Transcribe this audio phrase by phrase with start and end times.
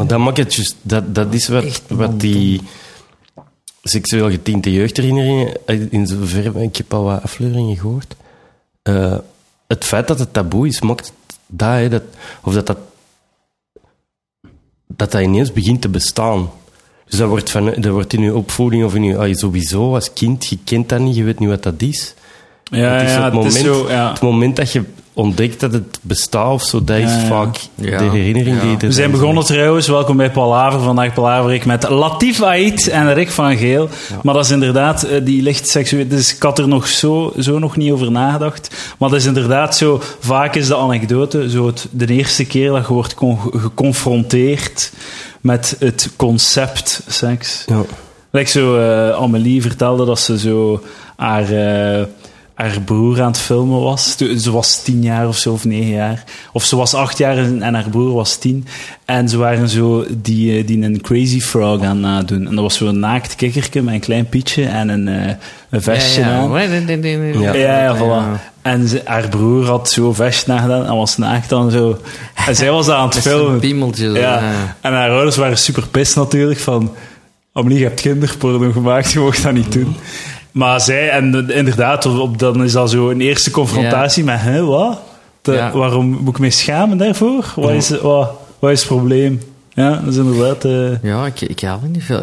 [0.00, 0.76] Maar dat maakt het juist...
[0.82, 2.60] Dat, dat is wat, wat die
[3.82, 5.66] seksueel getinte jeugdherinneringen...
[5.66, 6.62] eh, In zoverre...
[6.62, 8.16] Ik heb al wat afleveringen gehoord.
[8.82, 9.16] Eh,
[9.66, 11.12] het feit dat het taboe is, maakt
[11.46, 12.02] dat, hè, dat...
[12.42, 12.78] Of dat dat...
[14.86, 16.50] Dat dat ineens begint te bestaan.
[17.06, 19.18] Dus dat wordt, van, dat wordt in je opvoeding of in je...
[19.18, 22.14] ah, sowieso, als kind, je kent dat niet, je weet niet wat dat is.
[22.64, 24.10] Ja, het is ja, het, het moment, is zo, ja.
[24.10, 24.84] het moment dat je
[25.20, 27.98] ontdekt dat het bestaat of zo, dat is Ja, vaak Ja.
[27.98, 28.62] de herinnering Ja.
[28.62, 30.80] die je We zijn begonnen trouwens, welkom bij Palaver.
[30.80, 33.88] Vandaag Palaver ik met Latif Ait en Rick van Geel.
[34.22, 36.08] Maar dat is inderdaad, eh, die licht seksueel...
[36.08, 38.70] Dus ik had er nog zo, zo nog niet over nagedacht.
[38.98, 42.86] Maar dat is inderdaad zo, vaak is de anekdote zo het, de eerste keer dat
[42.86, 44.92] je wordt con- geconfronteerd
[45.40, 47.64] met het concept seks.
[47.66, 47.82] Ja.
[48.30, 50.82] Like zo, eh, Amelie vertelde dat ze zo
[51.16, 52.04] haar, eh,
[52.60, 54.16] haar broer aan het filmen was.
[54.16, 56.24] Ze was tien jaar of zo, of negen jaar.
[56.52, 58.66] Of ze was acht jaar en haar broer was tien.
[59.04, 62.46] En ze waren zo die, eh, die een Crazy Frog aan nadoen.
[62.46, 65.32] En dat was zo'n naakt kikkerke met een klein pietje en een, eh,
[65.70, 66.50] een vestje aan.
[67.40, 67.52] Ja.
[67.54, 68.40] Ja, ja, voilà.
[68.62, 71.98] En ze- haar broer had zo'n vestje nagedaan en was naakt dan zo.
[72.46, 73.60] En zij was aan het filmen.
[73.60, 74.08] piemeltje.
[74.08, 74.18] Ja.
[74.20, 74.76] ja.
[74.80, 76.92] En haar ouders waren super pist natuurlijk van...
[77.52, 79.96] Amelie, je hebt kinderporno gemaakt, je mocht dat niet doen.
[80.52, 84.40] Maar zij, en de- inderdaad, op, dan is dat zo een eerste confrontatie met...
[84.40, 85.00] Hè, wat?
[85.42, 85.72] De- Ja.
[85.72, 87.52] Waarom moet ik mij schamen daarvoor?
[87.56, 89.40] Wat is, wat, wat is het probleem?
[89.74, 90.64] Ja, dat is inderdaad...
[90.64, 92.22] eh, Ja, ik, ik haal het niet veel.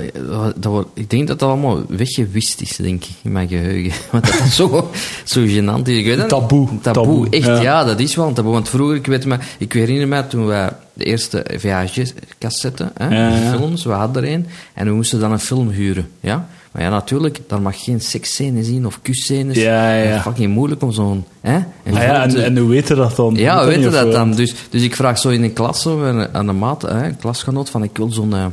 [0.55, 3.92] Dat wordt, ik denk dat dat allemaal weggewist is, denk ik, in mijn geheugen.
[4.11, 4.89] Want dat is zo,
[5.23, 5.81] zo gênant.
[5.88, 5.98] is.
[5.98, 6.67] Ik weet het, Taboe.
[6.81, 7.45] Taboe, Taboe, echt.
[7.45, 7.61] ja.
[7.61, 7.83] Ja.
[7.83, 8.52] dat is wel een taboe.
[8.53, 13.28] Want vroeger, ik weet me, ik herinner me toen we de eerste VHS-cassette, hè, Ja,
[13.38, 13.58] ja.
[13.58, 14.48] films, we hadden er een.
[14.73, 16.48] En we moesten dan een film huren, ja.
[16.78, 19.58] Maar ja, natuurlijk, daar mag geen seksscènes in of kusscènes.
[19.58, 20.08] Ja, ja.
[20.08, 21.25] Dat is fucking moeilijk om zo'n...
[21.42, 23.36] Hè, een ah ja, en, en hoe weten dat dan?
[23.36, 24.31] ja, niet weten dat dan.
[24.31, 27.17] Dus, dus ik vraag zo in een klas zo, aan aan een maat, hè, een
[27.17, 28.33] klasgenoot, van ik wil zo'n...
[28.33, 28.45] eh,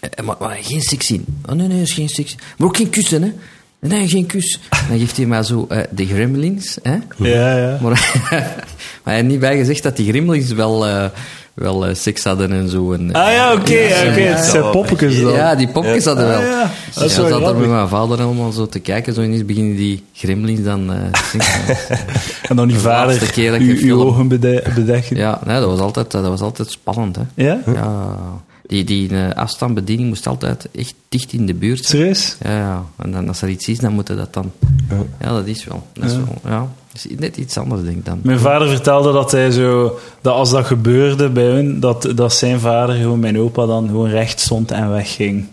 [0.00, 1.24] eh, maar, maar geen seks zien.
[1.46, 2.34] Oh nee, nee, is geen seks.
[2.56, 3.32] Maar ook geen kussen, hè.
[3.80, 4.60] Nee, geen kus.
[4.88, 6.96] Dan geeft hij mij zo eh, de gremlins, hè.
[7.16, 7.78] Ja, ja.
[7.82, 7.90] Maar,
[8.30, 8.64] maar
[9.04, 11.04] hij heeft niet bij gezegd dat die gremlins wel, eh,
[11.58, 12.92] wel eh, seks hadden en zo.
[12.92, 14.20] En, Ah ja, oké, ja, oké.
[14.20, 15.32] Het zijn poppetjes dan.
[15.32, 16.38] Ja, die popjes hadden wel.
[16.38, 16.70] Ah, ja.
[16.86, 19.14] Dus Dat is ja, wel zat daar met mijn vader allemaal zo te kijken.
[19.14, 21.46] Zo ineens beginnen die gremlins dan eh seks
[22.48, 25.16] En dan die De vader keer dat uw, uw film- ogen bede- bedekken.
[25.16, 27.16] Ja, nee, dat, was altijd, dat was altijd spannend.
[27.16, 27.22] Hè.
[27.34, 27.58] Ja?
[27.66, 28.14] Ja,
[28.68, 32.00] die, die eh, afstandsbediening moest altijd echt dicht in de buurt zijn.
[32.16, 32.36] Serieus?
[32.42, 32.84] Ja, ja.
[32.96, 34.52] En dan, als er iets is, dan moeten dat dan...
[35.20, 35.86] Ja, dat is wel.
[35.92, 36.18] Dat is Ja.
[36.18, 36.68] wel ja.
[36.92, 38.20] Dat is net iets anders, denk ik dan.
[38.22, 42.60] Mijn vader vertelde dat hij zo, dat als dat gebeurde bij hun, dat, dat zijn
[42.60, 45.46] vader, gewoon mijn opa, dan gewoon recht stond en wegging.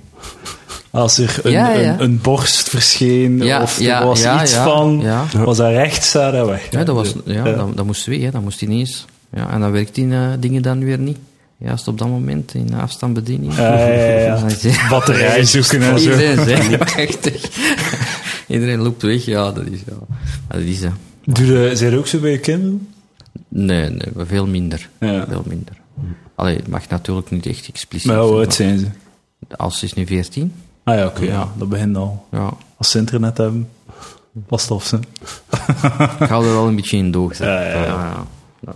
[0.91, 1.93] Als er een, Ja, ja.
[1.93, 5.25] Een, een borst verscheen Ja, of er ja, was ja, iets ja, van, ja.
[5.43, 6.67] was dat recht staan en weg.
[6.71, 7.55] Ja, dat, was, ja, Ja.
[7.55, 8.31] Dat, dat moest weg, hè.
[8.31, 9.05] dat moest ineens.
[9.33, 11.17] Ja, en dan werkt die eh, dingen dan weer niet.
[11.57, 13.55] Juist op dat moment, in afstandsbediening.
[13.55, 14.89] Ja, ja, ja, ja.
[14.89, 16.11] Batterijen zoeken en zo.
[16.11, 16.79] Iedereen.
[18.47, 19.79] Iedereen loopt weg, ja, dat is...
[19.85, 19.93] Ja.
[20.47, 22.87] Maar dat is je, zijn er ook zo bij je kinderen?
[23.47, 24.89] Nee, nee, veel minder.
[24.99, 25.25] Ja.
[25.29, 25.73] Veel minder.
[26.35, 28.85] Allee, het mag natuurlijk niet echt expliciet Maar hoe zijn, oud zijn ze?
[29.55, 30.53] Als ze is nu 14.
[30.83, 32.25] Ah ja, oké, ja, dat begint al.
[32.31, 32.53] Ja.
[32.77, 33.69] Als ze internet hebben,
[34.47, 34.99] past op ze.
[36.19, 37.35] Ik hou er wel een beetje in doog.
[37.35, 37.47] zeg.
[37.47, 38.25] Ja, ja, ja.
[38.59, 38.71] ja.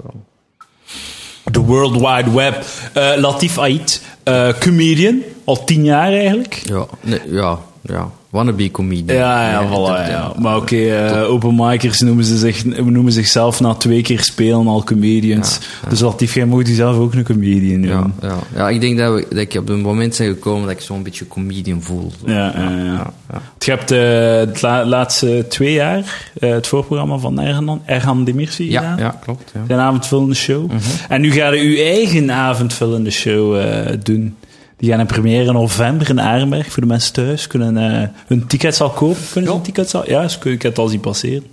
[1.51, 2.63] The World Wide Web.
[2.93, 6.61] Eh, Latif Ait, eh, comedian, al tien jaar eigenlijk.
[6.63, 8.11] Ja, nee, ja, ja.
[8.29, 9.17] Wannabe comedian.
[9.17, 10.33] Ja, ja, voilà, ja.
[10.39, 15.59] Maar oké, eh, openmikers noemen, ze zich, noemen zichzelf na twee keer spelen al comedians.
[15.89, 18.13] Dus Latif, jij moet jezelf ook een comedian Ja, noemen.
[18.21, 18.35] ja.
[18.55, 21.03] ja, ik denk dat, we, dat ik op een moment ben gekomen dat ik zo'n
[21.03, 22.11] beetje comedian voel.
[22.25, 22.31] Zo.
[22.31, 23.11] Ja, ja, ja.
[23.59, 28.69] Je hebt eh, de la- laatste twee jaar eh, het voorprogramma van Erhan, Erhan Demirci
[28.71, 28.97] Ja, gedaan.
[28.97, 29.51] ja, klopt.
[29.53, 29.61] Ja.
[29.67, 30.65] Zijn avondvullende show.
[30.65, 30.79] Mhm.
[31.09, 34.35] En nu ga je uw eigen avondvullende show eh, doen.
[34.79, 36.71] Die gaan in première in november in Arenberg.
[36.71, 39.21] Voor de mensen thuis kunnen eh, hun tickets al kopen.
[39.31, 40.09] Kunnen ze hun tickets al?
[40.09, 41.43] Ja, ze kunnen het al zien passeren.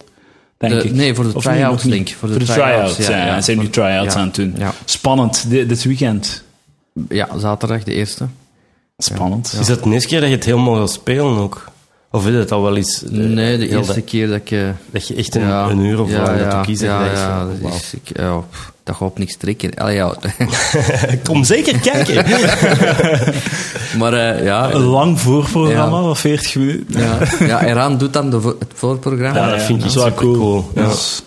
[0.59, 0.93] Denk De- ik.
[0.95, 2.17] nee, voor de ik.
[2.19, 3.27] Voor de Voor de try-outs, ja, ja.
[3.27, 3.37] ja.
[3.37, 4.55] Ze zijn nu try-outs ja, aan het doen.
[4.59, 4.73] ja.
[4.85, 6.43] Spannend, dit, dit weekend.
[7.09, 8.27] ja, zaterdag de eerste.
[8.99, 9.57] Spannend.
[9.61, 11.71] Is dat de eerste keer dat je het helemaal gaat spelen ook?
[12.11, 13.05] Of is het al wel eens...
[13.05, 14.51] eh, Nee, de eerste dat- keer dat ik...
[14.51, 16.87] eh, Dat je echt een, ja, een uur of ja, dat kiezen.
[16.89, 19.75] Ja, dat is ja, dat, is, ik, ja, pff, dat gaat op niks trekken.
[19.75, 20.15] Allee, ja.
[21.29, 22.15] Kom zeker kijken.
[23.99, 26.03] maar eh, ja, Een lang voorprogramma Ja.
[26.03, 27.01] van 40 minuten.
[27.01, 29.39] ja, ja, Eraan doet dan de, vo- het voorprogramma.
[29.45, 30.35] Ja, dat vind ik wel supercool.
[30.37, 30.71] cool.
[30.75, 30.83] Ja.
[30.89, 31.23] Dus,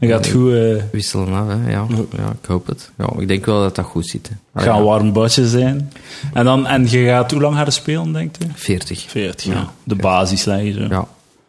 [0.00, 0.52] gaat het goed...
[0.52, 1.70] eh Wisselen af, hè.
[1.70, 1.86] Ja,
[2.16, 2.90] ja, ik hoop het.
[2.98, 4.30] Ja, ik denk wel dat dat goed zit.
[4.52, 5.92] Het gaat een warm badje zijn.
[6.32, 8.44] En, dan, en je gaat, hoe lang gaat het spelen, denk je?
[8.54, 9.04] 40.
[9.08, 9.52] 40, ja.
[9.52, 9.70] Ja.
[9.84, 10.80] De basis leggen zo.
[10.80, 11.06] Ja,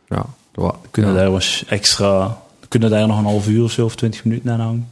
[0.09, 0.25] ja.
[0.55, 0.71] ja.
[0.91, 1.17] Kunnen ja.
[1.17, 2.37] daar was extra...
[2.67, 4.87] Kunnen daar nog een half uur of zo, of 20 minuten aan hangen?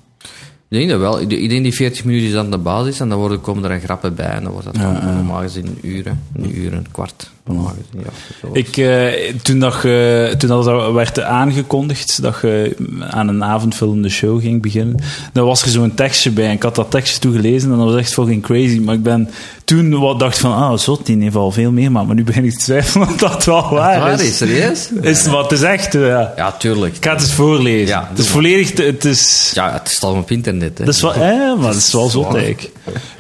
[0.70, 1.20] Ik denk dat wel.
[1.22, 4.16] Ik denk die 40 minuten is dan de basis en dan worden, komen er grappen
[4.16, 6.12] bij en dan wordt dat Ja, dan normaal gezien hè.
[6.42, 7.30] een uur, een kwart.
[7.46, 8.50] Normaal gezien, ja.
[8.54, 14.10] Ik, eh, toen dat, je- toen dat er werd aangekondigd dat je aan een avondvullende
[14.10, 14.96] show ging beginnen,
[15.34, 16.46] dan was er zo'n tekstje bij.
[16.46, 18.80] En ik had dat tekstje toegelezen en dat was echt fucking crazy.
[18.80, 19.30] Maar ik ben
[19.70, 22.52] toen wat dacht van, ah, zot, die heeft al veel meer, maar nu begin ik
[22.52, 24.38] te twijfelen of dat wel waar, Waar is, is.
[24.38, 24.90] serieus?
[25.02, 26.34] Is het wat het is echt, eh, ja.
[26.36, 26.96] Ja, tuurlijk.
[26.96, 27.88] Ik ga het eens voorlezen.
[27.88, 28.34] Ja, het is maar.
[28.34, 29.52] volledig, het is...
[29.54, 30.86] Ja, het staat op internet, hè.
[30.86, 31.20] Dat is wel, eh,
[31.58, 32.72] maar dat is wel zot eigenlijk.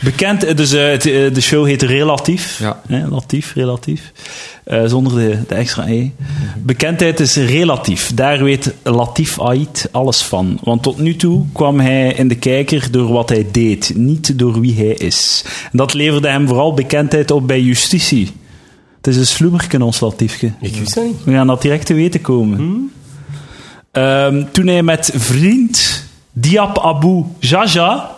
[0.01, 1.03] Bekend, eh, dus eh, het,
[1.35, 2.59] de show heet Relatief.
[2.59, 2.81] Ja.
[2.87, 4.11] Hè, Latief, relatief.
[4.69, 6.09] Eh, zonder de, de extra E.
[6.57, 8.13] Bekendheid is relatief.
[8.13, 10.59] Daar weet Latif Ait alles van.
[10.63, 14.59] Want tot nu toe kwam hij in de kijker door wat hij deed, niet door
[14.59, 15.45] wie hij is.
[15.71, 18.31] En dat leverde hem vooral bekendheid op bij justitie.
[18.97, 20.51] Het is een sloemerken, ons Latiefje.
[20.61, 21.23] Ik wist dat niet.
[21.23, 22.91] We gaan dat direct te weten komen.
[23.91, 28.15] Ehm, toen hij met vriend Diab Abu Jaja.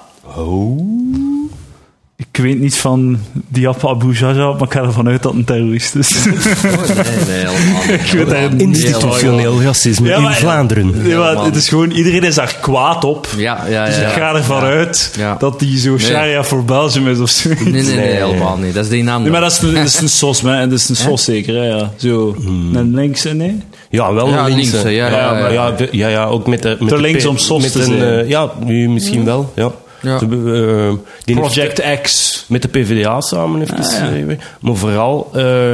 [2.33, 5.45] Ik weet niet van Diab Abu Jaja, maar ik ga ervan uit dat het een
[5.45, 6.15] terrorist is.
[6.17, 7.43] Oh, nee,
[7.85, 7.97] nee.
[7.97, 11.01] Ik weet niet Institutioneel racisme Ja, in Vlaanderen.
[11.03, 11.45] Nee, maar man.
[11.45, 13.27] het is gewoon, iedereen is daar kwaad op.
[13.37, 13.85] Ja, ja, ja.
[13.85, 14.63] Dus ik ga ervan ja.
[14.69, 15.35] uit Ja.
[15.39, 17.49] dat die zo sharia voor Belgium is of zo.
[17.49, 18.07] Nee, nee, nee, Nee.
[18.07, 18.73] helemaal niet.
[18.73, 19.21] Dat is die naam.
[19.21, 20.67] Nee, maar dat is een, dat is een sos, hè.
[20.67, 21.65] Dat is een sos zeker, hè.
[21.67, 21.91] Ja.
[21.97, 22.35] Zo,
[22.73, 23.57] een linkse, nee?
[23.89, 24.55] Ja, wel Ja, links.
[24.55, 24.79] links, hè.
[24.79, 25.73] hè, ja, ja, maar ja.
[25.77, 26.75] ja, ja, ja, ook met de...
[26.79, 28.01] Met Te de links om sos met te een, zijn.
[28.01, 29.71] eh, ja, nu misschien wel, ja.
[30.01, 30.19] Ja.
[30.19, 30.94] Eh,
[31.25, 32.45] heeft Project X.
[32.48, 33.83] met de PvdA samen heeft Ah, ja.
[33.83, 34.39] geschreven.
[34.62, 35.74] Maar vooral eh,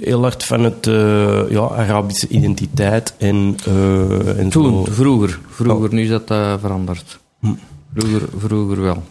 [0.00, 4.92] heel hard van het eh, ja, Arabische identiteit en, eh en Toen, zo.
[4.92, 5.38] vroeger.
[5.50, 7.18] Vroeger, nu is dat eh, veranderd.
[7.94, 9.02] Vroeger, vroeger wel.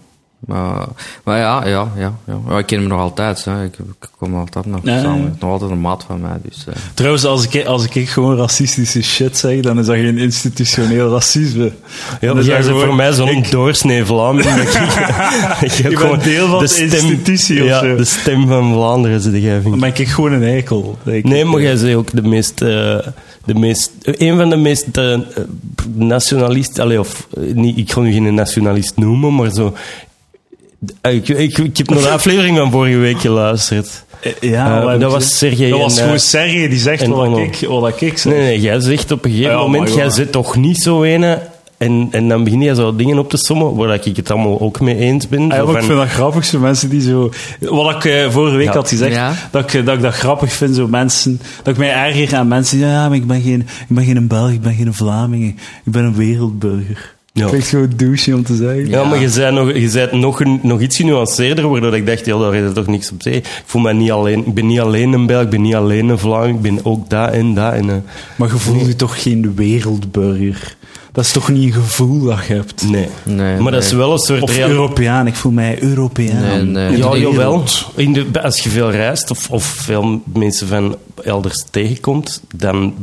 [0.47, 0.85] Maar,
[1.23, 2.13] maar ja, ja, ja,
[2.49, 2.57] ja.
[2.57, 3.45] Ik ken hem nog altijd.
[3.45, 3.63] Hè.
[3.63, 5.23] Ik, ik kom altijd nog samen.
[5.23, 6.37] Het is nog altijd een maat van mij.
[6.43, 6.73] Dus, eh.
[6.93, 11.63] Trouwens, als ik, als ik gewoon racistische shit zeg, dan is dat geen institutioneel racisme.
[11.63, 11.71] Ja,
[12.19, 14.45] Dan maar is jij dat bent gewoon- voor mij zo'n doorsnee Vlaming.
[14.55, 14.57] dat
[15.61, 17.95] ik- ik heb gewoon deel van de institutie of ja, zo.
[17.95, 19.79] de stem van Vlaanderen, zeg jij, vind ik.
[19.81, 20.97] Ben ik gewoon een eikel.
[21.05, 21.23] ik.
[21.23, 22.61] Nee, maar jij bent ook de meest...
[22.61, 22.97] eh,
[23.45, 25.19] de meest een van de meest eh,
[25.93, 26.99] nationalisten...
[26.99, 29.73] Of, eh, niet, ik ga nu geen nationalist noemen, maar zo...
[31.01, 34.03] Eh, Ik, ik, ik heb naar de aflevering van vorige week geluisterd.
[34.21, 35.37] Eh, Ja, Eh, dat je was?
[35.37, 38.33] Sergej Dat en, was gewoon Sergej die zegt en wat ik, wat ik zeg.
[38.33, 39.93] Nee, nee, jij zegt op een gegeven Ja, moment...
[39.93, 41.39] Jij zit toch niet zo ene...
[41.77, 44.79] En, en dan begin je zo dingen op te sommen waar ik het allemaal ook
[44.79, 45.41] mee eens ben.
[45.41, 47.31] Ah, ja, maar ik van- vind dat grappig, zo mensen die zo...
[47.59, 48.73] Wat ik eh, vorige week Ja.
[48.73, 49.33] had gezegd, Ja.
[49.51, 51.39] dat, ik, dat ik dat grappig vind, zo mensen...
[51.63, 54.03] Dat ik mij erger aan mensen die zeggen, ja, maar ik ben geen, ik ben
[54.05, 57.13] geen Belg, ik ben geen Vlaming, ik ben een wereldburger.
[57.35, 57.43] Ja.
[57.43, 58.87] Ik vind het gewoon douche om te zeggen.
[58.89, 62.25] Ja, maar je zei, nog, je zei het nog, nog iets genuanceerder, waardoor ik dacht,
[62.25, 63.41] ja, daar is er toch niks op zeggen.
[63.41, 66.09] Ik voel me niet alleen, ik ben niet alleen een Belg, ik ben niet alleen
[66.09, 67.73] een Vlaming, ik ben ook dat en dat.
[67.73, 67.95] En, eh,
[68.35, 70.75] Maar je voelt je toch geen wereldburger?
[71.11, 72.89] Dat is toch niet een gevoel dat je hebt?
[72.89, 73.07] nee.
[73.23, 74.41] Nee, maar dat is wel een soort...
[74.41, 76.71] Of real- Europeaan, ik voel mij Europeaan.
[76.71, 77.63] Nee, Ja, jawel.
[77.95, 82.93] In de, als je veel reist of, of veel mensen van elders tegenkomt, dan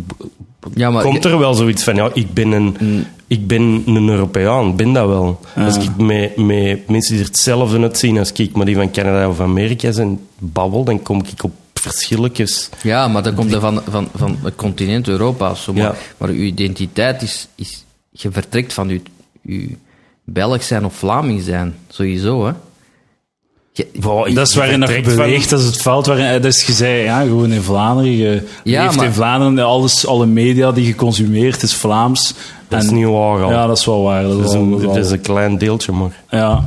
[0.74, 4.76] Ja, maar komt er wel zoiets van, ja, ik ben een, ik ben een Europeaan,
[4.76, 5.40] ben dat wel.
[5.56, 9.28] Als ik met, met mensen die er hetzelfde uitzien als ik, maar die van Canada
[9.28, 12.68] of Amerika zijn, babbel, dan kom ik op verschilletjes.
[12.82, 15.54] Ja, maar dat komt er van, van, van het continent Europa.
[15.54, 15.94] Zo, maar, Ja.
[16.16, 17.84] maar uw identiteit is, is...
[18.10, 19.00] Je vertrekt van uw,
[19.44, 19.66] uw
[20.24, 21.74] Belg zijn of Vlaming zijn.
[21.88, 22.52] Sowieso, hè.
[24.26, 26.24] Je- Dat is waarin dat je beweegt, dat is het veld waarin...
[26.26, 28.16] eh, Dus je zei, ja, gewoon in Vlaanderen.
[28.16, 32.34] Je Ja, leeft maar- in Vlaanderen, alles, alle media die je consumeert is Vlaams.
[32.68, 33.50] Dat is En- niet waar al.
[33.50, 34.22] Ja, dat is wel waar.
[34.22, 36.10] Dat dat, is is wel- een, dat is is een klein deeltje, maar...
[36.30, 36.64] Ja.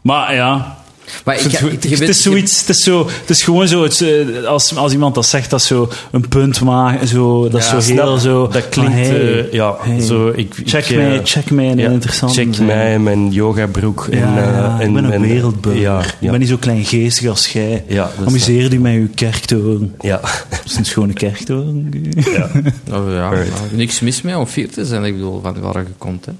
[0.00, 0.76] Maar ja...
[1.24, 3.82] Maar Ik ik, vind ik, het, is zoiets, het is, zo, het is gewoon zo,
[3.82, 7.60] het, eh, als, als iemand dat zegt, dat is zo een punt maken, zo, dat
[7.60, 8.04] is Ja, zo snap.
[8.06, 8.48] heel zo...
[8.48, 10.32] Dat klinkt, van, hey, eh, ja, hey, zo...
[10.34, 14.06] Ik, check, ik, mij, eh, check mij in ja, interessante Check mij, mijn yogabroek.
[14.10, 15.80] Ja, en, eh, ja, en, ik ben een en- wereldburger.
[15.80, 17.84] Ja, Ik ben niet zo kleingeestig als jij.
[18.26, 19.94] Amuseer u met uw kerktoren.
[20.00, 20.20] ja.
[20.48, 21.90] Dat is een schone kerktoren.
[22.14, 22.50] ja.
[22.96, 23.48] Oh, ja, Right.
[23.50, 25.04] nou, niks mis mee om vier te zijn.
[25.04, 26.32] Ik bedoel, van waar je komt, hè.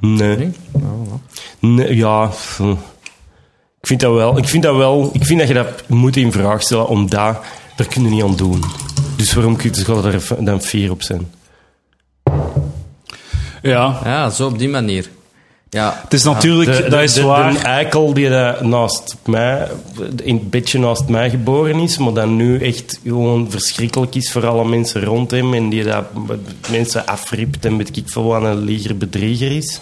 [0.00, 0.36] Nee.
[0.36, 0.50] Nee?
[1.60, 1.96] Nee.
[1.96, 2.30] Ja.
[2.56, 2.74] hm.
[3.86, 4.38] Ik vind dat wel.
[4.38, 5.10] Ik vind dat wel.
[5.12, 7.10] Ik vind dat je dat moet in vraag stellen, omdat
[7.76, 8.62] daar kun je niet aan doen.
[9.16, 11.30] Dus waarom kun je er dan vier op zijn?
[13.62, 14.00] Ja.
[14.04, 15.08] Ja, zo op die manier.
[15.70, 17.52] Ja, Het is natuurlijk, De, dat de- is de- waar.
[17.52, 19.68] de eikel die daar naast mij,
[20.24, 24.46] in het bedje naast mij geboren is, maar dan nu echt gewoon verschrikkelijk is voor
[24.46, 26.04] alle mensen rond hem en die dat
[26.70, 29.80] mensen afript en weet ik veel wat een bedrieger is.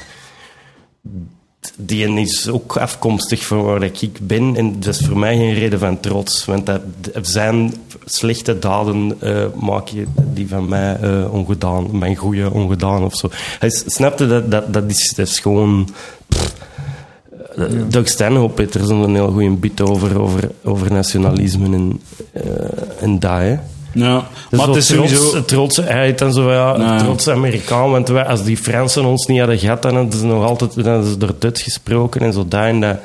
[1.76, 5.78] Die is ook afkomstig van waar ik ben en dat is voor mij geen reden
[5.78, 6.82] van trots, want dat
[7.22, 13.28] zijn slechte daden eh maken die van mij eh, ongedaan, mijn goede ongedaan of zo.
[13.58, 15.88] Hij snapte dat, dat, dat, is, dat is gewoon...
[17.58, 22.00] Uh, Doug Stanhope heeft er zo'n heel goede bit over, over, over nationalisme en,
[22.34, 23.58] uh, en dat.
[23.94, 25.10] Ja, Dus maar het is trots,
[25.48, 25.82] sowieso...
[25.82, 27.90] hij heet dan zo, ja, trots Amerikaan.
[27.90, 30.92] Want wij, als die Fransen ons niet hadden gehad, dan hadden ze nog altijd dan
[30.92, 32.46] hadden ze door Duits gesproken en zo.
[32.48, 32.96] En dat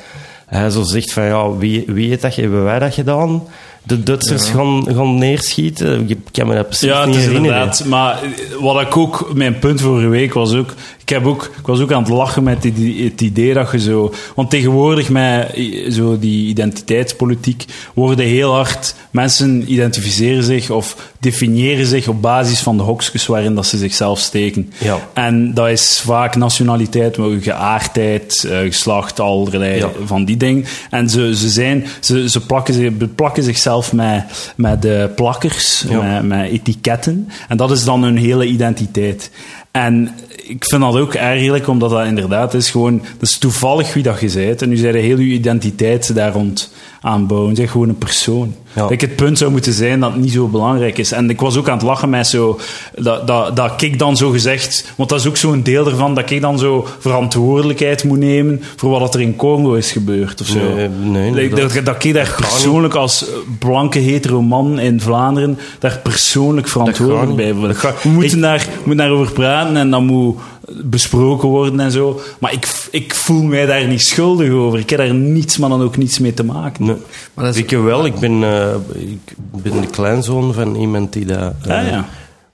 [0.46, 3.44] hij zo zegt van, ja, wie, wie heeft dat, hebben wij dat gedaan?
[3.90, 6.10] De Duitsers gaan, gaan neerschieten?
[6.10, 7.58] Ik kan me dat precies Ja, niet is herinneren.
[7.58, 7.86] inderdaad.
[7.86, 8.30] Maar eh,
[8.60, 11.92] wat ik ook, mijn punt vorige week was ook, ik, heb ook, ik was ook
[11.92, 15.92] aan het lachen met het idee, het idee dat je zo, want tegenwoordig met eh,
[15.92, 22.78] zo die identiteitspolitiek worden heel hard, mensen identificeren zich of definiëren zich op basis van
[22.78, 24.72] de hokjes waarin dat ze zichzelf steken.
[24.78, 24.98] Ja.
[25.14, 29.90] En dat is vaak nationaliteit, maar ook geaardheid, eh, geslacht, allerlei Ja.
[30.06, 30.66] van die dingen.
[30.90, 36.02] En ze, ze, zijn, ze, ze plakken, zich, beplakken zichzelf met, met de plakkers, Ja.
[36.02, 37.30] met, met etiketten.
[37.48, 39.32] En dat is dan hun hele identiteit.
[39.72, 42.98] En ik vind dat ook eigenlijk, omdat dat inderdaad is gewoon...
[43.20, 44.62] Dat is toevallig wie dat je bent.
[44.62, 46.72] En nu zijn heel je identiteit daar rond
[47.02, 47.56] aanbouwen.
[47.56, 48.56] Zeg gewoon een persoon.
[48.76, 48.88] Ja.
[48.88, 51.12] Like, het punt zou moeten zijn dat het niet zo belangrijk is.
[51.12, 52.60] En ik was ook aan het lachen met zo...
[52.96, 54.94] Dat, dat, dat ik dan zo gezegd...
[54.96, 58.90] Want dat is ook zo'n deel ervan, dat ik dan zo verantwoordelijkheid moet nemen voor
[59.00, 60.60] wat er in Congo is gebeurd of zo.
[60.76, 60.90] Nee,
[61.32, 63.26] nee, dat, dat ik daar persoonlijk als
[63.60, 68.98] blanke hetero man in Vlaanderen daar persoonlijk verantwoordelijk bij gaat- We moeten ik- daar, moeten
[68.98, 70.36] daarover praten en dat moet
[70.84, 72.20] besproken worden en zo.
[72.40, 74.80] Maar ik, ik voel mij daar niet schuldig over.
[74.80, 76.86] Ik heb daar niets, maar dan ook niets mee te maken.
[76.86, 76.96] Nee.
[77.34, 81.26] Maar dat is- Ik wel, ik ben, eh, ik ben de kleinzoon van iemand die
[81.26, 81.54] dat...
[81.62, 82.06] eh, Ja, ja.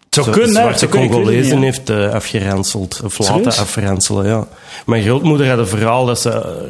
[0.10, 3.02] Zo- kunnen, zwarte Congolezen heeft eh, afgeranseld.
[3.04, 4.48] Of laten afranselen, ja.
[4.86, 6.64] Mijn grootmoeder had een verhaal dat ze...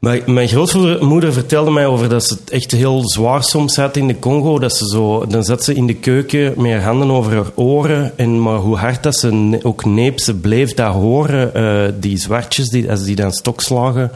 [0.00, 4.06] eh, mijn, grootmoeder vertelde mij over dat ze het echt heel zwaar soms had in
[4.06, 4.58] de Congo.
[4.58, 8.18] Dat ze zo, dan zat ze in de keuken met haar handen over haar oren.
[8.18, 11.54] En maar hoe hard dat ze ne- ook neep, ze bleef dat horen.
[11.54, 14.10] eh, die zwartjes, die, als die dan stokslagen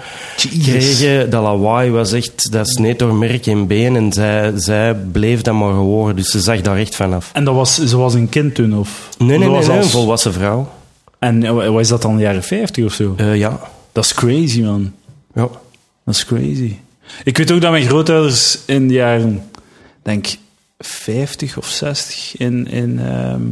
[0.62, 2.52] kregen, dat lawaai was echt...
[2.52, 3.96] Dat sneed door merk en been.
[3.96, 6.16] En zij, zij bleef dat maar horen.
[6.16, 7.30] Dus ze zag daar echt vanaf.
[7.32, 9.08] En dat was, ze was een kind toen, of?
[9.18, 10.68] Nee, nee, Dat nee, was nee, een volwassen vrouw.
[11.18, 13.14] En eh, wat is dat dan, de jaren 50 of zo?
[13.16, 13.60] Eh, ja.
[13.92, 14.92] Dat is crazy, man.
[15.34, 15.48] ja.
[16.04, 16.76] Dat is crazy.
[17.24, 19.50] Ik weet ook dat mijn grootouders in de jaren,
[20.02, 20.26] denk
[20.78, 23.42] 50 of 60 in, in ehm,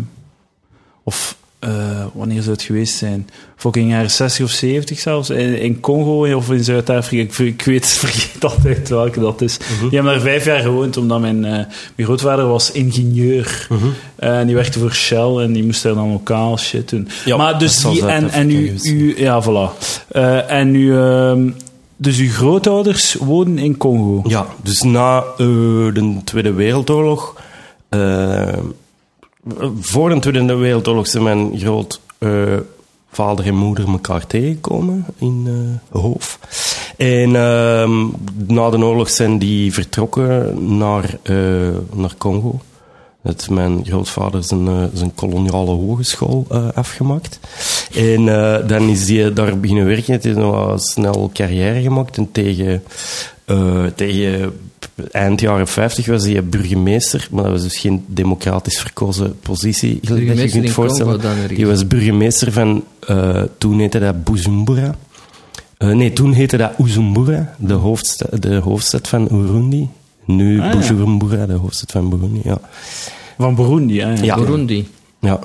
[1.03, 3.29] of eh, wanneer zou het geweest zijn?
[3.57, 7.23] Fucking jaren 60 of 70 zelfs, in, in Congo of in Zuid-Afrika.
[7.23, 9.59] Ik, ik weet, vergeet altijd welke dat is.
[9.59, 13.69] Die hebben daar vijf jaar gewoond, omdat mijn, eh, mijn grootvader was ingenieur.
[14.17, 17.09] Eh, en die werkte voor Shell en die moest daar dan lokaal shit doen.
[17.25, 19.89] Ja, maar dus die, en, en Zuid-Afrika u, ja, voilà.
[20.47, 21.51] En u, ehm,
[22.03, 24.23] dus uw grootouders wonen in Congo.
[24.29, 27.41] Ja, dus na eh, de Tweede Wereldoorlog...
[27.89, 28.49] eh,
[29.81, 36.39] voor de Tweede Wereldoorlog zijn mijn grootvader en moeder elkaar tegengekomen in eh Hoof.
[36.97, 38.07] En ehm,
[38.47, 41.37] na de oorlog zijn die vertrokken naar, eh,
[41.95, 42.61] naar Congo.
[43.23, 47.41] Het mijn grootvader zijn, eh, zijn koloniale hogeschool eh, afgemaakt.
[47.95, 50.05] En eh, dan is hij daar beginnen werken.
[50.07, 52.17] Hij heeft nog snel carrière gemaakt.
[52.17, 52.83] En tegen,
[53.45, 54.53] eh, tegen
[55.11, 57.29] eind jaren 50 was hij burgemeester.
[57.31, 59.99] Maar dat was dus geen democratisch verkozen positie.
[60.03, 61.49] gelijk dat je Burgemeester kunt voorstellen.
[61.49, 64.95] Die was burgemeester van, eh, toen heette dat Bujumbura.
[65.77, 69.89] Eh, nee, toen heette dat Uzumbura, de hoofdstad, de hoofdstad van Burundi.
[70.25, 70.71] Nu Ah.
[70.73, 72.61] Bujumbura, de hoofdstad van Burundi, ja.
[73.39, 74.13] Van Burundi, hè?
[74.23, 74.35] Ja.
[74.37, 74.89] Burundi.
[75.21, 75.39] ja.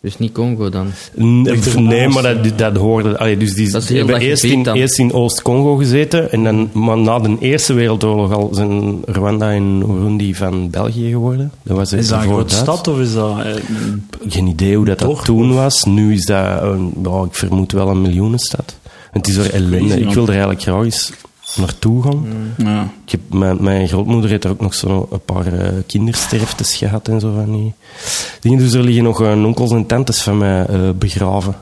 [0.00, 0.86] Dus niet Congo dan.
[1.14, 3.18] Nee, maar dat, dat hoorde...
[3.18, 4.76] Allee, dus die Dat hebben eerst in, dan.
[4.76, 6.32] eerst in Oost-Congo gezeten.
[6.32, 11.50] En dan, maar na de Eerste Wereldoorlog al zijn Rwanda en Burundi van België geworden.
[11.62, 13.38] Dat was Is dat een grote stad of is dat...
[13.40, 15.84] eh, een- Geen idee hoe dat, toen was.
[15.84, 18.76] Nu is dat, een, ja, ik vermoed wel een miljoenenstad.
[19.10, 20.00] Het is er ellende.
[20.00, 21.12] Ik wil er eigenlijk graag eens
[21.56, 22.26] naartoe gaan.
[22.56, 22.90] ja.
[23.04, 27.08] Ik heb, mijn, mijn grootmoeder heeft er ook nog zo een paar eh, kindersterftes gehad
[27.08, 27.72] en zo van die
[28.40, 28.58] dingen.
[28.58, 31.56] Dus er liggen nog eh, onkels en tantes van mij eh, begraven.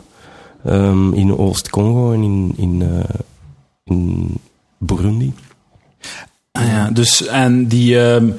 [0.65, 3.03] Ehm, in Oost-Congo en in, in,
[3.85, 4.29] in
[4.79, 5.33] Burundi.
[6.53, 8.01] Ah, ja, dus en die...
[8.01, 8.31] ehm,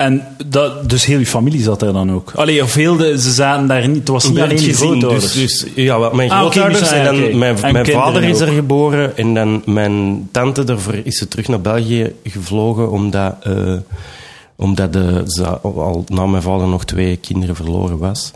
[0.00, 2.32] en dat, dus heel uw familie zat daar dan ook?
[2.34, 3.98] Allee, of heel de, ze zaten daar niet...
[3.98, 5.32] Het was niet alleen je grootouders.
[5.32, 7.84] Dus, dus, ja, wel, mijn Ah, oké, grootouders dus, ah, en dan mijn, En mijn
[7.84, 8.54] kinderen vader is er ook.
[8.54, 13.74] geboren en dan mijn tante, daarvoor is ze terug naar België gevlogen omdat, eh,
[14.56, 18.32] omdat de, ze al na mijn vader nog twee kinderen verloren was.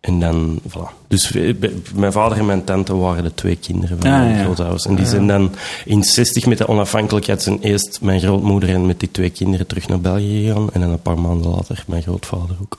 [0.00, 1.06] En dan, voilà.
[1.08, 1.32] Dus
[1.94, 4.42] mijn vader en mijn tante waren de twee kinderen van Ah, mijn ja.
[4.42, 4.86] grootouders.
[4.86, 9.00] En die zijn dan in 60 met de onafhankelijkheid zijn eerst mijn grootmoeder en met
[9.00, 10.72] die twee kinderen terug naar België gegaan.
[10.72, 12.78] En dan een paar maanden later mijn grootvader ook.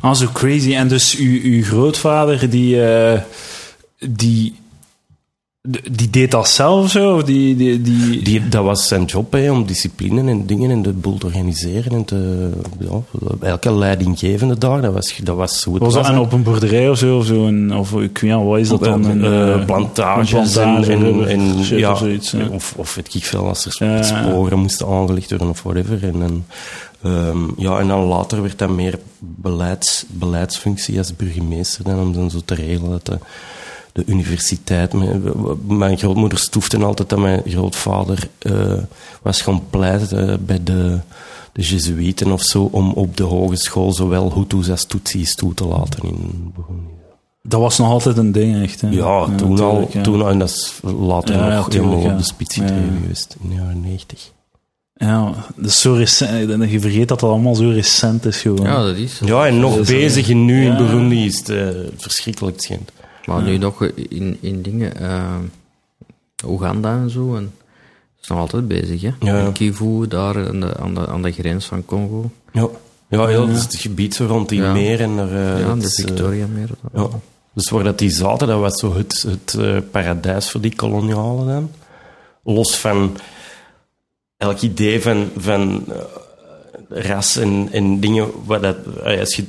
[0.00, 0.74] Ah, zo crazy.
[0.74, 3.20] En dus uw, uw grootvader, die, eh,
[4.08, 4.54] die
[5.90, 7.14] Die deed dat zelf zo?
[7.16, 10.82] Of die, die, die, Die, dat was zijn job, hè, om discipline en dingen en
[10.82, 11.92] de boel te organiseren.
[11.92, 13.00] En te, ja,
[13.40, 16.06] elke leidinggevende daar, dat was, dat was hoe het was was.
[16.06, 17.16] dat en op een boerderij of zo?
[17.16, 19.04] Of, zo een, of ik weet niet, wat is dat dan?
[19.04, 22.30] Een, Eh, eh, plantages een plantage, en, en, rubber en- shit ja, of zoiets.
[22.30, 22.46] ja.
[22.50, 26.02] of, of weet ik veel, als er sporen moesten aangelegd worden of whatever.
[26.04, 26.46] En, en,
[27.02, 32.30] ehm, ja, en dan later werd dat meer beleids, beleidsfunctie als burgemeester dan om dan
[32.30, 33.18] zo te regelen dat de,
[33.92, 34.92] de universiteit...
[34.92, 35.22] Mijn,
[35.66, 38.72] mijn grootmoeder stoefde altijd dat mijn grootvader eh,
[39.22, 40.98] was gaan pleiten eh, bij de,
[41.52, 46.02] de Jezuïeten of zo om op de hogeschool zowel Hutus als Tutsis toe te laten
[46.02, 46.90] in Burundi.
[47.42, 48.80] Dat was nog altijd een ding, echt.
[48.80, 48.88] Hè?
[48.88, 49.88] Ja, toen al.
[49.92, 50.00] ja.
[50.00, 52.12] Toen al, en dat is later Ja, nog helemaal ja.
[52.12, 54.30] op de spits geweest, in de jaren 90.
[54.94, 56.50] Ja, is zo recent.
[56.50, 58.66] en Je vergeet dat dat allemaal zo recent is, gewoon.
[58.66, 59.26] Ja, dat is zo.
[59.26, 60.70] Ja, en nog bezig en nu ja.
[60.70, 62.92] in Burundi is het eh, verschrikkelijk schijnt.
[63.26, 65.36] Maar nu nog in, in dingen, eh,
[66.46, 67.52] Oeganda en zo, en
[68.20, 69.10] is nog altijd bezig, hè?
[69.20, 69.46] Ja.
[69.46, 72.30] In Kivu, daar aan de, aan, de, aan de grens van Congo.
[72.52, 72.68] Ja,
[73.08, 74.72] ja, heel, dat is het gebied zo rond die Ja.
[74.72, 76.68] meer en er, eh, ja, de eh, Victoria meer.
[76.94, 77.08] ja.
[77.54, 81.70] Dus waar dat die zaten, dat was zo het, het paradijs voor die kolonialen dan.
[82.54, 83.16] Los van
[84.36, 85.84] elk idee van, van
[86.94, 88.76] ras en, en dingen, wat dat,
[89.20, 89.44] als je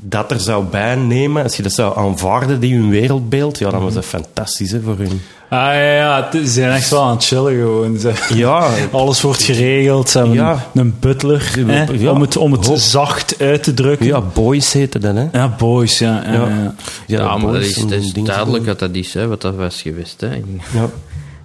[0.00, 3.94] dat er zou bijnemen, als je dat zou aanvaarden, die hun wereldbeeld, ja, dan was
[3.94, 5.20] dat fantastisch hè, voor hun.
[5.50, 7.98] Ah ja, ja, ze zijn echt wel aan het chillen gewoon.
[7.98, 10.08] Ze- Ja, Alles wordt geregeld.
[10.10, 10.66] Ze hebben Ja.
[10.74, 12.10] een butler, hè, Ja.
[12.12, 12.76] om het, om het Hoop.
[12.76, 14.06] zacht uit te drukken.
[14.06, 15.26] ja boys heette dat, hè?
[15.32, 16.22] Ja, boys, ja.
[16.26, 16.48] ja, Ja.
[16.48, 16.74] ja.
[17.06, 20.20] Ja, maar dat is, dat is duidelijk dat dat is, hè, wat dat was geweest.
[20.20, 20.28] Hè.
[20.72, 20.88] Ja,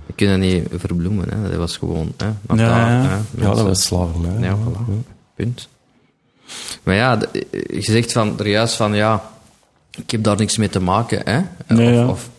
[0.05, 1.50] We kunnen niet verbloemen, hè.
[1.50, 2.12] dat was gewoon...
[2.17, 2.98] Hè, Ja, elkaar, ja.
[2.98, 3.55] hè, ja mensen.
[3.55, 4.48] dat was slavernij.
[4.50, 5.12] Ja, voilà.
[5.43, 5.67] Punt.
[6.83, 7.19] Maar ja,
[7.51, 9.23] je zegt van, er juist van, ja,
[9.97, 11.41] ik heb daar niks mee te maken, hè.
[11.75, 12.07] Nee, of, ja.
[12.07, 12.29] of-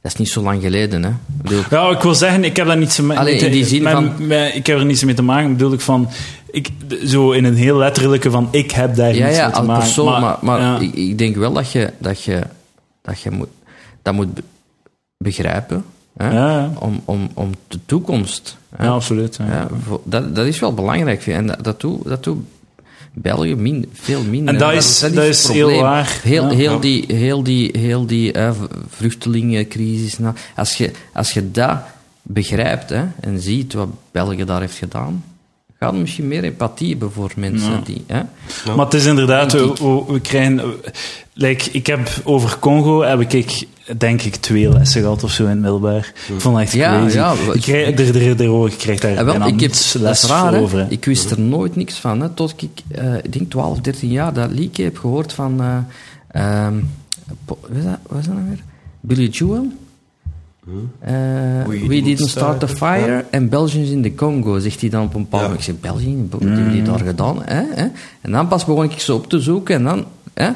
[0.00, 1.10] dat is niet zo lang geleden, hè.
[1.26, 4.30] Bedoel, Ja, ik wil zeggen, ik heb daar niets mee, Allee, in die zin van-
[4.30, 6.08] ik heb er niets mee te maken, bedoel ik van...
[6.50, 6.68] Ik,
[7.06, 9.82] zo in een heel letterlijke van, ik heb daar ja, niets ja, mee te maken.
[9.84, 10.78] persoon, maar, maar, ja.
[10.78, 12.42] ik, ik denk wel dat je dat, je,
[13.02, 13.48] dat, je moet,
[14.02, 14.42] dat moet be-
[15.16, 15.84] begrijpen,
[16.16, 16.32] hè.
[16.32, 16.72] Ja.
[16.78, 18.56] Om, om, om de toekomst.
[18.76, 18.84] hè.
[18.84, 19.36] Ja, absoluut.
[19.36, 19.68] Ja.
[19.86, 21.22] Voor- dat, dat is wel belangrijk.
[21.22, 21.36] vind.
[21.36, 22.44] En dat, dat doet dat doet
[23.12, 24.54] België min, veel minder.
[24.54, 26.18] En dat is- dat is heel waar.
[26.22, 26.56] Heel, Ja.
[26.56, 28.54] heel die, heel die, heel die v-
[28.88, 30.18] vluchtelingencrisis.
[30.18, 31.76] nou, als, je, als je dat
[32.22, 35.24] begrijpt hè, en ziet wat België daar heeft gedaan,
[35.84, 37.80] gaat misschien meer empathie hebben voor mensen Ja.
[37.84, 38.04] die...
[38.06, 38.20] Hè,
[38.76, 40.60] Maar het is inderdaad, we, we, krijgen...
[41.36, 43.66] Like, ik heb over Congo, heb ik
[43.98, 46.12] denk ik twee lessen gehad of zo in het middelbaar.
[46.34, 47.16] Ik vond het echt Ja, crazy.
[47.16, 50.52] ja, ik krijg, er, er, er, ik krijg daar Ah, wel, ik heb, les raar,
[50.52, 50.78] voor over.
[50.78, 50.86] hè.
[50.88, 54.32] Ik wist er nooit niks van, hè, tot ik, eh, ik denk 12, 13 jaar,
[54.32, 55.56] dat liedje heb gehoord van...
[57.44, 58.62] wat is dat, wat is dat nou weer?
[59.00, 59.72] Billy Joel?
[61.00, 61.12] Eh,
[61.66, 65.20] we, didn't start the fire and Belgians in the Congo, zegt hij dan op een
[65.22, 65.48] bepaald Ja.
[65.48, 65.66] moment.
[65.68, 67.42] Ik zeg, België, wat hebben die daar gedaan?
[67.44, 67.62] Hè?
[67.74, 67.86] Hè?
[68.20, 70.04] En dan pas begon ik zo op te zoeken en dan...
[70.34, 70.50] Hè?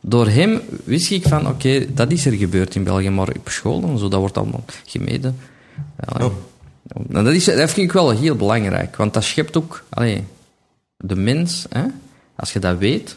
[0.00, 3.82] Door hem wist ik van, oké, dat is er gebeurd in België, maar op school
[3.82, 5.36] en zo, dat wordt allemaal gemeden.
[5.98, 6.32] Ja, Oh.
[7.08, 10.24] nou, dat, is, dat vind ik wel heel belangrijk, want dat schept ook allee,
[10.96, 11.82] de mens, hè?
[12.36, 13.16] als je dat weet.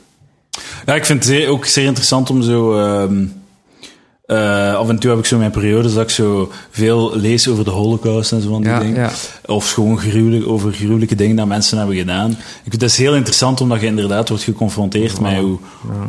[0.86, 2.78] Ja, ik vind het ook zeer interessant om zo...
[2.80, 3.26] ehm,
[4.26, 7.64] eh, af en toe heb ik zo mijn periodes dat ik zo veel lees over
[7.64, 8.96] de holocaust en zo van die Ja, dingen.
[9.02, 9.12] ja.
[9.46, 12.32] Of gewoon gruwelijk, over gruwelijke dingen dat mensen hebben gedaan.
[12.64, 15.58] Ik vind het heel interessant omdat je inderdaad wordt geconfronteerd met hoe,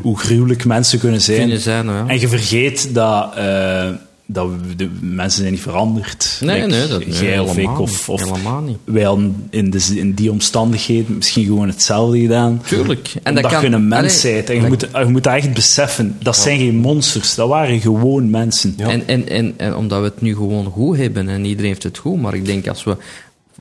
[0.02, 1.60] hoe gruwelijk mensen kunnen zijn.
[1.60, 1.88] Zijn.
[2.08, 3.88] En je vergeet dat, eh,
[4.26, 6.38] dat we- de mensen zijn niet veranderd.
[6.40, 8.08] Nee, Like, nee, dat nee, of ik helemaal of, niet.
[8.08, 8.78] of helemaal niet.
[8.84, 12.60] wij hadden in, de, in die omstandigheden misschien gewoon hetzelfde gedaan.
[12.66, 13.12] Tuurlijk.
[13.14, 14.48] En Omdat dat kan, je een mens allee, bent.
[14.48, 16.16] En je dat- moet, je moet dat echt beseffen.
[16.22, 17.34] Dat zijn geen monsters.
[17.34, 18.74] Dat waren gewoon mensen.
[18.76, 18.88] Ja.
[18.88, 21.98] En, en, en, en omdat we het nu gewoon goed hebben en iedereen heeft het
[21.98, 22.96] goed, maar ik denk als we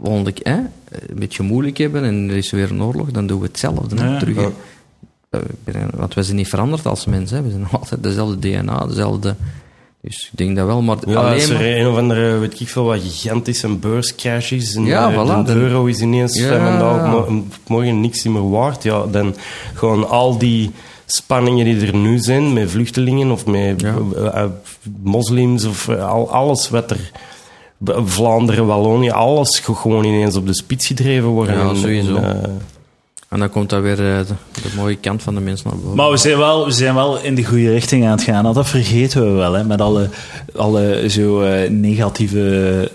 [0.02, 0.58] volgende keer, hè,
[0.90, 3.96] een beetje moeilijk hebben en er is weer een oorlog, dan doen we hetzelfde.
[3.96, 4.20] Ja.
[4.20, 4.38] terug.
[4.38, 4.50] Eh,
[5.96, 7.44] Want we zijn niet veranderd als mensen, hè.
[7.44, 9.36] we zijn nog altijd dezelfde DNA, dezelfde.
[10.06, 12.60] Dus ik denk dat wel, maar Ja, alleen als er maar- een of andere, weet
[12.60, 16.66] ik veel, wat gigantische beurscrash is en Ja, eh, voilà, de euro is ineens Ja.
[16.70, 17.28] vandaag
[17.68, 19.36] morgen niks meer waard, ja, dan
[19.74, 20.72] gewoon al die
[21.06, 23.96] spanningen die er nu zijn met vluchtelingen of met Ja.
[24.16, 24.50] eh, eh,
[25.04, 27.12] moslims of al, alles wat er...
[28.06, 31.58] Vlaanderen, Wallonië, alles gewoon ineens op de spits gedreven worden.
[31.58, 32.16] Ja, sowieso.
[32.16, 32.50] en, eh,
[33.34, 35.96] En dan komt dat weer eh, de, de mooie kant van de mens naar boven.
[35.96, 38.44] Maar we zijn, wel, we zijn wel in de goede richting aan het gaan.
[38.44, 40.10] Nou, Dat vergeten we wel, hè, met alle,
[40.56, 42.92] alle zo eh, negatieve...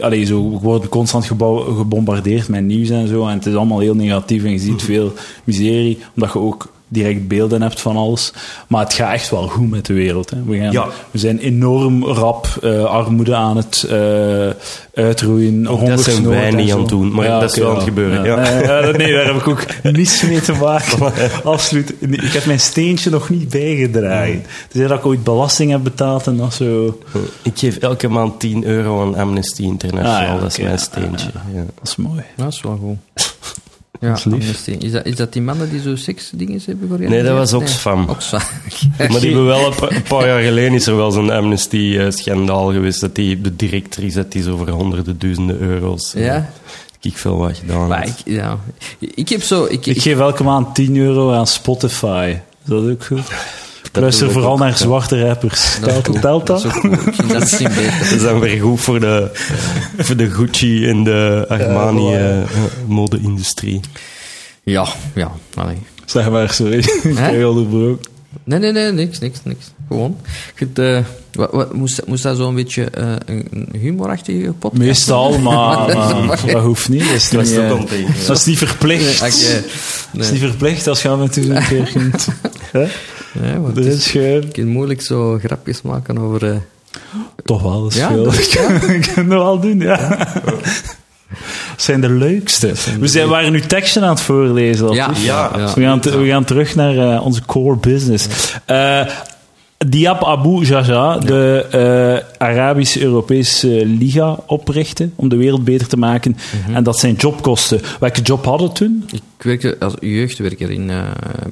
[0.00, 3.26] Allee, zo, we worden constant gebombardeerd met nieuws en zo.
[3.26, 5.12] En het is allemaal heel negatief en je ziet veel
[5.44, 5.98] miserie.
[6.14, 8.32] Omdat je ook direct beelden hebt van alles.
[8.68, 10.30] Maar het gaat echt wel goed met de wereld.
[10.30, 10.42] Hè.
[10.44, 10.86] We, gaan, Ja.
[11.10, 14.48] we zijn enorm rap eh, armoede aan het eh,
[14.94, 15.62] uitroeien.
[15.62, 18.36] dat zijn wij niet aan het doen, maar dat is wel aan het gebeuren, ja.
[18.36, 21.12] Eh, nee, daar heb ik ook niets mee te maken.
[21.44, 21.94] Absoluut.
[22.00, 24.44] Ik heb mijn steentje nog niet bijgedragen.
[24.72, 26.98] Dus dat ik ooit belasting heb betaald en dat zo...
[27.42, 30.28] Ik geef elke maand 10 euro aan Amnesty International.
[30.28, 31.30] Ah, ja, dat is mijn ja, steentje.
[31.54, 31.58] Ja.
[31.58, 32.22] Dat is mooi.
[32.36, 33.35] Dat is wel goed.
[34.00, 34.34] Ja, is lief.
[34.34, 34.70] Amnesty.
[34.70, 37.22] Is dat, is dat die mannen die zo seksdingen hebben georganiseerd?
[37.24, 38.08] Nee, dat was Oxfam.
[38.08, 38.40] Oxfam.
[38.98, 42.72] Maar die hebben wel een pa- een paar jaar geleden is er wel zo'n Amnesty-schandaal
[42.72, 43.00] geweest.
[43.00, 46.14] Dat die, de directrice dat die zo voor honderden duizenden euro's.
[46.14, 46.50] eh, Ja?
[47.00, 47.88] Ik veel wat gedaan.
[47.88, 48.58] Maar ik, ja.
[48.98, 49.64] ik heb zo...
[49.64, 52.34] Ik, Ik geef elke maand 10 euro aan Spotify.
[52.64, 53.20] Is dat ook goed?
[53.92, 55.78] Ik luister vooral ook, naar zwarte rappers.
[55.80, 56.64] dat Telt, telt dat?
[56.64, 56.72] is
[57.28, 57.98] dat beter.
[57.98, 59.30] Dat is dan weer goed voor de,
[59.98, 62.48] voor de Gucci en de Armani Ja, eh, eh,
[62.86, 63.80] mode-industrie.
[64.62, 65.32] Ja, ja.
[65.54, 65.78] Allee.
[66.04, 66.78] Zeg maar, sorry.
[67.02, 68.14] Ik heb je onderbroken.
[68.44, 69.66] Nee, nee, nee, niks, niks, niks.
[69.88, 70.16] Gewoon.
[70.58, 70.98] Goed, eh,
[71.32, 75.96] wat, wat, moest, moest dat zo'n beetje eh, een, een humorachtige podcast Meestal, maar,
[76.26, 77.04] maar dat hoeft niet.
[77.04, 77.42] Dat is Dat
[77.90, 79.22] niet, dat is niet verplicht.
[79.22, 79.64] Oké.
[80.12, 82.28] Dat is niet verplicht als je af en toe een keer kunt
[82.72, 82.86] hè,
[83.40, 86.50] Nee, is, je kunt moeilijk zo grapjes maken over...
[86.50, 86.56] eh,
[87.44, 89.96] Toch wel, dat is Ja, dat is- Ik kan het wel doen, ja.
[91.70, 92.72] Dat zijn de leukste.
[93.00, 94.92] We zijn, waren nu teksten aan het voorlezen.
[94.92, 98.26] ja, Ja, We gaan, te- we gaan terug naar eh, onze core business.
[98.64, 99.06] Eh
[99.86, 101.66] Diab Abu Jaja, de
[102.38, 106.36] eh, Arabisch-Europese Liga oprichten om de wereld beter te maken.
[106.72, 107.80] En dat zijn jobkosten.
[108.00, 109.04] Welke job hadden toen?
[109.12, 111.02] Ik werkte als jeugdwerker in uh,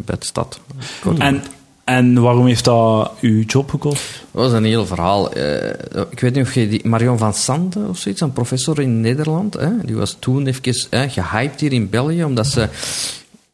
[0.05, 0.61] bij de stad.
[1.01, 1.19] Kort.
[1.19, 1.43] En,
[1.85, 4.03] en waarom heeft dat uw job gekost?
[4.31, 5.37] Dat was een heel verhaal.
[5.37, 5.69] Uh,
[6.11, 9.55] ik weet niet of je die Marion van Santen of zoiets, een professor in Nederland,
[9.55, 12.69] hè, die was toen even hè, gehyped hier in België, omdat ze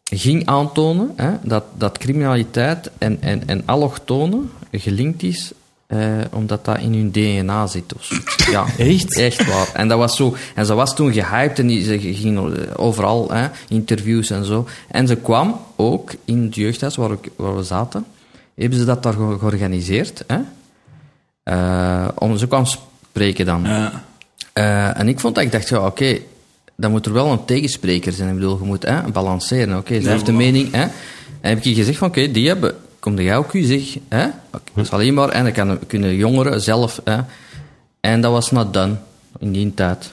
[0.04, 5.52] ging aantonen hè, dat, dat criminaliteit en, en, en allochtonen gelinkt is
[5.88, 7.94] uh, omdat dat in hun DNA zit.
[7.94, 8.14] Of zo.
[8.50, 9.18] Ja, echt?
[9.18, 9.70] Echt waar.
[9.74, 13.48] En, dat was zo, en ze was toen gehyped en die, ze ging overal hè,
[13.68, 14.66] interviews en zo.
[14.88, 18.04] En ze kwam ook in het jeugdhuis waar, ik, waar we zaten.
[18.61, 20.25] Hebben ze dat daar georganiseerd.
[20.27, 20.38] Hè?
[21.44, 23.62] Uh, om, ze kwam spreken dan.
[23.64, 24.05] Ja.
[24.55, 26.23] Uh, en ik vond dat ik dacht, ja, oké, okay,
[26.77, 28.29] dan moet er wel een tegenspreker zijn.
[28.29, 29.68] Ik bedoel, je moet hè, balanceren.
[29.68, 30.73] Oké, okay, zij heeft een mening.
[30.73, 30.83] Hè?
[31.40, 32.75] En heb ik gezegd van, oké, okay, die hebben...
[32.99, 34.27] Kom jij ook u zeg, hè?
[34.51, 35.29] Dat is alleen maar...
[35.29, 37.01] En dan kan, kunnen jongeren zelf...
[37.05, 37.18] Hè?
[38.01, 38.94] En dat was not done
[39.38, 40.12] in die tijd.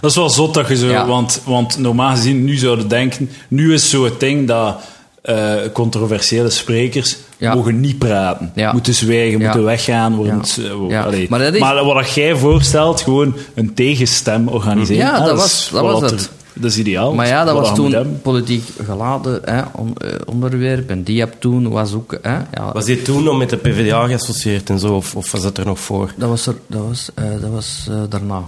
[0.00, 0.86] Dat is wel zot dat je zo...
[0.86, 1.06] Ja.
[1.06, 3.30] Want, want normaal gezien, nu zouden denken...
[3.48, 4.82] Nu is zo het ding dat...
[5.24, 7.54] Uh, controversiële sprekers ja.
[7.54, 8.52] mogen niet praten.
[8.54, 8.72] Ja.
[8.72, 9.44] Moeten zwijgen, Ja.
[9.44, 10.14] moeten weggaan.
[10.14, 10.42] Worden,
[10.88, 11.02] Ja.
[11.02, 11.26] allee.
[11.30, 15.02] Maar dat is- maar wat jij voorstelt, gewoon een tegenstem organiseren.
[15.02, 16.30] Ja, ah, dat is was- dat was er- het.
[16.54, 17.14] Dat is ideaal.
[17.14, 20.90] Maar ja, dat was toen politiek geladen hè, on- eh, onderwerp.
[20.90, 22.18] En die heb toen was ook...
[22.22, 24.94] Hè, ja, Was dit toen nog met de PvdA geassocieerd en zo?
[24.94, 26.12] Of, of was dat er nog voor?
[26.16, 28.42] Dat was, er, dat was, eh, dat was eh, daarna.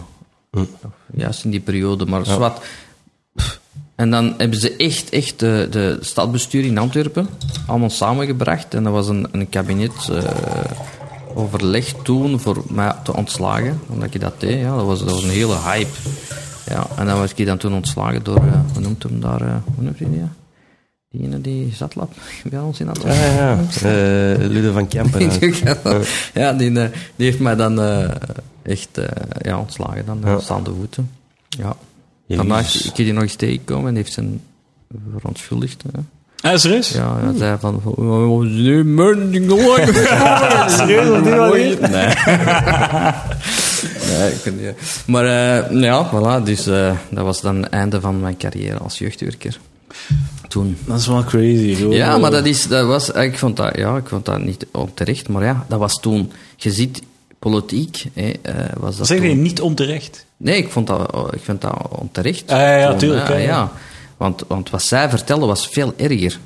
[0.51, 0.61] Hm.
[1.17, 2.23] Juist in die periode, maar.
[3.95, 7.29] En dan hebben ze echt, echt de, de stadbestuur in Antwerpen
[7.67, 8.75] allemaal samengebracht.
[8.75, 10.25] En dat was een, een kabinet eh,
[11.35, 14.61] overleg toen voor mij te ontslagen, omdat ik dat deed.
[14.61, 15.97] Ja, dat, was, dat was een hele hype.
[16.67, 19.57] Ja, en dan was ik dan toen ontslagen door, eh, hoe noemt hem daar, eh,
[19.75, 20.19] hoe noemt hij die?
[20.19, 20.29] ja?
[21.11, 22.13] Die ene die zat lab
[22.51, 24.37] bij ons in dat Ja, ja, ja.
[24.39, 25.31] Lude van Kempen.
[26.35, 27.81] ja, die, die heeft mij dan
[28.63, 28.89] echt
[29.41, 30.41] ja, ontslagen, dan ja.
[30.41, 31.11] staande voeten.
[31.49, 31.77] Ja.
[32.27, 34.41] Daarna is- ik heb die nog eens tegengekomen en heeft zijn
[35.19, 35.83] verontschuldigd.
[35.93, 36.01] Hè.
[36.51, 36.89] Ah, serieus?
[36.91, 37.81] Ja, hij zei van...
[37.85, 39.31] Oh, nee, man.
[40.69, 41.79] Serieus, die manier?
[41.81, 42.15] Nee.
[44.09, 45.03] nee, ik kan niet.
[45.07, 48.99] Maar eh, ja, voilà, dus eh, dat was dan het einde van mijn carrière als
[48.99, 49.59] jeugdwerker.
[50.49, 50.77] Toen.
[50.87, 51.83] Dat is wel crazy.
[51.83, 51.95] Hoor.
[51.95, 55.29] Ja, maar dat, is, dat was, ik vond dat, ja, ik vond dat niet onterecht,
[55.29, 57.03] maar ja, dat was toen, je ziet,
[57.51, 60.27] politiek, hè, eh, was dat Zeg je niet onterecht?
[60.37, 62.51] Nee, ik vond dat, ik vind dat onterecht.
[62.51, 63.73] Ah, ja, ja, Toen, tuurlijk, hè, ja, ja.
[64.17, 66.39] Want, want wat zij vertelde was veel erger.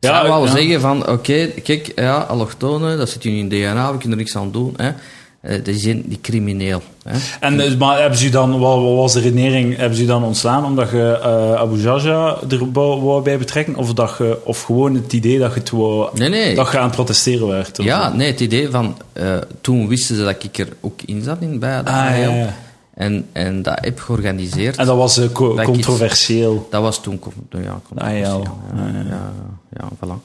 [0.00, 0.52] Ja, Zij wou ja.
[0.52, 4.36] zeggen van, oké, kijk, ja, allochtonen, dat zit in hun DNA, we kunnen er niks
[4.36, 4.74] aan doen.
[4.76, 4.92] Hè.
[5.40, 6.82] Eh, die zijn die crimineel.
[7.02, 7.18] Hè.
[7.40, 10.64] En, eh, maar hebben ze dan, wat, wat was de redenering, hebben ze dan ontslaan
[10.64, 13.76] omdat je eh, Abu Jaja er wou, bij betrekken?
[13.76, 16.54] Of, dat je, of gewoon het idee dat je, het wou, Nee, nee.
[16.54, 17.78] dat je aan het protesteren werd?
[17.78, 21.22] of Ja, nee, het idee van, eh, toen wisten ze dat ik er ook in
[21.22, 22.54] zat in, bij de Ah, ja.
[22.94, 24.76] En, en dat heb georganiseerd.
[24.76, 26.66] En dat was co- controversieel.
[26.70, 27.20] Dat was toen...
[27.50, 28.46] Ja, controversieel.
[28.74, 28.86] Ah, ja.
[28.86, 29.32] ja, ja,
[29.80, 30.22] ja, voilà.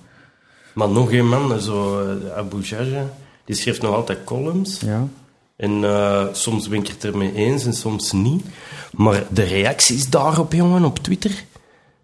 [0.74, 3.04] Maar nog een man, zo eh, Abu Jaja,
[3.46, 4.80] die schreef nog altijd columns.
[4.86, 5.08] Ja.
[5.56, 8.44] En eh, soms ben ik het ermee eens en soms niet.
[8.92, 11.44] Maar de reacties daarop, jongen, op Twitter...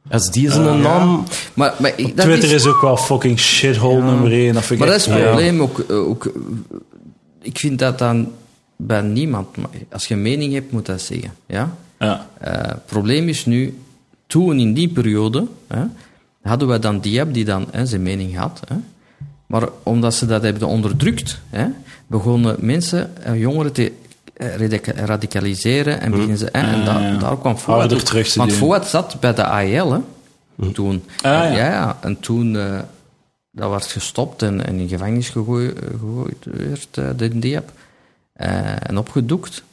[0.09, 1.23] Als die zijn naam...
[1.53, 4.53] Maar, maar ik- dat Twitter is, is ook wel fucking shithole nummer 1.
[4.53, 5.23] Dat vind ik maar dat is het Ja.
[5.25, 6.25] probleem ook, eh, ook.
[6.25, 6.31] eh,
[7.41, 8.31] Ik vind dat dan
[8.75, 9.57] bij niemand.
[9.57, 11.33] maar Als je een mening hebt, moet dat zeggen.
[11.47, 11.75] Ja?
[11.99, 12.27] Ja.
[12.39, 13.77] Eh, Het probleem is nu,
[14.27, 15.83] toen in die periode, hè,
[16.41, 18.59] hadden we dan Diab die dan hè, zijn mening had.
[18.67, 18.75] Hè,
[19.49, 21.65] maar omdat ze dat hebben onderdrukt, hè,
[22.07, 23.91] begonnen mensen, eh, jongeren te
[24.33, 26.49] eh, radica- radicaliseren en beginnen ze...
[26.51, 28.53] hè, en da- Ah, daar kwam Fouad Harder ook- terug te Want.
[28.53, 29.99] Fouad zat bij de AEL, hè,
[30.71, 31.03] toen.
[31.17, 31.43] Ah, ja.
[31.43, 32.57] En, ja, en toen...
[32.57, 32.79] eh,
[33.51, 37.71] dat werd gestopt en, en in gevangenis gegooid, gegooid werd, eh, de Diab.
[38.33, 39.63] En opgedoekt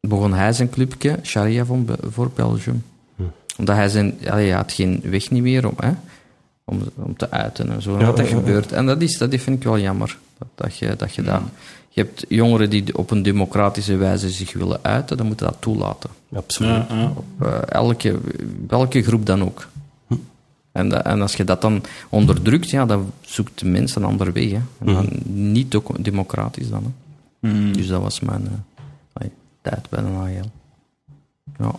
[0.00, 2.84] begon hij zijn clubje, Sharia voor, Belgium.
[3.56, 5.90] Omdat hij zijn, ja, hij had geen weg niet meer om, hè,
[6.70, 7.94] om, om te uiten en zo.
[7.94, 8.38] En Ja, wat dat ja, ja.
[8.38, 8.72] gebeurt.
[8.72, 10.18] En dat, is, dat vind ik wel jammer.
[10.38, 11.40] Dat, dat je, dat je dat...
[11.92, 16.10] Je hebt jongeren die op een democratische wijze zich willen uiten, dan moeten dat toelaten.
[16.34, 16.70] Absoluut.
[16.88, 17.12] Ja, ja.
[17.16, 18.18] Op eh, elke,
[18.66, 19.68] welke groep dan ook.
[20.72, 24.32] En, dat- en als je dat dan onderdrukt, ja, dan zoekt de mens een andere
[24.32, 24.50] weg.
[24.50, 24.60] Hè.
[24.78, 26.94] En dan niet ook democratisch dan.
[27.40, 27.48] Hè.
[27.48, 27.72] Mm.
[27.72, 28.48] Dus dat was mijn
[29.12, 29.26] eh,
[29.62, 30.50] tijd bij de AEL.
[31.58, 31.74] Ja.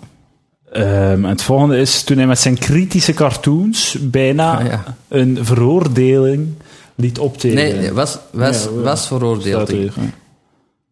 [0.71, 4.83] Ehm, het volgende is toen hij met zijn kritische cartoons bijna Ah, ja.
[5.07, 6.47] een veroordeling
[6.95, 7.79] liet optekenen.
[7.79, 9.69] Nee, was, was, Ja, was veroordeeld.
[9.69, 9.77] Ja.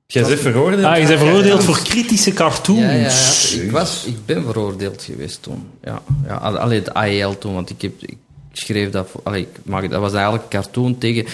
[0.08, 0.84] Jij bent veroordeeld?
[0.84, 2.80] Ah, je bent veroordeeld voor kritische cartoons.
[2.80, 3.10] Ja, ja,
[3.56, 3.62] ja.
[3.62, 5.64] Ik, was, ik ben veroordeeld geweest toen.
[5.84, 8.18] Ja, ja al- allee, de AEL toen, want ik, heb, ik
[8.52, 9.08] schreef dat...
[9.10, 11.26] voor- Allee, ik maak, dat was eigenlijk een cartoon tegen...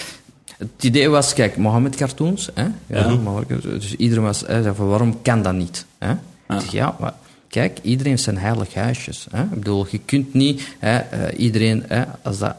[0.58, 2.64] Het idee was, kijk, Mohammed cartoons, hè?
[2.86, 5.84] Ja, Mohammed- dus iedereen was, hè, zei van, waarom kan dat niet?
[5.98, 6.10] Hè?
[6.12, 7.12] Ik zeg, ja, maar
[7.48, 9.26] kijk, iedereen heeft zijn heilig huisjes.
[9.30, 9.42] Hè?
[9.42, 12.56] Ik bedoel, je kunt niet, hè, eh, iedereen, hè, als, dat,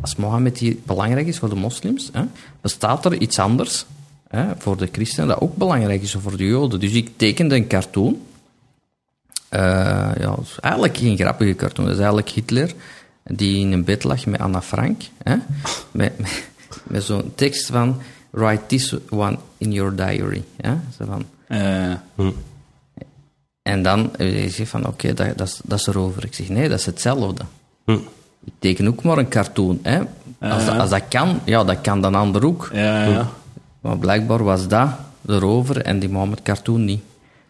[0.00, 2.22] als Mohammed hier belangrijk is voor de moslims, hè,
[2.60, 3.84] bestaat er iets anders
[4.28, 6.80] hè, voor de christenen dat ook belangrijk is voor de joden.
[6.80, 8.20] Dus ik tekende een cartoon.
[9.48, 9.60] Eh,
[10.18, 11.84] ja, is eigenlijk geen grappige cartoon.
[11.84, 12.72] Dat is eigenlijk Hitler
[13.24, 15.02] die in een bed lag met Anna Frank.
[15.22, 15.36] Hè?
[15.90, 16.44] Met, met,
[16.84, 18.00] met zo'n tekst van...
[18.30, 20.44] Write this one in your diary.
[20.56, 20.74] Hè?
[20.98, 21.94] Zo van, Eh,
[23.64, 26.24] en dan eh, je van, oké, dat, dat, is- dat is erover.
[26.24, 27.42] Ik zeg, nee, dat is hetzelfde.
[27.84, 27.92] Hm.
[28.44, 29.78] Ik teken ook maar een cartoon.
[29.82, 29.98] Hè?
[30.40, 32.70] Als, dat, als dat kan, ja, dat kan dan ander ook.
[32.72, 33.28] ja, ja.
[33.80, 34.88] Maar blijkbaar was dat
[35.28, 37.00] erover en die Mohammed cartoon niet.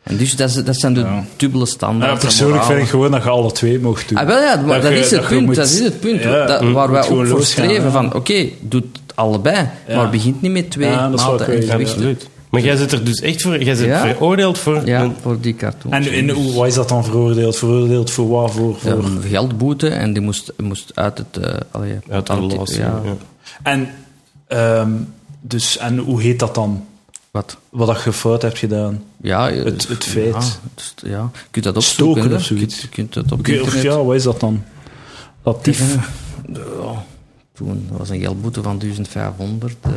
[0.03, 1.24] En dus dat, is- dat zijn de Ja.
[1.37, 2.14] dubbele standaarden.
[2.16, 4.18] Ja, persoonlijk vind ik gewoon dat je alle twee mocht doen.
[4.18, 5.46] Ah, wel ja, maar dat, je- is het je punt.
[5.46, 6.22] moet- dat is het punt.
[6.22, 7.90] Ja, dat, waar wij ook voor streven ja.
[7.90, 9.96] van, oké, doe het allebei, Ja.
[9.96, 12.18] maar begint niet met twee dat maten en gewichten.
[12.54, 13.62] Maar jij zit er dus echt voor...
[13.62, 14.00] Jij zit Ja.
[14.06, 14.86] veroordeeld voor...
[14.86, 15.92] Ja, een- voor die cartoon.
[15.92, 17.56] En, en hoe, wat is dat dan veroordeeld?
[17.56, 18.50] Veroordeeld voor wat?
[18.50, 18.90] Voor, voor...
[19.04, 21.36] Een geldboete en die moest, moest uit het...
[21.44, 23.16] eh allee, Uit de relatie, ja, ja.
[23.62, 23.88] En,
[24.46, 24.90] ehm,
[25.40, 26.84] dus, en hoe heet dat dan?
[27.30, 27.56] Wat?
[27.70, 29.02] Wat dat je fout hebt gedaan?
[29.16, 30.58] Ja, eh, Het- het feit.
[30.96, 31.30] Ja, ja.
[31.32, 32.20] Je kunt dat opzoeken.
[32.22, 32.80] Stoken of zoiets.
[32.80, 33.82] Je kunt, het op Oké, of internet...
[33.82, 34.62] ja, wat is dat dan?
[35.42, 35.96] Dat dief?
[36.52, 37.04] Ja,
[37.52, 39.76] toen dat was een geldboete van 1500.
[39.80, 39.90] eh,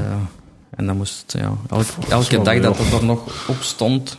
[0.78, 4.18] en dan moest, ja, elk- elke dag dat het er nog op stond,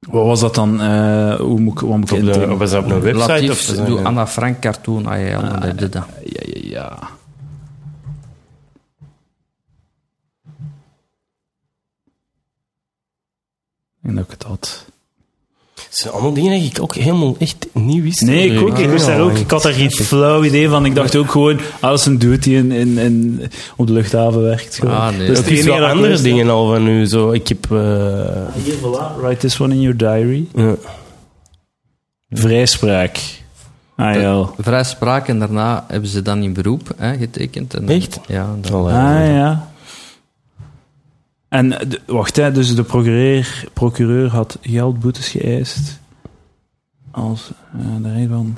[0.00, 0.80] Wat was dat dan?
[0.80, 3.32] eh, hoe moet ik, wat moet ik Op de, was dat op een website?
[3.32, 3.84] Latif, of zo?
[3.84, 6.04] doe Anna Frank cartoon en dat deed dat.
[6.24, 6.98] Ja, ja, ja.
[14.02, 14.87] En dat ik het had.
[15.88, 18.20] Het zijn allemaal dingen die ik ook helemaal echt niet wist.
[18.20, 18.78] Nee, ik ook.
[18.78, 20.84] Ik, wist daar ook, ik had daar geen flauw idee van.
[20.84, 23.40] Ik dacht ook gewoon, als een dude die in, in, in,
[23.76, 24.74] op de luchthaven werkt.
[24.78, 24.94] Gewoon.
[24.94, 25.28] Ah, nee.
[25.30, 27.06] Ik het wel ik andere dingen al van u.
[27.06, 27.66] Zo, ik heb...
[27.70, 27.78] eh,
[28.64, 29.20] Hier, voilà.
[29.20, 30.46] Write this one in your diary.
[30.54, 30.74] ja.
[32.30, 33.18] Vrijspraak.
[33.96, 34.48] Ah, ja.
[34.58, 37.74] Vrijspraak en daarna hebben ze dan in beroep hè, getekend.
[37.74, 38.20] En, Echt?
[38.26, 38.54] Ja.
[38.60, 38.86] dan-.
[38.86, 39.67] Ah, ja.
[41.48, 46.00] En, de- wacht, hè, dus de procureur, procureur had geldboetes geëist.
[47.10, 48.56] Als eh, de rechtbank...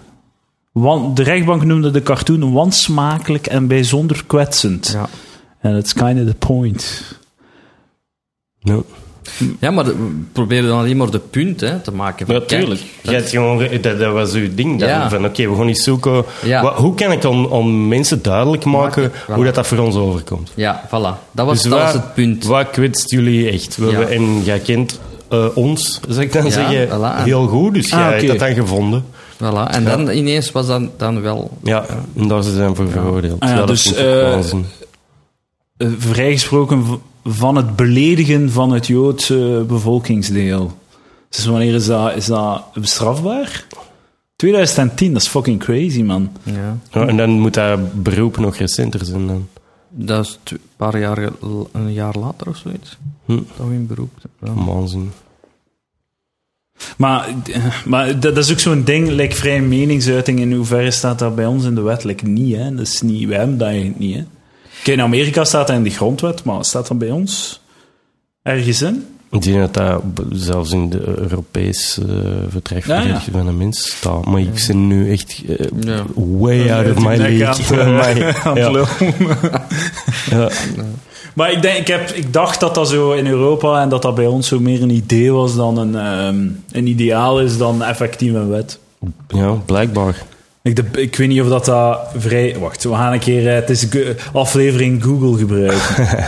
[0.73, 4.91] Wan, de rechtbank noemde de cartoon wansmakelijk en bijzonder kwetsend.
[4.93, 5.09] ja.
[5.61, 7.05] En that's kind of the point.
[8.59, 8.81] Ja.
[9.61, 12.27] Ja, maar de- we proberen dan alleen maar de punt hè, te maken.
[12.27, 12.81] van, Natuurlijk.
[13.03, 14.79] kijk, gewoon, dat, dat was uw ding.
[14.79, 15.11] Dan, Ja.
[15.11, 16.25] Van oké, we gaan eens zoeken.
[16.45, 16.63] Ja.
[16.63, 19.35] Wat- hoe kan ik aan, aan mensen duidelijk maken voilà.
[19.35, 20.53] hoe dat, dat voor ons overkomt?
[20.55, 21.31] Ja, voilà.
[21.33, 22.45] Dat was, Dus dat was het punt.
[22.45, 23.77] Wat kwetst jullie echt?
[23.77, 27.23] We hebben- En jij kent eh, ons, zou ik dan Ja, zeggen, voilà.
[27.25, 27.75] heel goed.
[27.75, 29.05] Dus Ah, jij hebt dat dan gevonden.
[29.37, 29.71] Voilà.
[29.71, 31.51] En dan ineens was dat dan wel...
[31.63, 31.85] Ja,
[32.17, 33.41] en daar zijn ze voor veroordeeld.
[33.41, 34.33] Ah dus, eh.
[35.77, 36.85] Eh, vrijgesproken
[37.25, 40.79] van het beledigen van het Joodse bevolkingsdeel.
[41.29, 43.67] Dus wanneer is dat, is dat strafbaar?
[44.37, 46.31] 2010, dat is fucking crazy, man.
[46.43, 46.77] Ja.
[46.91, 49.49] En dan moet dat beroep nog recenter zijn dan.
[49.89, 51.31] Dat is een paar jaar,
[51.73, 52.99] een jaar later of zoiets.
[53.25, 53.35] Hm.
[53.57, 54.11] Dat we in beroep.
[54.39, 55.13] Waanzin.
[56.97, 57.35] Maar,
[57.85, 61.47] maar dat, dat is ook zo'n ding, like vrije meningsuiting, in hoeverre staat dat bij
[61.47, 62.05] ons in de wet?
[62.05, 62.75] Like, niet, hè.
[62.75, 64.25] Dat is niet, wij hebben dat eigenlijk niet, hè.
[64.83, 67.61] Kijk, in Amerika staat dat in de grondwet, maar staat dat bij ons
[68.43, 69.05] ergens in?
[69.33, 72.07] Ik denk dat dat zelfs in de Europees eh
[72.49, 73.13] vertrek van Ja, de ja.
[73.15, 74.25] rechten van de mens staat.
[74.25, 76.05] Maar ik ben nu echt eh, Ja.
[76.15, 77.47] way out of my league.
[77.47, 78.87] aan.
[80.31, 80.49] Ja.
[81.35, 84.15] Maar ik, denk, ik, heb, ik dacht dat dat zo in Europa en dat dat
[84.15, 88.33] bij ons zo meer een idee was dan een, ehm, een ideaal is dan effectief
[88.35, 88.79] een wet.
[89.29, 90.23] ja, blijkbaar.
[90.63, 92.57] Ik, de- ik weet niet of dat, dat vrij...
[92.59, 93.49] Wacht, we gaan een keer...
[93.49, 93.87] eh, Het is
[94.33, 95.79] aflevering Google gebruiken.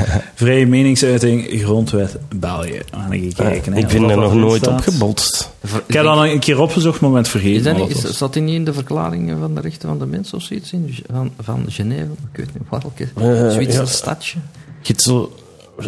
[0.34, 2.70] Vrije meningsuiting, grondwet, België.
[2.70, 3.74] We gaan een keer kijken.
[3.74, 4.78] ik ben er nog nooit staat.
[4.78, 5.50] op gebotst.
[5.86, 7.56] Ik heb dat al een keer opgezocht, maar ben het vergeten.
[7.56, 10.06] Is dat niet, is, staat die niet in de verklaringen van de rechten van de
[10.06, 12.02] mens of zoiets in, van, van Genève?
[12.32, 13.08] Ik weet niet welke.
[13.44, 13.86] Eh, Zwitser ja.
[13.88, 14.38] stadje.
[14.80, 15.32] Je hebt zo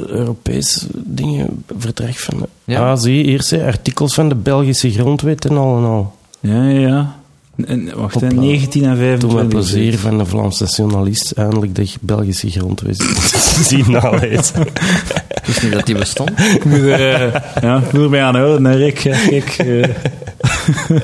[0.07, 2.49] Europese dingen, vertrek van de...
[2.65, 2.91] Ja.
[2.91, 6.15] Ah, zie hè, artikels van de Belgische grondwet en al en al.
[6.41, 7.17] Ja, ja.
[7.57, 8.40] En, wacht, hè, Hopla.
[8.40, 9.29] 19 en 25.
[9.29, 13.03] Toen met plezier van de Vlaamse nationalist eindelijk de Belgische grondwet
[13.69, 14.67] zien nalezen.
[15.35, 16.31] Ik wist niet dat die bestond.
[16.31, 18.99] Ik moet er, eh, ja, ik moet er mee aan houden, hè, Rick.
[18.99, 19.88] Ja, Kijk, eh.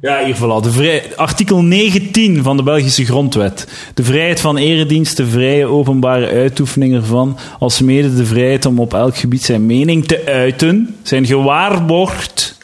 [0.00, 0.62] ja, hier voilà.
[0.62, 3.68] De vrij, artikel 19 van de Belgische grondwet.
[3.94, 8.94] De vrijheid van eredienst, de vrije openbare uitoefening ervan, als mede de vrijheid om op
[8.94, 12.57] elk gebied zijn mening te uiten, zijn gewaarborgd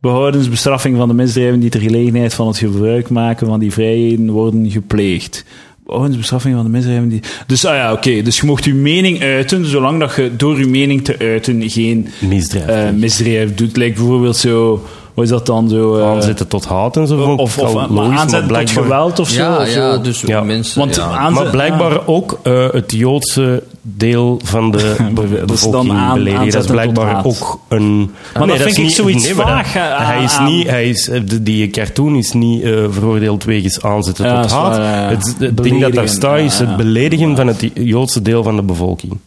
[0.00, 4.30] behoudens bestraffing van de misdrijven die ter gelegenheid van het gebruik maken van die vrijheden
[4.30, 5.44] worden gepleegd.
[5.86, 7.20] Behoudens bestraffing van de misdrijven die...
[7.46, 8.22] Dus, ah ja, oké.
[8.22, 12.08] Dus je mocht je mening uiten, zolang dat je door je mening te uiten geen
[12.18, 12.66] Misdrijf.
[12.66, 13.76] eh, misdrijf doet.
[13.76, 14.84] Lijkt bijvoorbeeld zo...
[15.18, 15.96] Hoe is dat dan zo...
[15.98, 17.20] eh, aanzetten tot haat en zo.
[17.20, 19.42] of of maar logisch, maar tot geweld of zo.
[19.42, 20.00] Ja, of ja, zo.
[20.00, 20.40] dus Ja.
[20.42, 20.78] mensen...
[20.78, 21.30] Want ja.
[21.30, 26.50] Maar blijkbaar ook eh, het Joodse deel van de be- Dat dan bevolking aan- beledigen.
[26.50, 28.10] Dat is blijkbaar ook een...
[28.38, 30.66] Maar dat is vind ik niet- zoiets nee, dat- vaag, hè, Hij is niet...
[30.68, 34.76] Hij is, eh, die cartoon is niet eh, veroordeeld wegens aanzetten Ja, tot dat haat.
[34.76, 35.10] waar.
[35.10, 38.62] Het, het ding dat daar staat is het beledigen van het Joodse deel van de
[38.62, 39.18] bevolking.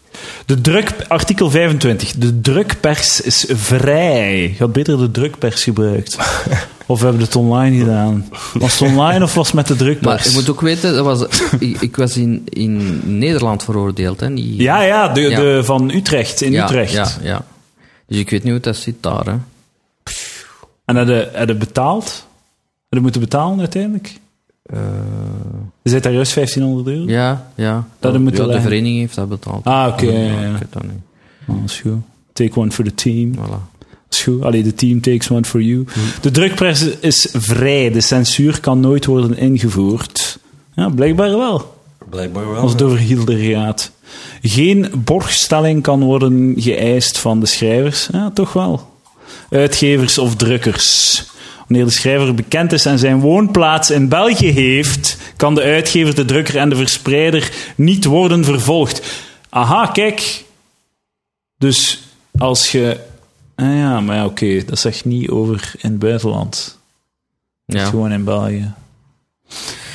[0.46, 2.12] De druk, artikel 25.
[2.12, 4.42] De drukpers is vrij.
[4.42, 6.18] Je had beter de drukpers gebruikt.
[6.86, 8.26] of we hebben het online gedaan.
[8.54, 10.06] Was het online of was het met de drukpers?
[10.06, 11.26] Maar je moet ook weten, dat was,
[11.60, 14.20] ik, ik was in, in Nederland veroordeeld.
[14.20, 15.40] Hè, Ja, ja, de, Ja.
[15.40, 16.94] De, van Utrecht, in ja, Utrecht.
[16.94, 17.46] Ja, ja.
[18.08, 19.26] Dus ik weet niet hoe dat zit daar.
[19.26, 19.36] Hè.
[20.86, 22.26] En heb je betaald?
[22.90, 24.20] Je moeten betalen uiteindelijk?
[24.64, 24.80] Eh,
[25.84, 27.12] zit daar juist 1500 euro?
[27.12, 27.88] ja, ja.
[28.00, 29.66] Dat moet wel de vereniging heeft dat betaald.
[29.66, 30.46] Ah, oké, ja, ja.
[30.46, 30.92] Ik weet dat niet.
[31.48, 32.02] Oh, dat is goed.
[32.34, 33.34] Take one for the team.
[33.36, 33.70] Voilà.
[33.80, 34.42] Dat is goed.
[34.44, 35.86] Allee, the team takes one for you.
[36.22, 37.92] De drukpers is vrij.
[37.92, 40.40] De censuur kan nooit worden ingevoerd.
[40.76, 41.80] Ja, blijkbaar wel.
[42.10, 42.62] Blijkbaar wel.
[42.62, 43.92] Als het over Hilder gaat.
[44.42, 48.10] Geen borgstelling kan worden geëist van de schrijvers.
[48.12, 48.90] Ja, toch wel.
[49.50, 51.24] Uitgevers of drukkers.
[51.72, 56.26] Wanneer de schrijver bekend is en zijn woonplaats in België heeft, kan de uitgever, de
[56.26, 59.02] drukker en de verspreider niet worden vervolgd.
[59.50, 60.44] Aha, kijk.
[61.58, 62.04] Dus
[62.38, 63.00] als je.
[63.56, 66.80] Ah ja, maar ja, oké, dat zegt niet over in het buitenland.
[67.66, 67.86] Ja.
[67.86, 68.74] Gewoon in België.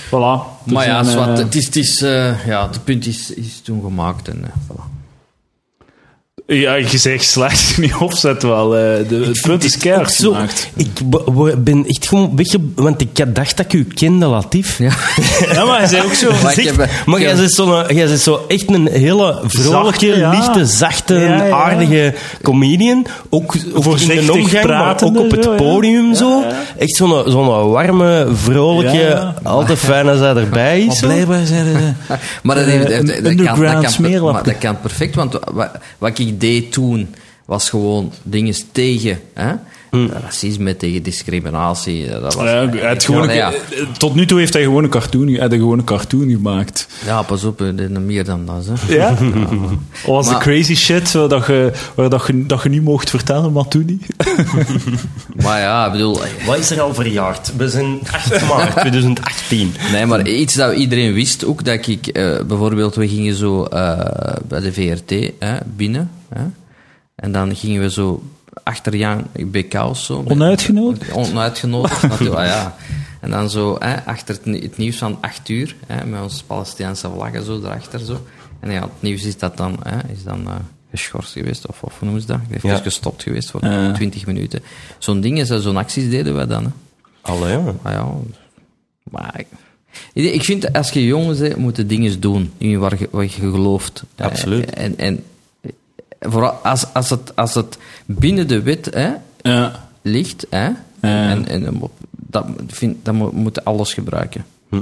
[0.06, 0.64] Voilà.
[0.64, 3.30] Dus Maar ja, een, zwart, eh, het is, het is, eh, ja, het punt is,
[3.30, 4.28] is toen gemaakt.
[4.28, 4.95] En, eh, voilà.
[6.48, 8.76] Ja, je zegt slecht niet opzet wel.
[8.76, 10.68] eh, de, het punt is keihard zo, gemaakt.
[10.76, 10.88] ik
[11.64, 12.58] ben echt gewoon wegge...
[12.74, 14.78] Want ik had dacht dat ik u kende, Latief.
[14.78, 14.90] Ja.
[15.52, 16.30] Ja, maar hij zei ook zo...
[16.42, 20.30] Maar heb- maar jij bent zo, jij zo echt een hele vrolijke, Zachte, ja.
[20.30, 21.50] lichte, zachte, Ja, ja.
[21.56, 23.06] aardige comedian.
[23.30, 26.44] Ook, ook in de omgang, maar ook op het podium zo.
[26.78, 29.34] Echt zo'n zo'n warme, vrolijke, Ja.
[29.42, 30.98] altijd fijn als hij erbij is.
[30.98, 31.06] zo.
[31.06, 31.40] blijkbaar.
[32.42, 34.32] Maar dat, Eh, heeft- een dat, dat, underground kan, dat, kan, smeerlap.
[34.32, 39.52] maar dat kan perfect, want wat, wat ik deed toen was gewoon dingen tegen hè?
[40.22, 42.08] racisme, tegen discriminatie.
[42.08, 42.44] Dat was.
[42.44, 45.84] Ja, gewoon ja, een- Tot nu toe heeft hij gewoon een cartoon, hij gewoon een
[45.84, 46.86] cartoon gemaakt.
[47.04, 48.66] ja, pas op, is meer dan dat.
[48.80, 48.94] Hè.
[48.94, 49.14] Ja?
[50.06, 53.10] Was de Maar- crazy shit waar, dat je, waar dat je, dat je niet mocht
[53.10, 54.06] vertellen, maar toen niet?
[55.42, 56.20] Maar ja, ik bedoel...
[56.46, 57.52] Wat is er al verjaard?
[57.56, 59.74] We zijn 8 maart 2018.
[59.92, 63.98] Nee, maar iets dat iedereen wist ook, dat ik eh, bijvoorbeeld, we gingen zo eh,
[64.48, 66.10] bij de VRT hè, binnen.
[66.28, 66.44] Hè,
[67.14, 68.22] en dan gingen we zo
[68.62, 70.24] achter Jan Bekaus zo.
[70.28, 71.12] Onuitgenodigd?
[71.12, 72.76] Onuitgenodigd, natuurlijk, ah, ja.
[73.20, 76.44] En dan zo hè, achter het, ni- het nieuws van 8 uur, hè, met onze
[76.44, 78.26] Palestijnse vlaggen zo erachter zo.
[78.60, 80.54] En ja, het nieuws is dat dan, hè, is dan eh,
[80.90, 82.38] geschorst geweest, of, of hoe noemen ze dat?
[82.48, 82.72] Heeft Ja.
[82.72, 83.92] dus gestopt geweest voor Ja.
[83.92, 84.62] 20 minuten.
[84.98, 86.64] Zo'n dingen, zo- zo'n acties deden we dan.
[86.64, 86.70] Hè.
[87.20, 87.74] Allee, ja.
[87.82, 88.06] Maar ja,
[89.10, 89.46] maar ik,
[90.12, 93.22] ik ik vind als je jong bent, moet je dingen doen in waar je, waar
[93.24, 94.02] je gelooft.
[94.16, 94.70] Absoluut.
[94.70, 95.24] Eh, En, en
[96.20, 99.10] Vooral als, als, het, als het binnen de wet hè,
[99.40, 99.88] Ja.
[100.02, 100.68] ligt, hè,
[101.00, 104.44] en, en, dat, vind, dat mo- moeten alles gebruiken.
[104.70, 104.80] Ja.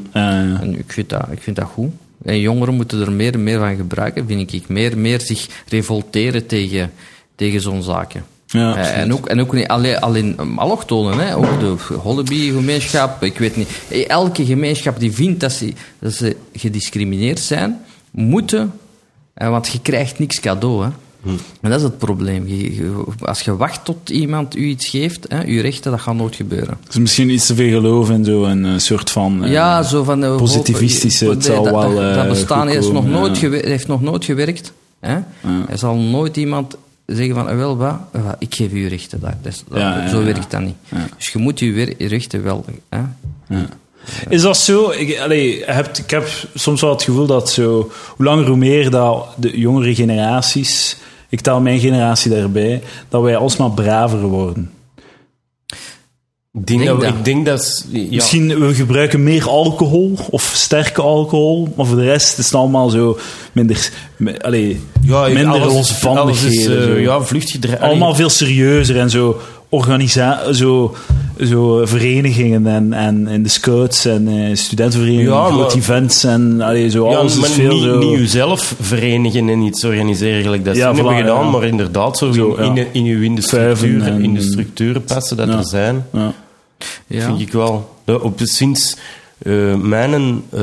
[0.61, 1.91] En ik vind, dat, ik vind dat goed.
[2.25, 4.69] En jongeren moeten er meer en meer van gebruiken, vind ik.
[4.69, 6.93] Meer, meer zich revolteren tegen,
[7.35, 8.25] tegen zo'n zaken.
[8.47, 11.37] Ja, Eh, en, ook, en ook niet alleen, alleen allochtonen, hè.
[11.37, 13.69] ook de Hollaby-gemeenschap, ik weet niet.
[14.09, 17.81] Elke gemeenschap die vindt dat ze, dat ze gediscrimineerd zijn,
[18.11, 18.73] moeten,
[19.35, 20.85] want je krijgt niks cadeau.
[20.85, 20.91] Hè.
[21.61, 22.47] En dat is het probleem.
[22.49, 26.15] Je- je- als je wacht tot iemand u iets geeft, hè, uw rechten, dat gaat
[26.15, 26.79] nooit gebeuren.
[26.87, 29.45] Dus misschien iets te veel geloof in zo'n eh, soort van...
[29.45, 30.21] eh, ja, zo van...
[30.21, 33.39] de positivistische, het zal dat, wel, Dat, dat eh, bestaan goed is nog nooit ja.
[33.41, 34.73] gewer- heeft nog nooit gewerkt.
[35.01, 35.15] Hè?
[35.69, 39.21] Er zal nooit iemand zeggen van, eh, wel, wat, eh, wat, ik geef u rechten.
[39.21, 40.25] Dat, Ja, ja, zo ja.
[40.25, 40.77] werkt dat niet.
[40.89, 41.07] Ja.
[41.17, 42.65] Dus je moet je rechten wel...
[42.89, 43.01] Hè?
[44.29, 44.91] Is dat zo?
[44.91, 48.91] Ik, allee, hebt, ik heb soms wel het gevoel dat zo, hoe langer hoe meer
[48.91, 50.97] dat de jongere generaties,
[51.29, 54.71] ik tel mijn generatie daarbij, dat wij alsmaar braver worden.
[56.59, 57.15] Ik denk, Denk dat, we- dat.
[57.19, 57.61] ik denk dat...
[57.61, 62.45] is- Ja, Misschien we gebruiken meer alcohol of sterke alcohol, maar voor de rest is
[62.45, 63.19] het allemaal zo
[63.53, 63.91] minder,
[64.41, 66.77] allee, ja, minder alles- losbandigheden.
[66.79, 70.95] alles is, eh, ja, allemaal veel serieuzer en zo organisa zo,
[71.41, 76.61] zo verenigingen en, en, en de scouts en eh, studentenverenigingen, Ja, grote maar- events en
[76.61, 77.99] allee, zo Ja, alles maar is veel niet, zo...
[77.99, 81.51] niet jezelf verenigen en iets organiseren gelijk dat ze Ja, hebben gedaan, ja.
[81.51, 82.83] maar inderdaad zo, Zo, in, ja.
[82.83, 85.59] in, in, uw- in, de structuren, en- in de structuren passen dat Ja.
[85.59, 86.33] er zijn, ja.
[87.07, 87.25] Ja.
[87.27, 87.95] vind ik wel.
[88.05, 88.97] Ja, Op, sinds
[89.39, 90.43] eh, mijn...
[90.51, 90.63] eh,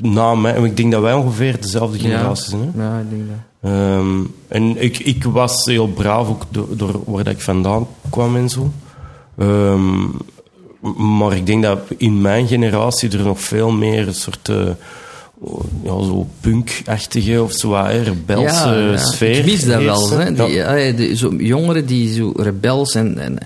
[0.00, 2.72] na mij, ik denk dat wij ongeveer dezelfde generatie zijn.
[2.76, 2.82] Hè?
[2.84, 3.36] Ja, ik denk dat.
[3.66, 8.36] Ehm, en ik, ik was heel braaf, ook door, door waar dat ik vandaan kwam
[8.36, 8.72] en zo.
[9.38, 10.04] Ehm,
[11.18, 14.48] maar ik denk dat in mijn generatie er nog veel meer een soort...
[14.48, 14.68] eh,
[15.82, 18.96] ja, zo punkachtige of zo wat, rebelse Ja, ja.
[18.96, 19.36] sfeer.
[19.38, 20.10] Ik mis dat wel.
[20.10, 20.32] Hè?
[20.34, 20.92] Die, Ja.
[20.92, 23.18] die- zo, jongeren die zo rebels en...
[23.18, 23.38] en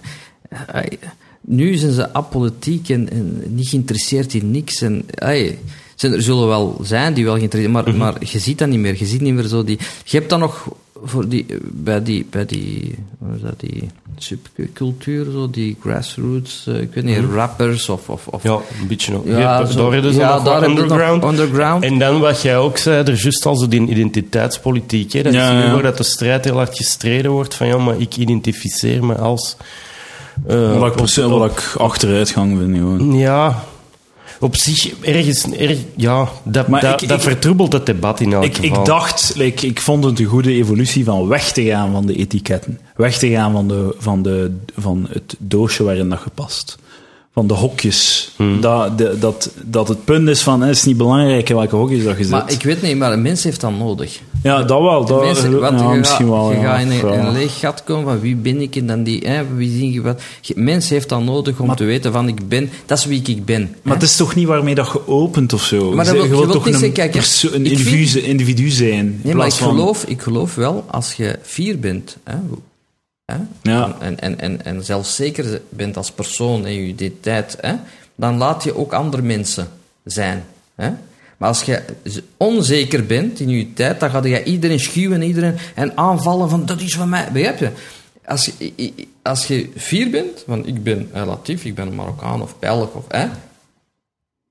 [1.41, 4.81] nu zijn ze apolitiek en, en niet geïnteresseerd in niks.
[4.83, 5.05] En,
[6.01, 7.97] zijn, er zullen wel zijn die wel geïnteresseerd Mhm.
[7.97, 8.95] maar, maar je ziet dat niet meer.
[8.99, 9.79] Je ziet niet meer zo die...
[10.05, 10.69] Je hebt dan nog
[11.05, 12.27] voor die, bij die...
[12.31, 13.89] Bij die wat is dat, die
[14.19, 18.09] subcultuur, zo, die grassroots, eh, ik weet niet, rappers of...
[18.09, 18.53] of, of Mhm.
[18.53, 19.23] Ja, een beetje nog.
[19.27, 21.25] Ja, Ja, zo- daar hebben ze ja, nog daar underground.
[21.25, 21.85] underground.
[21.85, 25.13] En dan wat jij ook zei, er juist al zo die identiteitspolitiek.
[25.13, 25.73] Hè, dat Ja, is nu ja.
[25.73, 29.57] waar dat de strijd heel hard gestreden wordt van ja, maar ik identificeer me als...
[30.47, 33.15] eh, Wat ik, op- persoon- wat ik achteruitgang vind, gewoon.
[33.17, 33.65] Ja,
[34.41, 35.51] op zich ergens...
[35.51, 38.79] Erg, ja, dat, Maar dat, ik- dat ik- vertroebelt het debat in elk Ik, geval.
[38.81, 42.15] ik dacht, like, ik vond het een goede evolutie van weg te gaan van de
[42.17, 42.81] etiketten.
[42.97, 46.79] Weg te gaan van, de, van, de, van het doosje waarin dat gepast.
[47.35, 48.31] Van de hokjes.
[48.37, 48.61] Hmm.
[48.61, 52.05] Dat, de, dat, dat het punt is van, het is niet belangrijk in welke hokjes
[52.05, 52.33] dat je zit.
[52.33, 54.21] Maar ik weet niet, maar een mens heeft dat nodig.
[54.43, 55.05] ja, dat wel.
[55.05, 56.53] Dat, Mensen, wat, ja, je misschien gaat, wel.
[56.53, 56.63] je ja.
[56.77, 57.27] gaat in een, Ja.
[57.27, 60.01] een leeg gat komen van wie ben ik en dan die, hè, wie zie je
[60.03, 60.23] wat.
[60.41, 63.45] Je- Mens heeft dat nodig om te weten van ik ben, dat is wie ik
[63.45, 63.61] ben.
[63.63, 64.01] Maar hè.
[64.01, 65.93] het is toch niet waarmee dat je opent of zo?
[65.95, 67.71] Maar dat je wil- je wilt wilt toch niet een, zeggen, kijk, perso- een ik
[67.73, 68.99] individu, vind- individu zijn.
[68.99, 72.35] in Nee, maar ik van- geloof, ik geloof wel, als je fier bent, hè,
[73.31, 73.97] hè, Ja.
[74.01, 77.75] en, en, en, en zelfzeker bent als persoon in je identiteit, hè,
[78.15, 79.69] dan laat je ook andere mensen
[80.05, 80.45] zijn.
[80.75, 80.91] Hè.
[81.37, 81.83] Maar als je
[82.37, 86.81] onzeker bent in je tijd, dan ga je iedereen schuwen iedereen, en aanvallen van dat
[86.81, 87.29] is van mij.
[87.33, 87.71] Begrijp je?
[88.25, 92.59] Als je, als je fier bent, van ik ben Latif, ik ben een Marokkaan of
[92.59, 93.27] Belg, of, hè,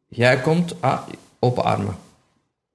[0.08, 1.00] jij komt ah,
[1.40, 1.96] open armen.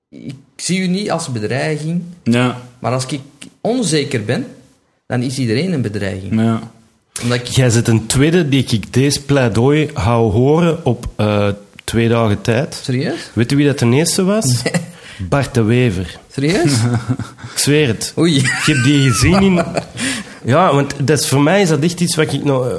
[0.08, 3.20] Ik zie u niet als bedreiging, Ja, maar als ik
[3.60, 4.46] onzeker ben,
[5.06, 6.40] dan is iedereen een bedreiging.
[6.40, 6.72] ja.
[7.22, 11.48] Omdat ik, Jij zit een tweede die ik deze pleidooi hou horen op eh,
[11.84, 12.80] twee dagen tijd.
[12.82, 13.30] serieus?
[13.32, 14.62] Weet u wie dat de eerste was?
[15.18, 16.18] Bart de Wever.
[16.32, 16.72] Serieus?
[17.52, 18.12] Ik zweer het.
[18.18, 18.36] Oei.
[18.36, 19.64] Ik heb die gezien in...
[20.44, 22.68] Ja, want dat is, voor mij is dat echt iets wat ik nog...
[22.68, 22.76] eh,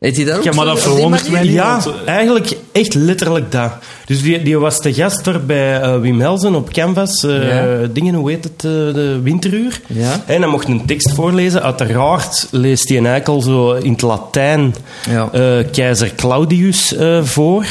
[0.00, 1.32] Heeft hij daar ook Ja, maar zo- dat verwondert manier?
[1.32, 1.42] mij
[1.74, 1.84] niet.
[1.84, 3.72] ja, eigenlijk echt letterlijk dat.
[4.06, 7.24] Dus die, die was te gast er bij eh, Wim Helsen op Canvas.
[7.24, 7.86] eh, Ja.
[7.92, 8.52] Dingen, hoe heet het?
[8.64, 9.80] eh, de winteruur.
[9.86, 10.22] Ja.
[10.26, 11.62] En hij mocht een tekst voorlezen.
[11.62, 14.74] Uiteraard leest hij een eikel zo in het Latijn
[15.10, 15.28] Ja.
[15.32, 17.66] eh, keizer Claudius eh, voor.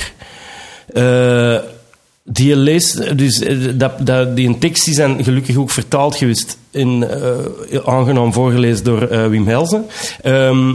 [0.93, 1.55] Eh,
[2.23, 6.57] die leest, dus eh, dat, dat, die een tekst is dan gelukkig ook vertaald geweest
[6.71, 7.21] en
[7.71, 9.85] eh, aangenaam voorgelezen door eh, Wim Helsen.
[10.21, 10.73] Ehm,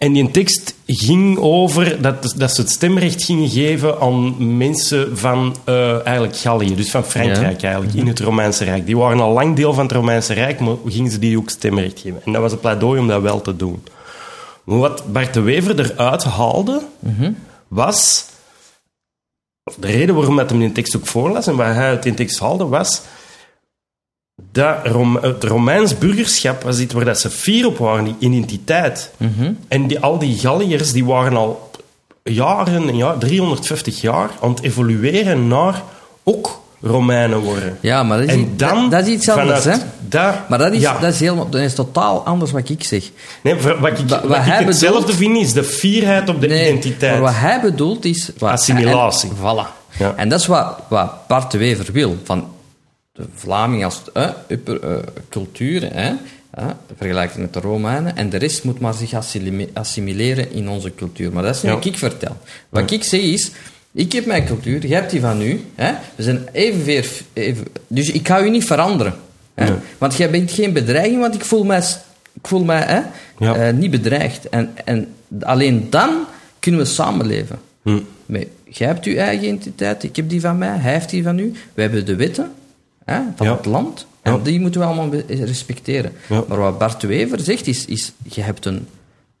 [0.00, 5.56] en die tekst ging over dat, dat ze het stemrecht gingen geven aan mensen van
[5.64, 8.86] eh, eigenlijk Gallië, dus van Frankrijk eigenlijk, in het Romeinse Rijk.
[8.86, 12.00] Die waren al lang deel van het Romeinse Rijk, maar gingen ze die ook stemrecht
[12.00, 12.20] geven.
[12.24, 13.84] En dat was een pleidooi om dat wel te doen.
[14.64, 16.82] Maar wat Bart de Wever eruit haalde,
[17.68, 18.26] was...
[19.64, 22.14] of De reden waarom dat hem die tekst ook voorlas en waar hij uit die
[22.14, 23.02] tekst haalde, was...
[24.52, 29.10] dat Rom- het Romeins burgerschap was iets waar dat ze fier op waren, die identiteit.
[29.16, 29.52] Mhm.
[29.68, 31.70] En die, al die Galliërs die waren al
[32.24, 35.82] jaren, ja, 350 jaar aan het evolueren naar
[36.22, 37.78] ook Romeinen worden.
[37.80, 39.76] Ja, maar dat is, en dan, dat, dat is iets anders, hè?
[40.48, 40.98] Maar dat is, ja.
[40.98, 43.10] dat, is helemaal, dat is totaal anders wat ik zeg.
[43.42, 46.64] Nee, wat ik, Wa- wat wat ik hetzelfde vind, is de fierheid op de Nee,
[46.68, 47.12] identiteit.
[47.12, 48.30] Maar wat hij bedoelt is...
[48.38, 49.28] Assimilatie.
[49.30, 49.78] En, voilà.
[49.98, 50.12] Ja.
[50.16, 52.16] En dat is wat, wat Bart de Wever wil.
[52.24, 52.48] Van
[53.20, 54.96] de Vlaming als eh, upper, eh,
[55.28, 56.12] cultuur, hè,
[56.96, 58.16] vergelijkt met de Romeinen.
[58.16, 61.32] En de rest moet maar zich assimile- assimileren in onze cultuur.
[61.32, 61.76] Maar dat is niet Ja.
[61.76, 62.36] wat ik vertel.
[62.68, 63.50] Wat ik zeg is...
[63.92, 65.60] Ik heb mijn cultuur, jij hebt die van u.
[65.74, 65.92] Hè?
[66.14, 67.10] We zijn evenveer...
[67.32, 69.14] Even, dus ik ga u niet veranderen.
[69.54, 69.64] Hè?
[69.64, 69.78] Nee.
[69.98, 71.78] Want jij bent geen bedreiging, want ik voel mij,
[72.32, 73.00] ik voel mij hè,
[73.44, 73.54] Ja.
[73.54, 74.48] eh, niet bedreigd.
[74.48, 75.08] En, en
[75.40, 76.24] alleen dan
[76.58, 77.58] kunnen we samenleven.
[77.82, 77.98] Hm.
[78.64, 81.52] Jij hebt uw eigen identiteit, ik heb die van mij, hij heeft die van u.
[81.74, 82.52] We hebben de wetten
[83.10, 83.56] hè, van Ja.
[83.56, 84.06] het land.
[84.22, 84.38] En Ja.
[84.42, 86.12] die moeten we allemaal respecteren.
[86.26, 86.44] Ja.
[86.48, 88.86] Maar wat Bart Wever zegt, is, is je hebt een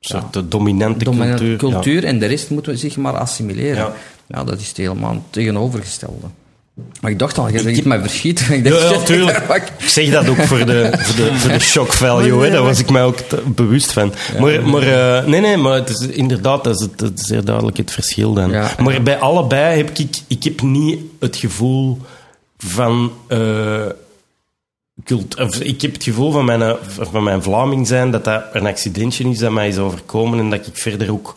[0.00, 2.04] Zo, De dominante dominante cultuur.
[2.04, 3.92] en de rest moeten we zich maar assimileren.
[4.28, 4.44] Ja.
[4.44, 6.26] Dat is het helemaal het tegenovergestelde.
[7.00, 8.52] Maar ik dacht al, jij zegt mij verschieten.
[8.54, 12.42] Ik dacht, Ja, Ik zeg dat ook voor de, voor de, voor de shock value,
[12.44, 12.50] hè.
[12.50, 13.16] daar was ik mij ook
[13.54, 14.12] bewust van.
[14.38, 17.44] Maar, maar eh, nee, nee, maar het is inderdaad, dat is, het, dat is zeer
[17.44, 18.50] duidelijk het verschil dan.
[18.78, 21.98] Maar bij allebei heb ik, ik heb niet het gevoel
[22.66, 23.12] van.
[23.28, 23.86] eh,
[25.04, 28.42] cult, of ik heb het gevoel van mijn, eh, van mijn Vlaming zijn dat dat
[28.52, 31.36] een accidentje is dat mij is overkomen en dat ik verder ook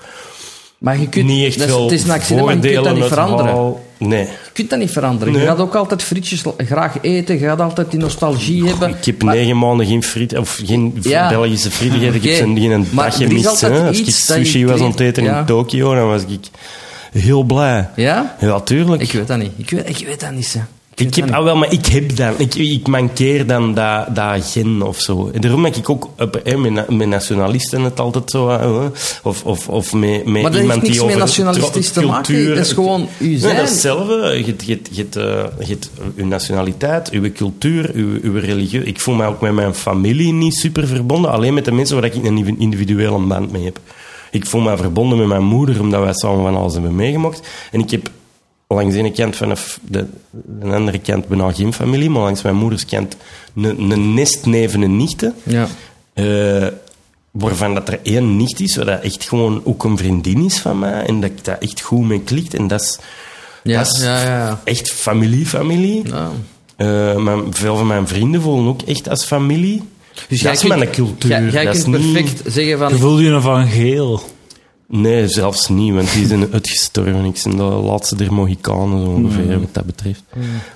[0.77, 2.83] Maar je kunt, niet echt dat is- veel het is een accident, maar je kunt
[2.85, 3.73] dat niet veranderen.
[3.97, 4.19] Nee.
[4.23, 5.33] Je kunt dat niet veranderen.
[5.33, 5.41] Nee.
[5.41, 8.89] Je gaat ook altijd frietjes graag eten, je gaat altijd die nostalgie hebben.
[8.89, 11.29] Ik heb Maar- negen maanden geen friet, of geen Ja.
[11.29, 12.55] Belgische frieten gegeten.
[12.55, 13.47] Ik heb geen Maar dag is gemist.
[13.47, 13.87] altijd hè.
[13.87, 15.39] Als ik sushi was aan het eten Ja.
[15.39, 16.39] in Tokio, dan was ik
[17.11, 17.89] heel blij.
[17.95, 18.35] Ja?
[18.39, 19.01] Ja, tuurlijk.
[19.01, 19.51] Ik weet dat niet.
[19.57, 20.59] Ik weet, ik weet dat niet, hè.
[20.95, 24.81] Ik, heb, ah, wel, maar ik heb dan, ik, ik mankeer dan dat, dat gen
[24.81, 25.29] of zo.
[25.33, 26.09] En daarom heb ik ook
[26.43, 28.59] hè, met, na- met nationalisten het altijd zo,
[29.23, 32.01] of, of, of met, met Maar dat iemand heeft niks die met over nationalistisch te
[32.05, 32.23] maken.
[32.33, 33.55] cultuur- Dat is gewoon Nee, zijn.
[33.55, 34.43] dat is hetzelfde.
[34.45, 38.83] Je je je eh, je hebt uw nationaliteit, uw cultuur, uw, uw religie.
[38.83, 41.31] Ik voel mij ook met mijn familie niet super verbonden.
[41.31, 43.79] Alleen met de mensen waar ik een individuele band mee heb.
[44.31, 47.41] Ik voel mij verbonden met mijn moeder, omdat wij samen van alles hebben meegemaakt.
[47.71, 48.09] En ik heb
[48.67, 50.05] langs de ene kant van de, de,
[50.59, 53.15] de andere kant bijna geen familie, maar langs mijn moeders kant
[53.55, 55.33] een, een nestneef en een nichte.
[55.43, 55.67] Ja.
[56.13, 56.67] Eh,
[57.31, 60.79] waarvan dat er één nicht is, waar dat echt gewoon ook een vriendin is van
[60.79, 61.05] mij.
[61.05, 62.53] En dat ik daar echt goed mee klikt.
[62.53, 62.99] En dat is,
[63.63, 64.61] Ja, dat is ja, ja, ja.
[64.63, 66.01] echt familie-familie.
[66.07, 66.31] Ja.
[66.75, 69.81] Eh, mijn- veel van mijn vrienden voelen ook echt als familie.
[70.27, 71.29] Dus dat is mijn cultuur.
[71.29, 72.89] Jij, jij dat is kunt niet- perfect zeggen van...
[72.89, 74.21] Je voelt je van geel.
[74.95, 77.25] Nee, zelfs niet, want die zijn uitgestorven.
[77.25, 80.23] Ik ben de laatste der Mohikanen, zo ongeveer, wat dat betreft.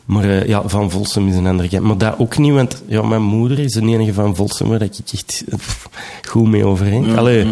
[0.06, 1.84] Maar eh, ja, Van Volsem is een andere kant.
[1.84, 4.94] Maar dat ook niet, want ja, mijn moeder is de enige van Volsem waar ik
[5.14, 5.90] echt pff,
[6.32, 7.46] goed mee overeen Allee,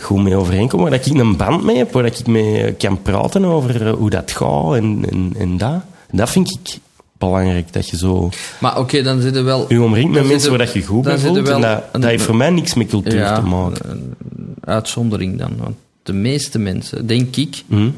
[0.00, 3.44] goed mee overeenkom, waar dat ik een band mee heb, waar ik mee kan praten
[3.44, 5.82] over eh, hoe dat gaat en, en, en dat.
[6.10, 6.78] Dat vind ik
[7.18, 9.66] belangrijk, dat je zo Maar oké, dan zitten wel...
[9.68, 11.48] je omringt met mensen waar er- dat je goed bij er voelt.
[11.48, 13.90] En dat, dat heeft voor mij niks met cultuur ja, te maken.
[13.90, 14.14] een
[14.60, 15.50] uitzondering dan.
[15.58, 17.90] Want de meeste mensen, denk ik, Mhm.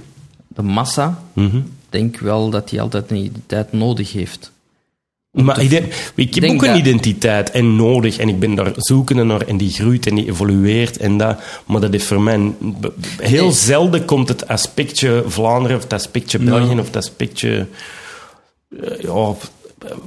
[0.49, 1.61] de massa, Mhm.
[1.91, 4.55] denk wel dat die altijd een identiteit nodig heeft.
[5.31, 5.85] Maar ik, denk,
[6.15, 8.17] ik heb denk ook een dat- identiteit en nodig.
[8.19, 9.41] En ik ben daar zoekende naar.
[9.41, 10.97] En die groeit en die evolueert.
[10.97, 12.53] En dat, maar dat is voor mij...
[13.19, 13.53] Heel Nee.
[13.53, 17.67] zelden komt het aspectje Vlaanderen of het aspectje België of het aspectje...
[18.81, 19.35] eh, ja,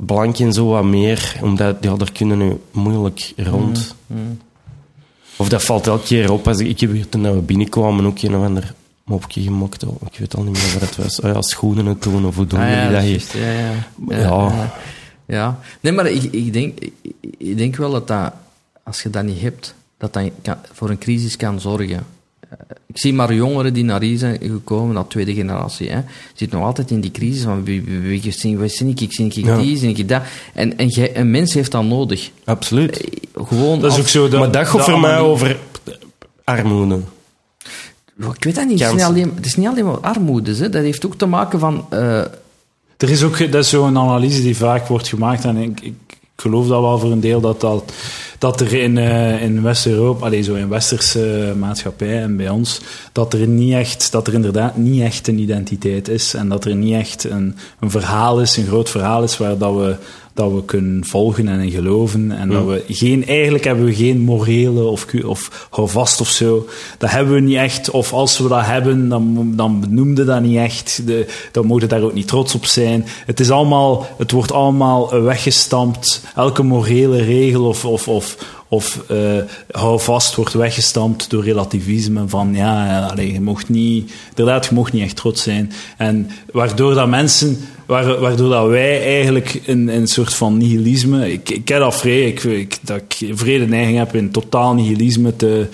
[0.05, 1.35] blank en zo wat meer.
[1.41, 3.95] Omdat ja, daar kunnen nu moeilijk rond.
[5.39, 6.47] Of dat valt elke keer op.
[6.47, 8.73] Als ik, ik heb hier toen we binnenkwamen ook een of ander
[9.03, 9.83] mopje gemokt.
[9.83, 11.19] Oh, ik weet al niet meer wat het was.
[11.19, 13.09] Oh ja, schoenen het doen of hoe doen Ah, jullie dat hier?
[13.09, 13.73] juist, ja, ja.
[14.07, 14.17] Ja.
[14.49, 14.73] ja.
[15.25, 15.59] Ja.
[15.79, 16.93] Nee, maar ik, ik, denk, ik,
[17.37, 18.33] ik denk wel dat, dat
[18.83, 22.05] als je dat niet hebt, dat dat kan, voor een crisis kan zorgen.
[22.87, 26.01] Ik zie maar jongeren die naar hier zijn gekomen, dat tweede generatie, hè,
[26.33, 29.25] zit nog altijd in die crisis van wie, wie, wie, wie, zie ik, ik zie
[29.25, 29.57] ik Ja.
[29.57, 30.21] die, zie ik dat.
[30.53, 32.29] En, en een mens heeft dat nodig.
[32.43, 33.03] Absoluut.
[33.35, 34.39] Gewoon Dat is als- ook zo.
[34.39, 35.57] maar dat gaat voor mij over
[36.43, 36.99] armoede.
[38.33, 40.69] Ik weet dat niet, het is niet, alleen, het is niet alleen maar armoede, hè.
[40.69, 41.85] dat heeft ook te maken van...
[41.89, 42.17] eh,
[42.97, 45.43] Er is ook dat is zo'n analyse die vaak wordt gemaakt.
[45.45, 45.93] En ik, ik
[46.35, 47.93] geloof dat wel voor een deel dat, dat,
[48.39, 52.81] dat er in, eh, in West-Europa, allee, zo in westerse maatschappij en bij ons,
[53.11, 56.33] dat er, niet echt, dat er inderdaad niet echt een identiteit is.
[56.33, 59.75] En dat er niet echt een, een verhaal is, een groot verhaal is, waar dat
[59.75, 59.95] we
[60.39, 62.31] dat we kunnen volgen en in geloven.
[62.31, 66.67] En dat we geen, eigenlijk hebben we geen morele of, of houvast of zo.
[66.97, 67.89] Dat hebben we niet echt.
[67.89, 71.01] Of als we dat hebben, dan, dan benoemde dat niet echt.
[71.05, 73.05] De, dan mogen we daar ook niet trots op zijn.
[73.25, 76.23] Het is allemaal, het wordt allemaal weggestampt.
[76.35, 78.28] Elke morele regel of, of, of,
[78.67, 79.17] of eh
[79.71, 85.15] houvast wordt weggestampt door relativisme van ja, je mocht niet, inderdaad, je mocht niet echt
[85.15, 85.71] trots zijn.
[85.97, 91.49] En waardoor dat mensen, waar- waardoor dat wij eigenlijk in een soort van nihilisme, ik,
[91.49, 95.65] ik heb dat vrij, ik, ik, dat ik vrede neiging heb in totaal nihilisme te,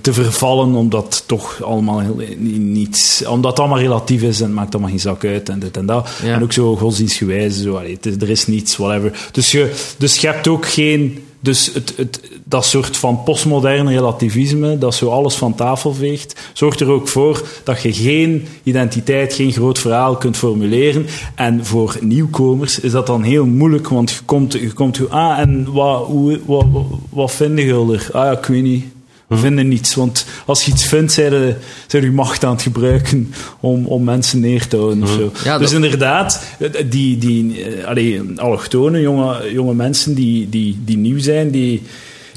[0.00, 2.02] te vervallen, omdat toch allemaal
[2.38, 5.76] niets, omdat het allemaal relatief is en het maakt allemaal geen zak uit en dit
[5.76, 6.08] en dat.
[6.24, 6.34] Ja.
[6.34, 9.28] En ook zo godsdienstgewijs, zo, het is- er is niets, whatever.
[9.32, 14.78] Dus je, dus je hebt ook geen, dus het, het, dat soort van postmodern relativisme,
[14.78, 19.52] dat zo alles van tafel veegt, zorgt er ook voor dat je geen identiteit, geen
[19.52, 21.06] groot verhaal kunt formuleren.
[21.34, 25.72] En voor nieuwkomers is dat dan heel moeilijk, want je komt, je komt ah, en
[25.72, 26.66] wat, hoe, wat,
[27.10, 28.08] wat, jullie er?
[28.12, 28.84] Ah ja, ik weet niet.
[29.30, 31.54] We vinden niets, want als je iets vindt, zijn je,
[31.86, 35.02] zijn je macht aan het gebruiken om, om mensen neer te houden.
[35.02, 35.32] Of zo.
[35.44, 36.42] Ja, dus inderdaad,
[36.88, 41.82] die, die eh, allee, allochtone jonge, jonge mensen die, die, die nieuw zijn, die,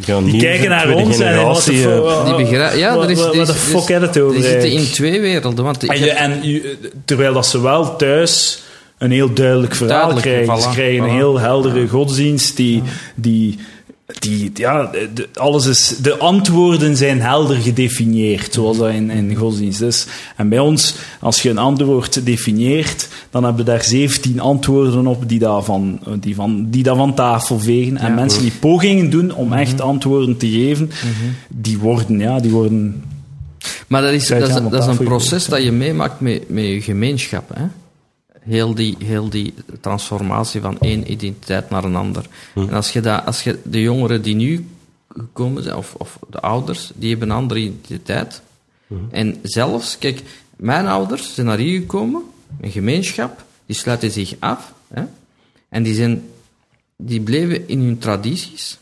[0.05, 2.77] Ja, die kijken naar ons en wat de eh, Die.
[2.79, 3.17] Ja, wat- er is...
[3.19, 5.63] wat- wat is- de is- fuck je het over Die zitten in twee werelden.
[5.65, 8.61] Want En, je- en je- terwijl dat ze wel thuis
[8.97, 10.61] een heel duidelijk verhaal Duidelijk, krijgen.
[10.61, 12.81] Ze voilà, krijgen een heel heldere godsdienst die...
[13.15, 13.59] die
[14.05, 19.81] die, ja, de, alles is, de antwoorden zijn helder gedefinieerd, zoals dat in, in godsdienst
[19.81, 20.07] is.
[20.35, 25.29] En bij ons, als je een antwoord definieert, dan hebben we daar 17 antwoorden op
[25.29, 27.97] die dat van, die van, die dat van tafel vegen.
[27.97, 28.15] En Ja.
[28.15, 30.91] mensen die pogingen doen om echt antwoorden te geven,
[31.47, 33.03] die worden, ja, die worden
[33.87, 36.81] Maar dat is, dat is, dat is een proces dat je meemaakt met, met je
[36.81, 37.49] gemeenschap.
[37.53, 37.63] Hè?
[38.43, 42.25] Heel, die, heel die transformatie van één identiteit naar een ander.
[42.55, 44.67] En als je, dat, als je de jongeren die nu
[45.07, 48.41] gekomen zijn, of, of de ouders, die hebben een andere identiteit.
[49.11, 50.21] En zelfs, kijk,
[50.55, 52.23] mijn ouders zijn naar hier gekomen,
[52.61, 54.73] een gemeenschap, die sluiten zich af.
[54.87, 55.03] Hè?
[55.69, 56.29] En die, zijn,
[56.97, 58.77] die bleven in hun tradities.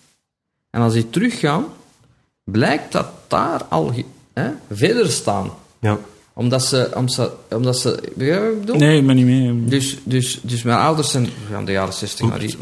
[0.70, 1.66] En als die teruggaan,
[2.43, 3.93] blijkt dat daar al
[4.34, 5.51] hè, verder staan.
[5.80, 5.99] Ja.
[6.34, 8.76] Omdat ze, omdat ze, omdat ze begrijp je wat ik bedoel?
[8.76, 9.64] Nee, ik ben niet mee.
[9.66, 12.56] Dus, dus, dus mijn ouders zijn van de jaren 60 naar hier.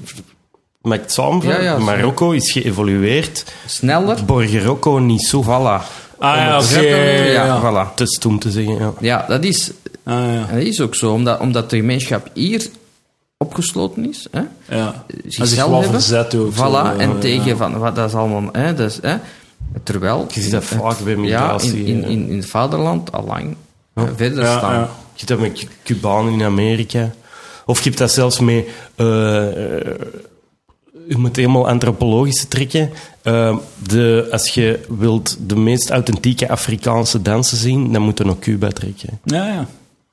[0.81, 1.63] Mag ik het samenvatten?
[1.63, 3.43] Ja, ja, Marokko is geëvolueerd.
[3.65, 4.25] Sneller.
[4.25, 5.43] Borgerokko niet zo.
[5.43, 5.83] Voilà.
[6.17, 6.67] Ah ja, oké.
[6.67, 6.83] Bedoel?
[6.83, 7.61] ja, ja, ja.
[7.61, 7.89] voilà.
[7.91, 8.93] Het is stom te zeggen, ja.
[8.99, 9.71] Ja, dat is,
[10.09, 10.45] Ah, ja.
[10.53, 11.13] dat is ook zo.
[11.13, 12.67] Omdat, omdat de gemeenschap hier
[13.37, 14.27] opgesloten is.
[14.31, 14.41] Hè?
[14.75, 15.05] Ja.
[15.27, 16.01] Zichzelf wel hebben.
[16.01, 16.53] verzet ook.
[16.53, 16.57] Voilà.
[16.57, 17.17] zo, en ja.
[17.19, 18.49] tegen van, wat, dat is allemaal...
[18.51, 19.17] Hè, is, hè?
[19.83, 20.27] Terwijl...
[20.31, 21.85] Je ziet dat vaak bij Ja, migratie.
[21.85, 22.09] in, in, eh.
[22.09, 23.55] in, in het vaderland al lang
[23.93, 24.73] eh, verder Ja, staan.
[24.73, 24.79] ja.
[25.13, 27.11] Je hebt dat met Cubanen in Amerika.
[27.65, 28.65] Of je hebt dat zelfs met...
[28.95, 29.95] eh, eh,
[31.07, 32.89] je moet helemaal antropologische trekken.
[33.83, 38.69] De, als je wilt de meest authentieke Afrikaanse dansen zien, dan moet je naar Cuba
[38.69, 39.19] trekken.
[39.23, 39.67] Ja, ja.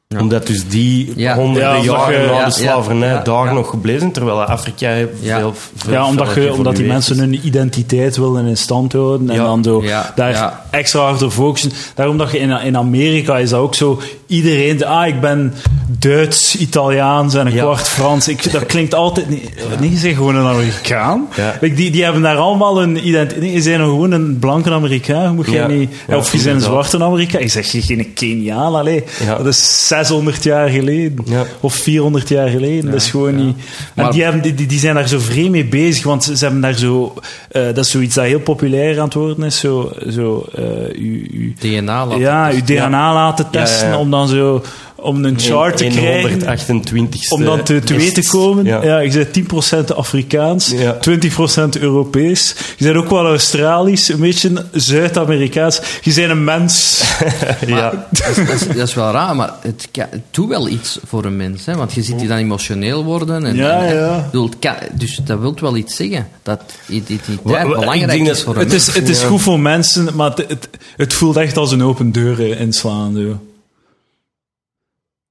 [0.09, 0.21] Ja.
[0.21, 1.35] Omdat dus die Ja.
[1.35, 3.53] honderden Ja, jaren na ja, de slavernij ja, ja, daar ja.
[3.53, 4.91] nog gebleven zijn, terwijl Afrika
[5.21, 5.39] Ja.
[5.39, 9.37] veel, veel Ja, omdat, je, omdat die mensen hun identiteit willen in stand houden en
[9.37, 9.45] Ja.
[9.45, 10.65] dan zo Ja, daar ja.
[10.71, 11.73] extra hard op focussen.
[11.95, 15.55] Daarom dat je in, in Amerika is dat ook zo, iedereen, ah, ik ben
[15.99, 17.63] Duits, Italiaans en een Ja.
[17.63, 18.29] kwart Frans.
[18.29, 19.43] Ik, dat klinkt altijd, nee,
[19.81, 21.29] nee, je bent gewoon een Amerikaan.
[21.61, 23.41] Die, die hebben daar allemaal een identiteit.
[23.41, 25.67] Nee, je bent nog gewoon een blanke Amerikaan, moet je Ja.
[25.67, 27.41] niet, Ja, of je bent een zwarte Amerikaan.
[27.41, 29.05] Ik zeg, je geen Keniaan, allee.
[29.25, 29.37] Ja.
[29.37, 31.25] Dat is 600 jaar geleden.
[31.25, 31.45] Ja.
[31.61, 32.85] Of 400 jaar geleden.
[32.91, 33.57] dat is gewoon niet...
[33.95, 36.61] En Maar- die, hebben, die- die, zijn daar zo vreemd mee bezig, want ze, hebben
[36.61, 37.15] daar zo...
[37.51, 39.59] eh, dat is zoiets dat heel populair aan het worden is.
[39.59, 40.65] Zo, zo eh,
[40.99, 42.63] uw, uw, DNA laten ja, uw.
[42.65, 44.63] DNA laten testen, om dan zo...
[45.07, 46.31] Om een chart te In- krijgen.
[46.31, 48.65] 128 Om dan te, te weten te komen.
[48.65, 48.83] Ja.
[48.85, 48.99] Ja.
[48.99, 50.93] je bent 10% Afrikaans, Ja.
[51.01, 52.55] 20% Europees.
[52.77, 55.81] Je bent ook wel Australisch, een beetje Zuid-Amerikaans.
[56.03, 57.03] Je bent een mens.
[57.67, 58.07] ja.
[58.11, 61.25] Dat is, dat, is, dat is wel raar, maar het, het doet wel iets voor
[61.25, 61.67] een mens.
[61.67, 61.75] Hè?
[61.77, 63.45] Want je ziet die dan emotioneel worden.
[63.47, 64.25] En, Ja, en- ja.
[64.31, 64.51] bedoel,
[64.93, 66.29] dus dat wil wel iets zeggen.
[66.43, 68.89] Dat identiteit belangrijk is voor een Het mens.
[68.89, 72.13] is, het is goed voor mensen, maar het, het, het voelt echt als een open
[72.13, 73.15] deur inslaan.
[73.17, 73.39] Zo.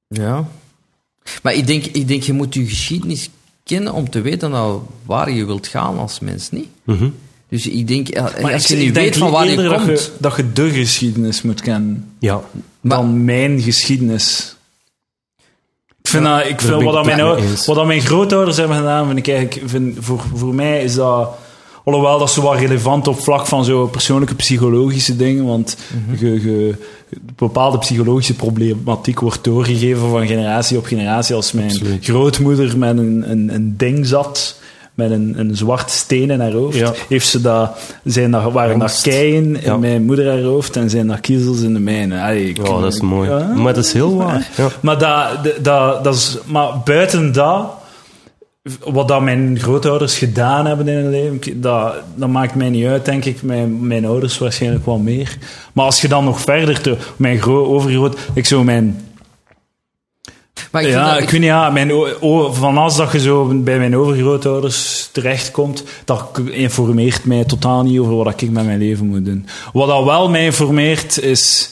[0.08, 0.48] Ja.
[1.42, 3.30] Maar ik denk, ik denk, je moet je geschiedenis
[3.64, 6.68] kennen om te weten nou waar je wilt gaan als mens, niet?
[6.84, 7.10] Mhm.
[7.50, 9.56] Dus ik denk, ja, Maar als ik, je ik niet denk weet van waar je
[9.56, 9.88] komt...
[9.88, 12.42] Dat je, dat je de geschiedenis moet kennen ja.
[12.82, 14.56] dan mijn geschiedenis.
[16.02, 17.22] Ik vind, dat, ik vind wat, dat mijn,
[17.66, 21.38] wat dat mijn grootouders hebben gedaan, vind ik eigenlijk, vind, voor, voor mij is dat,
[21.86, 25.78] alhoewel dat is wat relevant op vlak van zo persoonlijke psychologische dingen, want
[26.20, 26.76] je, je,
[27.36, 31.36] bepaalde psychologische problematiek wordt doorgegeven van generatie op generatie.
[31.36, 32.06] Als mijn Absoluut.
[32.06, 34.60] grootmoeder met een, een, een ding zat,
[34.94, 36.78] met een, een zwart steen in haar hoofd.
[36.78, 36.94] Ja.
[37.10, 39.02] Heeft ze dat, zijn dat, waren Angst.
[39.02, 39.78] keien in Ja.
[39.78, 42.22] mijn moeder haar hoofd en zijn dat kiezels in de mijne.
[42.22, 43.30] Allee, ik- Ja, dat is mooi.
[43.30, 43.54] Ja.
[43.56, 44.48] Maar dat is heel waar.
[44.82, 44.98] Maar,
[45.64, 47.66] dat, dat is, maar buiten dat,
[48.84, 53.06] wat dat mijn grootouders gedaan hebben in hun leven, dat, dat maakt mij niet uit,
[53.06, 53.42] denk ik.
[53.42, 55.38] Mijn, mijn ouders waarschijnlijk wel meer.
[55.74, 59.00] Maar als je dan nog verder, te, mijn gro overgroot, ik zo mijn
[60.72, 61.92] Maar ik ja, dat- ik weet niet, ja, mijn,
[62.52, 68.16] van als dat je zo bij mijn overgrootouders terechtkomt, dat informeert mij totaal niet over
[68.16, 69.46] wat ik met mijn leven moet doen.
[69.74, 71.70] Wat dat wel mij informeert, is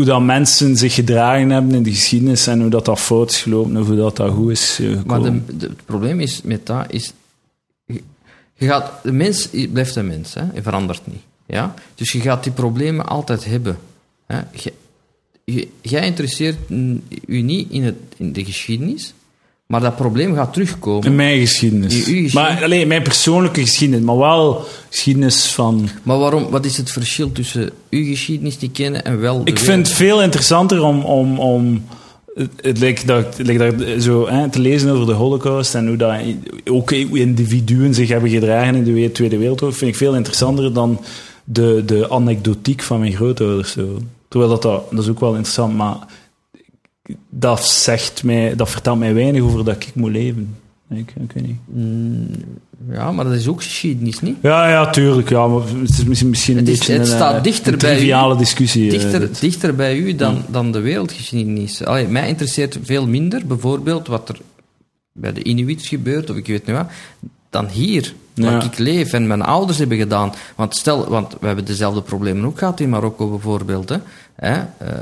[0.00, 3.42] hoe dat mensen zich gedragen hebben in de geschiedenis en hoe dat, dat fout is
[3.42, 5.44] gelopen of hoe dat, dat goed is Maar gekomen.
[5.46, 7.12] de, de- het probleem is met dat is.
[7.86, 8.02] Je,
[8.54, 11.20] je gaat, de mens blijft een mens, hè, hij verandert niet.
[11.46, 11.74] Ja?
[11.94, 13.78] Dus je gaat die problemen altijd hebben.
[14.26, 14.40] Hè.
[14.52, 14.72] Je-
[15.44, 16.56] je- jij interesseert
[17.26, 19.14] u niet in, het, in de geschiedenis,
[19.70, 21.06] maar dat probleem gaat terugkomen.
[21.06, 21.92] In mijn geschiedenis.
[21.92, 22.32] In uw geschiedenis.
[22.32, 25.88] Maar alleen mijn persoonlijke geschiedenis, maar wel geschiedenis van...
[26.02, 29.58] Maar waarom, wat is het verschil tussen uw geschiedenis niet kennen en wel de Ik
[29.58, 31.84] vind het veel interessanter om, om, om
[32.34, 35.86] het, het lijkt dat, het lijkt dat zo, hè, te lezen over de Holocaust en
[35.86, 36.14] hoe dat
[36.64, 41.00] ook individuen zich hebben gedragen in de we- Tweede Wereldoorlog, vind ik veel interessanter dan
[41.44, 43.72] de, de anekdotiek van mijn grootouders.
[43.72, 43.98] Zo.
[44.28, 45.96] Terwijl dat, dat, dat is ook wel interessant, maar
[47.30, 50.56] dat, zegt mij, dat vertelt mij weinig over dat ik moet leven.
[50.90, 51.56] Ik, ik weet niet.
[51.66, 52.26] Mm,
[52.90, 54.36] Ja, maar dat is ook geschiedenis, niet?
[54.42, 55.28] Ja, ja, tuurlijk.
[55.28, 57.78] Ja, maar het is misschien, misschien een Het is- beetje het staat eh, dichter een
[57.78, 58.36] bij u.
[58.38, 58.84] discussie.
[58.84, 59.40] eh, Dichter, dit.
[59.40, 61.84] dichter bij u dan, dan de wereldgeschiedenis.
[61.84, 64.38] Allee, mij interesseert veel minder, bijvoorbeeld, wat er
[65.12, 66.86] bij de Inuits gebeurt, of ik weet niet wat,
[67.50, 68.62] dan hier, waar Ja.
[68.62, 70.32] ik leef en mijn ouders hebben gedaan.
[70.56, 73.88] Want stel, want we hebben dezelfde problemen ook gehad in Marokko bijvoorbeeld.
[73.88, 73.96] Hè.
[74.36, 74.54] Hè?
[74.78, 74.94] eh,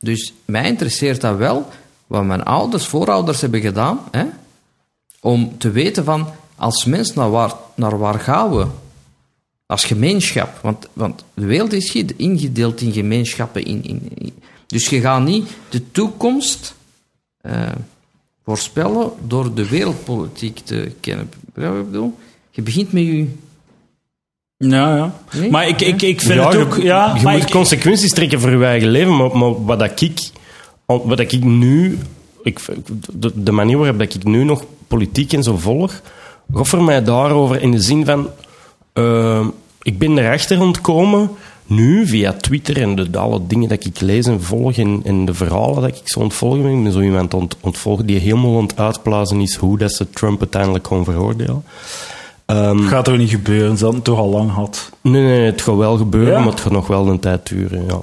[0.00, 1.68] dus mij interesseert dat wel,
[2.06, 4.24] wat mijn ouders, voorouders hebben gedaan, hè?
[5.20, 8.66] om te weten van, als mens, naar waar, naar waar gaan we?
[9.66, 10.58] Als gemeenschap.
[10.62, 13.64] Want, want de wereld is ge- ingedeeld in gemeenschappen.
[13.64, 14.32] In, in,
[14.66, 16.74] dus je gaat niet de toekomst
[17.40, 17.72] eh,
[18.44, 21.30] voorspellen door de wereldpolitiek te kennen.
[21.54, 22.10] Wat?
[22.50, 23.28] Je begint met je...
[24.58, 25.12] Ja, ja.
[25.32, 25.50] Nee?
[25.50, 26.76] Maar ik, ik, ik vind Ja, het je- ook...
[26.76, 30.00] Ja, je maar moet ik- consequenties trekken voor je eigen leven, maar, maar wat dat
[30.00, 30.20] ik,
[30.86, 31.98] wat dat ik nu,
[32.42, 32.60] ik,
[33.12, 36.00] de, de manier waarop dat ik nu nog politiek en zo volg,
[36.52, 38.28] voor mij daarover in de zin van,
[38.92, 39.46] eh,
[39.82, 41.30] ik ben erachter ontkomen,
[41.66, 45.34] nu via Twitter en de, alle dingen dat ik lees en volg en, en de
[45.34, 48.62] verhalen dat ik zo ontvolgen ben, ik ben zo iemand ont, ontvolgen die helemaal aan
[48.66, 51.62] het uitblazen is hoe dat ze Trump uiteindelijk kon veroordelen.
[52.48, 54.90] Ehm, gaat toch niet gebeuren, ze hadden het toch al lang gehad.
[55.00, 56.38] Nee, nee, het gaat wel gebeuren, Ja?
[56.38, 57.84] maar het gaat nog wel een tijd duren.
[57.86, 58.02] Ja.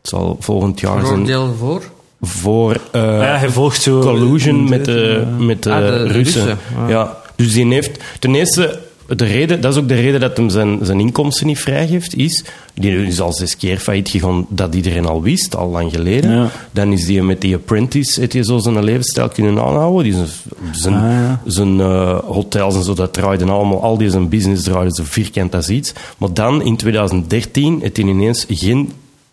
[0.00, 1.82] Het zal volgend jaar zijn Veroordeel voor?
[2.22, 4.00] voor eh, ja, hij volgt zo...
[4.00, 6.12] collusion met de, met de, Ah, de Russen.
[6.12, 6.88] Russen, ah.
[6.88, 8.78] Ja, dus die heeft ten eerste
[9.16, 12.44] de reden, dat is ook de reden dat hem zijn, zijn inkomsten niet vrijgeeft, is,
[12.74, 16.30] die is al zes keer failliet gegaan, dat iedereen al wist, al lang geleden.
[16.30, 16.50] Ja.
[16.70, 20.02] Dan is die met die apprentice, heeft hij zo zijn levensstijl kunnen aanhouden.
[20.02, 20.28] Die zijn,
[20.72, 21.40] zijn, Ah, ja.
[21.46, 25.54] zijn eh, hotels en zo, dat draaiden allemaal, al die zijn business draaide zo vierkant
[25.54, 25.92] als iets.
[26.18, 28.92] Maar dan, in 2013, heeft hij ineens geen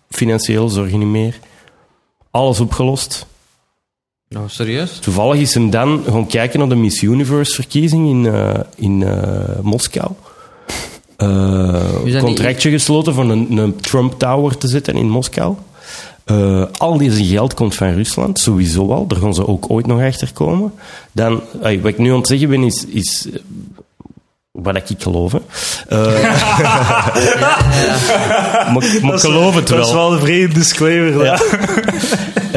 [0.10, 1.40] financiële zorgen meer.
[2.32, 3.26] Alles opgelost.
[4.30, 5.00] Nou, serieus?
[5.00, 10.12] Toevallig is hem dan gaan kijken naar de Miss Universe-verkiezing in, eh, in eh, Moskou.
[11.18, 11.28] Eh,
[12.06, 15.56] Een dat contractje gesloten voor een, een Trump Tower te zetten in Moskou.
[16.26, 19.08] Eh, al deze geld komt van Rusland, sowieso al.
[19.08, 20.74] Daar gaan ze ook ooit nog achter komen.
[21.12, 23.40] Dan, wat ik nu aan het zeggen ben, is, is eh,
[24.52, 25.32] wat ik geloof.
[25.32, 25.40] hè.
[25.88, 26.24] Eh,
[28.74, 29.78] maar, maar ik geloof het wel.
[29.78, 31.24] Dat is wel een vreemde disclaimer.
[31.24, 31.40] Ja.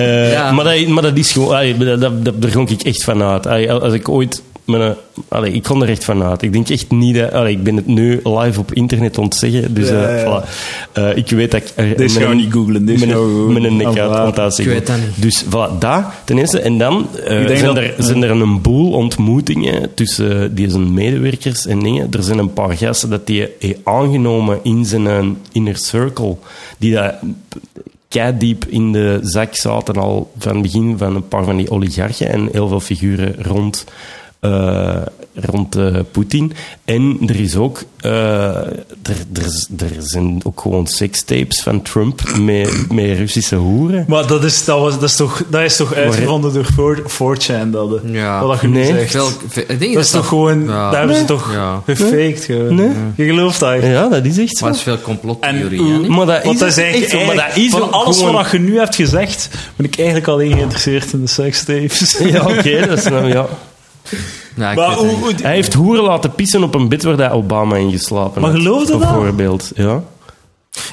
[0.01, 0.53] Eh, Ja.
[0.53, 1.49] maar, dat, maar dat is gewoon...
[1.55, 3.47] allee, dat, dat, dat- daar ga ik echt van uit.
[3.47, 4.43] Allee, als ik ooit...
[4.65, 4.95] Mijn,
[5.29, 6.43] allee, ik kon er echt van uit.
[6.43, 7.33] Ik denk echt niet dat...
[7.33, 9.75] allee, ik ben het nu live op internet aan het zeggen.
[9.75, 10.43] Dus Ja, eh, ja.
[10.43, 10.49] voilà.
[10.93, 11.73] Eh, ik weet dat ik...
[11.77, 12.99] Dit met gaan we niet googlen, dit
[13.49, 15.23] Met een, nek uit want dat Ik weet dat niet.
[15.23, 16.61] Dus voilà, dat ten eerste.
[16.61, 21.79] En dan zijn, dat- er, zijn er een boel ontmoetingen tussen die zijn medewerkers en
[21.79, 22.09] dingen.
[22.13, 26.37] Er zijn een paar gasten dat die heeft aangenomen in zijn inner circle.
[26.79, 27.15] Die dat
[28.39, 32.29] diep in de zak zaten al van het begin van een paar van die oligarchen
[32.29, 33.85] en heel veel figuren rond,
[34.41, 34.97] eh,
[35.35, 36.53] rond eh, Poetin.
[36.85, 38.77] En er is ook, eh, er,
[39.99, 44.05] zijn ook gewoon sekstapes van Trump met, met Russische hoeren.
[44.09, 47.71] Maar dat is, dat, was, dat, is toch, dat is toch uitgevonden door 4 4chan,
[47.71, 48.41] dat, Ja.
[48.41, 48.87] wat dat je nu Nee.
[48.87, 49.13] zegt.
[49.13, 49.29] Wel,
[49.69, 50.65] ik denk Dat is toch gewoon...
[50.65, 50.91] Ja.
[50.91, 51.31] Daar hebben ze Nee.
[51.31, 51.83] toch Ja.
[51.87, 52.45] gefaked.
[52.45, 52.75] gewoon.
[52.75, 52.91] Nee.
[53.15, 53.87] Je gelooft dat echt.
[53.87, 54.65] Ja, dat is echt zo.
[54.65, 56.09] Maar het is veel complottheorie?
[56.09, 57.27] Maar dat Want is, dat is eigenlijk, echt zo.
[57.27, 60.53] Maar dat is van alles gewoon- wat je nu hebt gezegd, ben ik eigenlijk alleen
[60.53, 62.19] geïnteresseerd in de sekstapes.
[62.25, 63.47] Ja, oké, dat is nou, ja.
[64.11, 65.21] Ik Maar weet hoe, het niet.
[65.21, 68.51] hoe- Hij heeft hoeren laten pissen op een bed waar hij Obama in geslapen Maar
[68.51, 68.61] had.
[68.61, 68.99] geloof je dat?
[68.99, 70.03] Bijvoorbeeld, ja.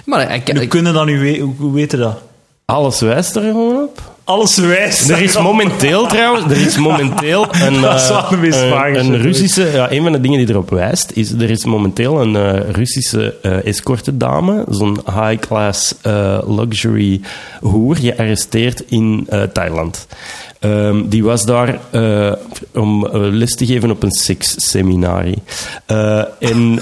[0.05, 1.43] Maar ik, hoe ik, kunnen dat nu weten?
[1.43, 2.21] Hoe, hoe weten dat?
[2.65, 4.01] Alles wijst er gewoon op.
[4.23, 5.09] Alles wijst.
[5.09, 8.11] Er is momenteel trouwens, er is momenteel een, Dat
[8.41, 12.21] eh, een Russische, ja, een van de dingen die erop wijst, is er is momenteel
[12.21, 17.21] een eh, Russische eh escorte dame, zo'n high-class eh, luxury
[17.61, 20.07] hoer, gearresteerd in eh, Thailand.
[20.59, 22.31] Ehm, die was daar eh,
[22.73, 25.41] om eh, les te geven op een seksseminarie.
[25.85, 26.79] Eh en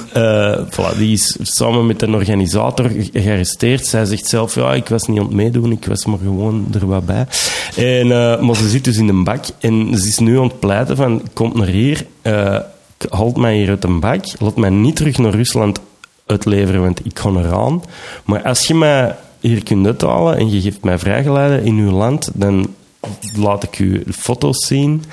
[0.70, 3.86] voilà, die is samen met een organisator ge- gearresteerd.
[3.86, 6.88] Zij zegt zelf, ja, ik was niet aan het meedoen, ik was maar gewoon er
[6.88, 7.26] wat bij.
[7.76, 8.08] En,
[8.46, 11.22] maar ze zit dus in een bak en ze is nu aan het pleiten van,
[11.34, 12.06] kom naar hier,
[13.10, 15.80] haalt mij hier uit een bak, laat mij niet terug naar Rusland
[16.26, 17.84] uitleveren, want ik ga eraan.
[18.26, 22.30] Maar als je mij hier kunt uithalen en je geeft mij vrijgeleide in uw land,
[22.34, 22.68] dan
[23.36, 25.04] laat ik u foto's zien.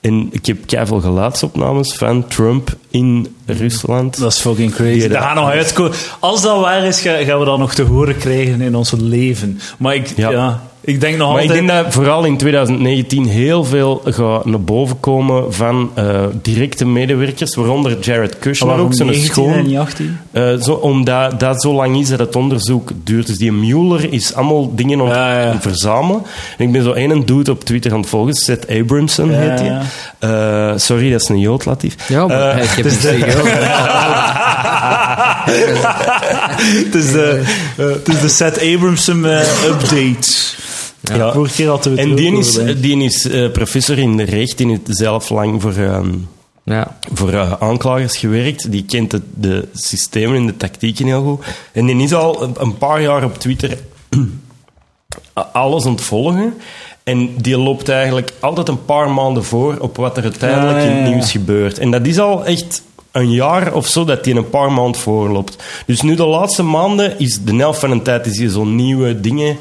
[0.00, 4.18] En ik heb keiveel geluidsopnames van Trump in Rusland.
[4.18, 5.08] Dat is fucking crazy.
[5.08, 5.92] Dat gaat nog uitkomen.
[6.18, 9.60] Als dat waar is, ga- gaan we dat nog te horen krijgen in ons leven.
[9.78, 10.30] Maar ik, ja.
[10.30, 10.62] Ja.
[10.88, 11.66] Ik denk nog Maar ik altijd...
[11.66, 17.54] denk dat vooral in 2019 heel veel gaat naar boven komen van eh, directe medewerkers,
[17.54, 19.52] waaronder Jared Kushner Waarom ook, zijn 19 schoon.
[19.52, 20.18] en niet 18?
[20.30, 23.26] Eh, zo, omdat dat zo lang is dat het onderzoek duurt.
[23.26, 25.60] Dus die Mueller is allemaal dingen aan het Ja, ja.
[25.60, 26.22] verzamelen.
[26.58, 29.58] En ik ben zo een dude op Twitter aan het volgen, Seth Abramson Ja, heet
[29.58, 29.66] hij.
[29.68, 29.82] ja.
[30.72, 31.94] Eh, sorry, dat is een jood, Latif.
[32.08, 33.02] ja, maar ik heb dus het
[36.84, 37.42] het, is de,
[37.76, 40.56] het is de Seth Abramson update.
[41.00, 41.32] Ja.
[41.32, 44.22] Vorige keer hadden we het En die is, over, die is eh, professor in de
[44.22, 45.72] recht, die heeft zelf lang voor...
[45.72, 46.10] ehm,
[46.64, 46.96] Ja.
[47.12, 48.70] voor eh, aanklagers gewerkt.
[48.70, 51.44] Die kent de, de systemen en de tactieken heel goed.
[51.72, 53.78] En die is al een, paar jaar op Twitter
[55.52, 56.54] alles aan het volgen.
[57.04, 60.90] En die loopt eigenlijk altijd een paar maanden voor op wat er uiteindelijk Ja, ja,
[60.90, 61.78] in het nieuws gebeurt.
[61.78, 62.82] En dat is al echt
[63.12, 65.56] een jaar of zo dat hij een paar maanden voorloopt.
[65.86, 69.20] Dus nu de laatste maanden is de helft van de tijd is hij zo nieuwe
[69.20, 69.56] dingen...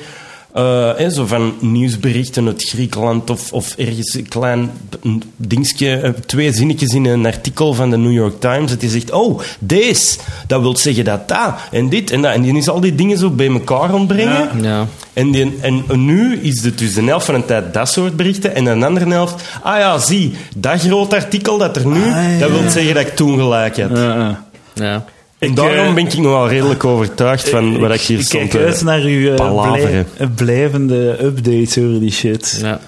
[0.57, 4.71] eh, zo van nieuwsberichten uit Griekenland of, of ergens een klein
[5.03, 8.69] een dingetje, eh, twee zinnetjes in een artikel van de New York Times.
[8.69, 12.33] Dat hij zegt, oh, deze, dat wil zeggen dat dat, en dit en dat.
[12.33, 14.49] En die is al die dingen zo bij elkaar ontbrengen.
[14.61, 14.69] Ja.
[14.69, 14.87] Ja.
[15.13, 18.55] En, die, en nu is het dus de helft van de tijd dat soort berichten.
[18.55, 22.39] En de andere helft, ah ja, zie, dat groot artikel dat er nu, Ah, ja.
[22.39, 23.89] dat wil zeggen dat ik toen gelijk had.
[23.97, 24.39] Ja,
[24.73, 25.05] ja.
[25.39, 28.49] Ik, daarom eh, ben ik nog wel redelijk overtuigd van wat ik hier Ik stond
[28.49, 30.07] kijk uit naar uw palaveren.
[30.17, 32.57] eh, blijvende updates over die shit.
[32.61, 32.79] Ja.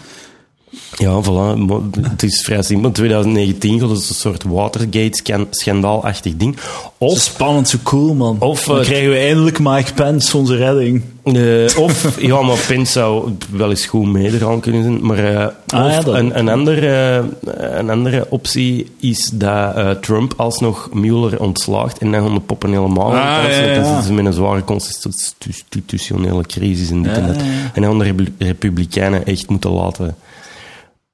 [1.00, 1.58] Ja, voilà.
[2.02, 2.92] Het is vrij simpel.
[2.92, 6.56] 2019 gaat het een soort Watergate-schandaalachtig ding.
[6.60, 8.36] Zo Of, spannend, zo cool, man.
[8.40, 11.02] Of, Dan eh, krijgen we eindelijk Mike Pence, onze redding.
[11.24, 15.06] eh, of ja, maar Pence zou wel eens goed meegaan kunnen zijn.
[15.06, 17.24] Maar eh, Ah, of ja, dat- een, een, andere,
[17.58, 23.12] een andere optie is dat Trump alsnog Mueller ontslaagt en dan gaan de poppen helemaal
[23.12, 23.52] Ah, ja, dan
[23.86, 27.36] zitten ze met een zware constitutionele crisis en dit en dat.
[27.74, 30.16] En dan de Repu- Republikeinen echt moeten laten...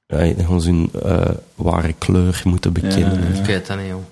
[0.08, 0.18] Ja,
[0.60, 1.20] ze hun eh,
[1.54, 3.20] ware kleur moeten bekennen.
[3.32, 4.04] Ja, Ik weet dat niet, joh.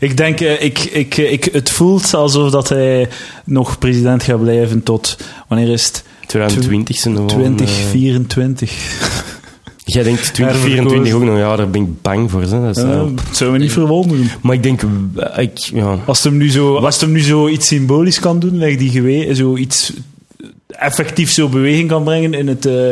[0.00, 3.08] Ik denk, eh, ik, ik, ik, het voelt alsof dat hij
[3.44, 5.16] nog president gaat blijven tot,
[5.48, 6.04] wanneer is het?
[6.26, 8.70] 2020 zijn er wel een, eh, 2024.
[9.84, 12.42] Jij denkt 2024 ook nog, ja, daar ben ik bang voor.
[12.42, 12.60] Hè.
[12.60, 14.30] Dat is, Ja, zou me niet verwonderen.
[14.42, 14.82] maar ik denk,
[15.36, 18.38] ik, ja, Als het hem nu zo, als het hem nu zo iets symbolisch kan
[18.38, 19.92] doen, like die gewe zo iets
[20.78, 22.90] effectief zo beweging kan brengen in het, eh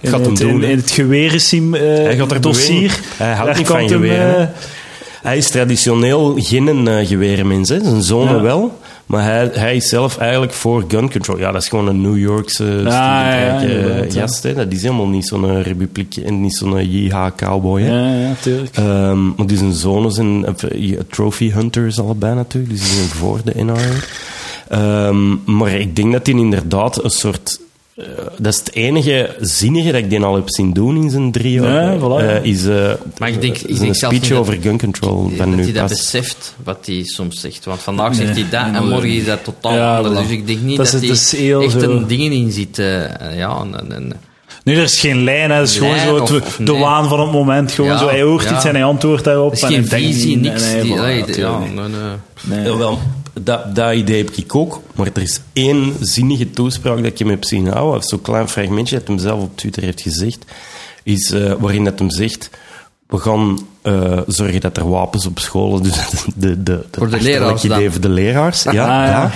[0.00, 0.68] in, Gaat het, doen, in, hè.
[0.68, 2.74] in het gewerensim eh Hij gaat er dossier.
[2.74, 3.02] bewegen.
[3.16, 4.46] Hij houdt niet van geweren, eh,
[5.22, 7.68] hij is traditioneel geen eh gewerenmens.
[7.68, 7.78] Hè.
[7.84, 8.42] Zijn zonen Ja.
[8.42, 8.78] wel.
[9.06, 11.38] Maar hij, hij is zelf eigenlijk voor gun control.
[11.38, 14.20] Ja, dat is gewoon een New Yorkse ja, ja, uh, inderdaad, ja.
[14.20, 14.42] gast.
[14.42, 14.54] Hè.
[14.54, 17.82] Dat is helemaal niet zo'n republiek en niet zo'n JH-cowboy.
[17.82, 18.76] ja, ja, tuurlijk.
[18.76, 23.40] Ehm, maar die zijn zonen zijn eh, trophy hunters allebei natuurlijk, dus die zijn voor
[23.44, 23.74] de NRA.
[24.68, 27.60] Ehm, maar ik denk dat hij inderdaad een soort...
[27.96, 28.04] eh,
[28.38, 31.52] dat is het enige zinnige dat ik die al heb zien doen in zijn drie
[31.60, 31.92] jaar.
[31.92, 32.24] Ja, voilà.
[32.42, 35.38] Eh, is eh, Maar ik denk- ik is denk speech over dat- gun control dat
[35.38, 37.64] hij nu dat beseft wat hij soms zegt.
[37.64, 40.14] Want vandaag Nee, zegt hij dat en nee, morgen is dat totaal Ja, anders.
[40.14, 40.22] voilà.
[40.22, 41.18] Dus ik denk niet Dat dat, hij echt
[41.80, 42.78] zo- een dingen in ziet.
[42.78, 44.12] eh, ja, en, en,
[44.64, 45.56] Nee, er is geen lijn, hè.
[45.56, 46.80] het is gewoon zo of- het- of de nee.
[46.80, 47.72] waan van het moment.
[47.72, 48.54] Gewoon Ja, zo, hij hoort ja.
[48.56, 49.50] iets en hij antwoordt daarop.
[49.50, 50.62] er is en geen hij visie, niks.
[50.62, 51.88] nee, nee, die, voilà, allee, natuurlijk ja, nee,
[52.48, 52.64] nee.
[52.64, 52.96] Nee.
[53.42, 54.80] Dat, dat idee heb ik ook.
[54.94, 57.96] Maar er is één zinnige toespraak dat ik hem heb zien houden.
[57.98, 60.44] Of zo'n klein fragmentje dat hem zelf op Twitter heeft gezegd.
[61.02, 62.50] Is, eh, waarin dat hem zegt...
[63.06, 65.94] we gaan eh, zorgen dat er wapens op scholen, dus
[66.34, 67.76] de, de, de, Voor de leraars dan.
[67.78, 68.62] idee voor de leraars.
[68.62, 69.30] Ja, Ah, ja.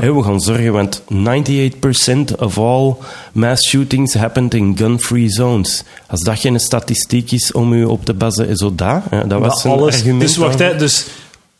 [0.00, 0.12] ja.
[0.14, 2.94] We gaan zorgen, want 98% of all
[3.32, 5.82] mass shootings happened in gun-free zones.
[6.06, 9.02] Als dat geen statistiek is om u op te bazen, is zo dat.
[9.10, 10.20] Hè, dat was Maar zijn alles, argument.
[10.20, 11.06] dus wacht, hè, dus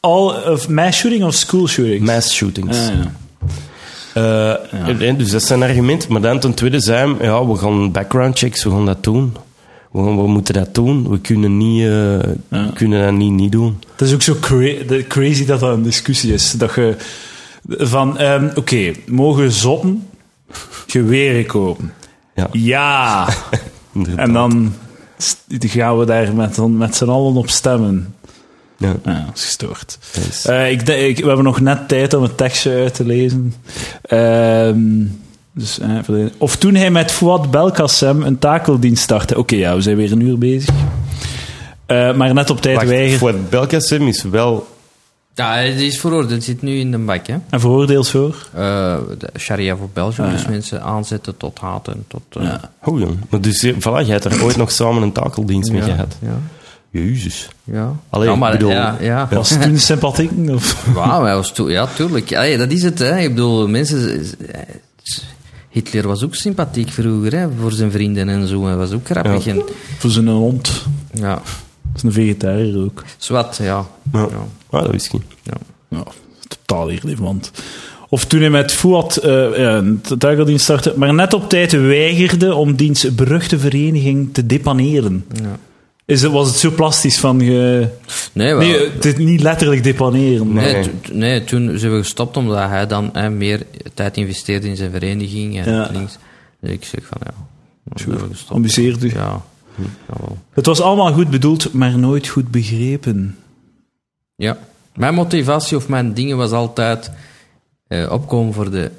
[0.04, 2.06] all of mass shooting of school shootings?
[2.10, 2.76] Mass shootings.
[2.78, 2.94] Ah,
[4.14, 4.58] ja.
[4.98, 6.08] Eh, Dus dat is zijn argument.
[6.08, 9.36] Maar dan ten tweede hij, ja, we gaan background checks, we gaan dat doen.
[9.92, 11.08] We, gaan- we moeten dat doen.
[11.10, 13.82] We kunnen, niet, eh, kunnen dat niet, niet doen.
[13.96, 16.50] Het is ook zo cra- crazy dat dat een discussie is.
[16.52, 16.96] Dat je
[17.68, 20.06] van, ehm, oké, mogen zotten
[20.86, 21.92] geweren kopen?
[22.34, 22.48] Ja.
[22.52, 23.28] Ja.
[24.16, 24.74] En dan
[25.60, 28.14] gaan we daar met, met z'n allen op stemmen.
[28.76, 29.98] Ja, Ja, dat is gestoord.
[30.44, 30.80] Eh, ik,
[31.18, 33.54] we hebben nog net tijd om het tekstje uit te lezen.
[34.02, 34.78] Ehm,
[35.52, 35.98] dus, eh,
[36.38, 39.38] of toen hij met Fouad Belkacem een takeldienst startte.
[39.38, 40.74] Oké, ja, we zijn weer een uur bezig.
[41.86, 43.18] Eh, maar net op tijd Wacht, weigerde.
[43.18, 44.72] voor Belkacem is wel...
[45.34, 47.36] Ja, die is veroordeeld, zit nu in de bak, hè.
[47.50, 48.48] En veroordeeld voor?
[48.54, 50.38] Eh, de Sharia voor Belgium, Ah, ja.
[50.38, 52.22] dus mensen aanzetten tot haat en tot...
[52.30, 52.70] Ja.
[52.84, 53.16] Oh jong.
[53.28, 56.16] Maar dus, voilà, jij hebt er ooit nog samen een takeldienst mee ja, gehad.
[56.20, 56.38] Ja,
[57.02, 57.48] Jezus.
[57.64, 57.96] ja.
[58.10, 59.28] Allee, ja, maar, bedoel- ja, ja.
[59.30, 60.30] Was het toen sympathiek?
[60.50, 60.86] Of?
[60.94, 62.34] Was toen, ja, tuurlijk.
[62.34, 63.18] Allee, dat is het, hè.
[63.18, 64.24] Ik bedoel, mensen...
[64.50, 64.60] eh,
[65.68, 68.64] Hitler was ook sympathiek vroeger, hè, voor zijn vrienden en zo.
[68.66, 69.44] Hij was ook grappig.
[69.44, 69.52] Ja.
[69.52, 69.62] En,
[69.98, 70.84] Voor zijn hond.
[71.12, 71.42] ja, Dat
[71.96, 73.04] is een vegetariër ook.
[73.16, 73.86] zwart, ja.
[74.12, 74.20] Ja.
[74.20, 74.26] ja.
[74.70, 75.22] Ah, dat wist ik niet.
[75.42, 75.52] ja.
[75.88, 76.04] Ja,
[76.48, 77.50] totaal irrelevant.
[78.08, 82.54] Of toen hij met Fouad eh, ja, een takeldienst startte, maar net op tijd weigerde
[82.54, 85.24] om diens beruchte vereniging te depaneren.
[85.32, 85.56] ja.
[86.06, 87.40] Is het, was het zo plastisch van...
[87.40, 87.88] Ge...
[88.32, 90.52] Nee, wel, Nee, het niet letterlijk depaneren.
[90.52, 91.00] maar- Nee, Nee.
[91.00, 94.90] to- nee, toen zijn we gestopt omdat hij dan hè, meer tijd investeerde in zijn
[94.90, 95.58] vereniging.
[95.60, 95.88] En Ja.
[95.92, 96.18] links.
[96.60, 97.32] Dus ik zeg van ja,
[97.94, 98.50] gestopt.
[98.50, 99.08] Amuseert u?
[99.08, 99.42] Ja,
[100.08, 100.38] jawel.
[100.52, 103.36] Het was allemaal goed bedoeld, maar nooit goed begrepen.
[104.36, 104.58] ja.
[104.94, 107.10] Mijn motivatie of mijn dingen was altijd
[107.88, 108.90] eh, opkomen voor de,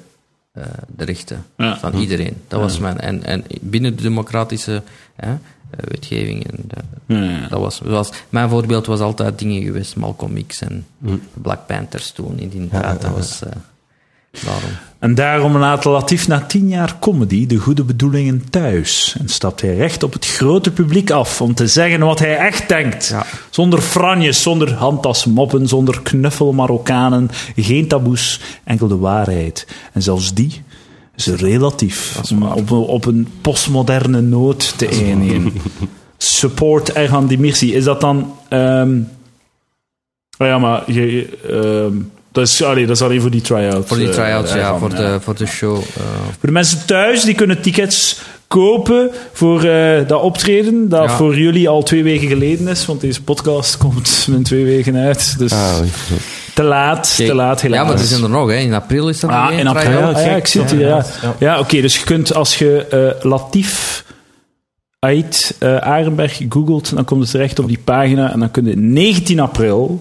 [0.52, 0.64] eh,
[0.96, 1.78] de rechten Ja.
[1.78, 2.34] van iedereen.
[2.48, 3.00] Dat was mijn...
[3.00, 4.82] En, en binnen de democratische
[5.16, 5.34] hè,
[5.70, 6.46] wetgeving.
[6.46, 6.64] En
[7.06, 7.48] Ja, ja.
[7.48, 10.86] dat was, was, mijn voorbeeld was altijd dingen geweest, Malcolm X en
[11.32, 12.38] Black Panthers toen.
[12.38, 13.50] In die tijd, dat was eh,
[14.44, 14.70] daarom.
[14.98, 19.16] En daarom laat Latif na tien jaar comedy de goede bedoelingen thuis.
[19.18, 22.68] En stapt hij recht op het grote publiek af om te zeggen wat hij echt
[22.68, 23.08] denkt.
[23.08, 23.26] Ja.
[23.50, 29.66] Zonder franjes, zonder handtasmoppen, zonder knuffel Marokkanen, geen taboes, enkel de waarheid.
[29.92, 30.64] En zelfs die
[31.16, 32.20] is relatief.
[32.30, 35.52] Om op, op een postmoderne noot te eindigen.
[36.18, 37.74] Support Erhan Dimirsi.
[37.74, 38.34] Is dat dan...
[38.48, 38.98] ehm
[40.38, 40.92] oh ja, maar...
[40.92, 41.38] Je, je,
[41.88, 41.96] ehm,
[42.32, 43.86] dat, is, allee, dat is alleen voor die try-out.
[43.86, 45.76] Voor die eh, try-outs, ja, voor de, voor de show.
[45.76, 45.82] eh,
[46.24, 51.16] voor de mensen thuis, die kunnen tickets kopen voor eh, dat optreden, dat Ja.
[51.16, 55.38] voor jullie al twee weken geleden is, want deze podcast komt in twee weken uit.
[55.38, 55.78] Dus Ah.
[56.56, 57.78] Te laat, kijk, te laat helaas.
[57.80, 58.54] Ja, maar er zijn er nog, hè.
[58.56, 59.84] In april is dat nog Ah, in april.
[59.84, 60.14] try-out.
[60.14, 60.36] Ah, ja, gek.
[60.38, 61.04] ik zie het hier, ja.
[61.38, 64.04] Ja, oké, dus je kunt als je eh Latif
[64.98, 68.76] Ait eh, Arenberg googelt, dan komt het terecht op die pagina en dan kun je
[68.76, 70.00] 19 april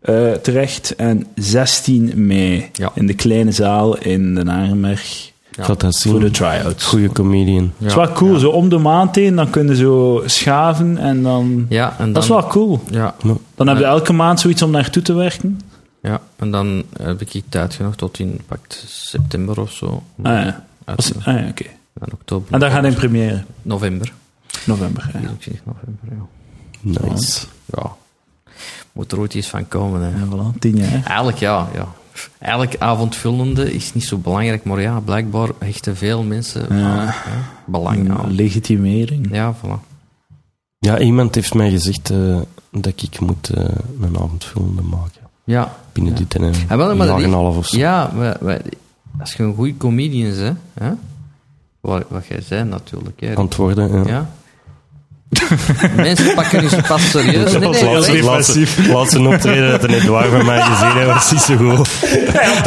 [0.00, 2.90] eh, terecht en 16 mei Ja.
[2.94, 5.64] in de kleine zaal in Den Arenberg Ja.
[5.64, 6.30] Voor de zien.
[6.30, 6.84] try-outs.
[6.84, 7.72] Goeie comedian.
[7.78, 11.22] Dat is wel cool, zo om de maand heen, dan kun je zo schaven en
[11.22, 11.66] dan...
[11.68, 12.12] Ja, en dan...
[12.12, 12.80] Dat is wel cool.
[12.90, 13.14] Ja,
[13.54, 13.88] Dan heb je Ja.
[13.88, 15.60] elke maand zoiets om naartoe te werken.
[16.02, 20.02] Ja, en dan heb ik tijd genoeg tot in pakt september of zo.
[20.22, 21.64] Ah ja, Als- ah, ja oké.
[22.00, 22.52] en oktober.
[22.54, 23.44] En dan gaat hij in première.
[23.62, 24.12] November.
[24.66, 25.18] November, ja.
[25.18, 26.26] 24 november, ja.
[27.10, 27.46] Nice.
[27.64, 27.92] Ja.
[28.92, 30.18] Moet er ooit iets van komen, hè.
[30.18, 31.04] Ja, voilà, tien jaar.
[31.04, 31.88] Eigenlijk ja, ja.
[32.38, 37.14] Eigenlijk avondvullende is niet zo belangrijk, maar ja, blijkbaar hechten veel mensen Ja.
[37.66, 38.34] belang aan.
[38.34, 39.28] Legitimering.
[39.34, 39.86] Ja, voilà.
[40.78, 42.40] Ja, iemand heeft mij gezegd eh,
[42.70, 43.64] dat ik moet eh,
[44.00, 45.20] een avondvullende maken.
[45.44, 47.78] Ja, Binnen dit en een Ja, wel, maar en een half of zo.
[47.78, 48.10] ja
[49.20, 50.90] als je een goede comedian bent, hè,
[51.80, 54.02] wat, wat jij zei natuurlijk, hè, Antwoorden, ja.
[54.06, 54.30] ja.
[55.96, 57.52] Mensen pakken je pas serieus.
[57.52, 57.84] Nee, nee.
[57.84, 61.88] Laatste, laatste, laatste optreden dat een Edouard van mij gezien heeft, was niet zo goed.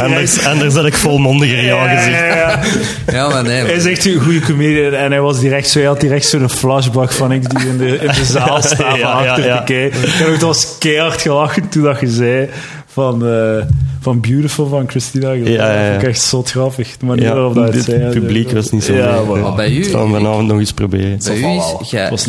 [0.02, 2.66] Anders, anders had ik volmondiger ja gezegd.
[3.12, 3.64] Ja, maar nee.
[3.64, 6.48] Hij is echt een goede comedian en hij was direct zo, hij had direct zo'n
[6.48, 9.58] flashback van ik die in de, in de zaal sta Ja, van ja, achter ja.
[9.58, 10.02] te kijken.
[10.02, 12.48] Ik heb ook was keihard gelachen toen dat je zei
[12.92, 13.64] van, eh,
[14.00, 15.66] van Beautiful van Christina Aguilera.
[15.66, 15.82] Ja, ja, ja.
[15.82, 16.96] Dat vond ik echt zo grappig.
[16.96, 19.76] De manier Ja, waarop dat het publiek was niet zo Ja, maar- Maar bij u-
[19.78, 21.18] Ik zal hem vanavond nog eens proberen.
[21.24, 22.24] Bij u is,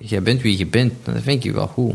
[0.00, 0.92] jij- bent wie je bent.
[1.04, 1.92] Dat vind ik wel goed.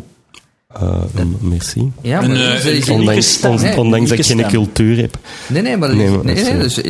[0.73, 1.03] Eh,
[1.39, 1.91] merci.
[2.01, 3.75] Ja, maar een unieke Ondanks, stem, on- hè?
[3.75, 5.17] ondanks dat ik geen cultuur heb.
[5.47, 6.81] Nee, nee, maar dat is, Nee, nee, maar nee, dus,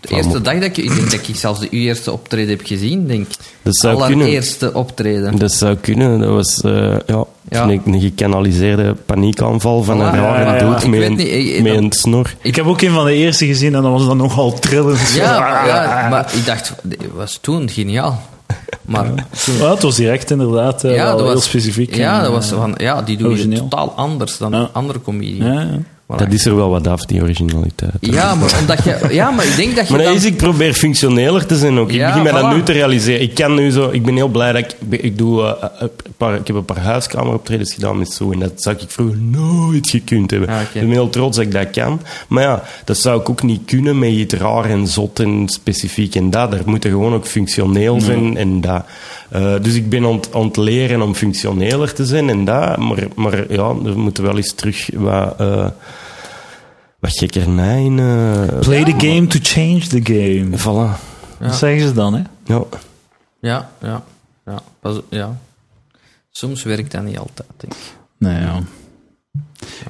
[0.00, 0.76] de eerste dag dat ik...
[0.76, 3.34] Ik denk dat ik zelfs de uw eerste optreden heb gezien, denk ik.
[3.62, 4.18] Dat zou kunnen.
[4.26, 5.38] Allereerste optreden.
[5.38, 6.20] Dat zou kunnen.
[6.20, 7.62] Dat was eh, ja, Ja.
[7.68, 11.28] een, een gekanaliseerde paniekaanval van een rare Ja, ja, dood ik met, weet een- niet,
[11.28, 12.34] ik- met dat- een snor.
[12.42, 15.12] Ik heb ook een van de eerste gezien en dat was dan nogal trillend.
[15.14, 18.22] Ja, maar, ja, maar ik dacht, dat was toen geniaal.
[18.82, 19.06] Maar
[19.58, 21.94] Ja, het was direct inderdaad eh, ja, dat was heel specifiek.
[21.96, 23.58] Ja, en, dat was eh, van, ja, die doen origineel.
[23.68, 24.68] totaal anders dan Ja.
[24.72, 25.44] andere comedies.
[26.06, 26.16] Voilà.
[26.16, 27.92] Dat is er wel wat af, die originaliteit.
[28.00, 30.16] Ja, maar omdat je, ja, maar ik denk dat je Maar dat dan...
[30.16, 31.88] is, ik probeer functioneler te zijn ook.
[31.88, 33.20] Ik Ja, begin mij dat nu te realiseren.
[33.22, 36.34] Ik kan nu zo, ik ben heel blij dat ik, ik doe, eh, een paar,
[36.34, 40.30] ik heb een paar huiskameroptredens gedaan met zo en dat zou ik vroeger nooit gekund
[40.30, 40.48] hebben.
[40.48, 40.60] Ah.
[40.60, 42.00] Ik ben heel trots dat ik dat kan.
[42.28, 46.14] Maar ja, dat zou ik ook niet kunnen met iets raar en zot en specifiek
[46.14, 46.50] en dat.
[46.50, 48.84] Daar moet gewoon ook functioneel zijn en dat.
[49.30, 52.76] Eh, dus ik ben aan het- aan het leren om functioneler te zijn en dat.
[52.76, 55.34] Maar, maar ja, we moeten wel eens terug wat...
[55.40, 55.68] eh
[57.00, 57.98] wat gekkernij in...
[57.98, 60.58] eh, Play the game to change the game.
[60.58, 61.00] Voilà.
[61.40, 62.22] Dat zeggen ze dan, hè?
[62.44, 62.62] Ja.
[63.40, 64.02] Ja, ja,
[64.46, 65.36] ja, pas, ja.
[66.30, 67.78] Soms werkt dat niet altijd, denk ik.
[68.18, 68.60] Nou ja.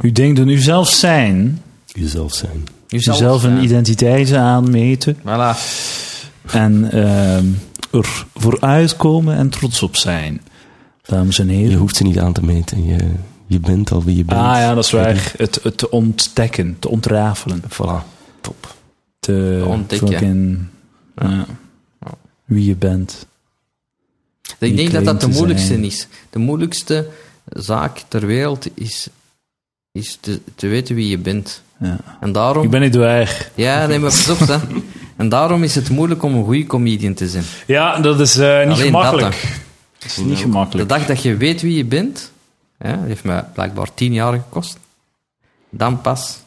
[0.01, 2.65] U denkt aan uzelf zijn, Jezelf zijn.
[2.87, 3.65] Jezelf uzelf een zijn.
[3.65, 5.57] identiteit aanmeten Voilà.
[6.53, 7.45] en ehm
[7.97, 10.41] er vooruitkomen en trots op zijn.
[11.03, 11.79] Dames en Je heren.
[11.79, 12.85] hoeft ze niet aan te meten.
[12.87, 13.11] Je,
[13.47, 14.41] je bent al wie je bent.
[14.41, 15.33] Ah ja, dat is waar.
[15.37, 17.63] Het, het te ontdekken, te ontrafelen.
[17.63, 18.05] Voilà.
[18.41, 18.75] Top.
[19.21, 20.09] Te Ontdekken.
[20.09, 20.59] fucking,
[21.17, 21.47] ja,
[22.45, 23.27] wie je bent.
[24.59, 25.85] Ik Je denk dat dat de moeilijkste zijn.
[25.85, 26.07] is.
[26.31, 27.09] De moeilijkste
[27.45, 29.09] zaak ter wereld is,
[29.93, 31.63] is te, te weten wie je bent.
[31.81, 31.99] Ja.
[32.21, 32.65] En daarom...
[32.65, 33.51] Ik ben niet waar.
[33.55, 34.57] Ja, nee, maar pas op, hè.
[35.17, 37.45] En daarom is het moeilijk om een goede comedian te zijn.
[37.67, 39.41] Ja, dat is eh, niet Alleen gemakkelijk.
[39.43, 39.51] dat
[39.99, 40.89] Dat is niet De gemakkelijk.
[40.89, 42.31] dag dat je weet wie je bent,
[42.79, 44.79] heeft mij blijkbaar tien jaar gekost,
[45.71, 46.39] dan pas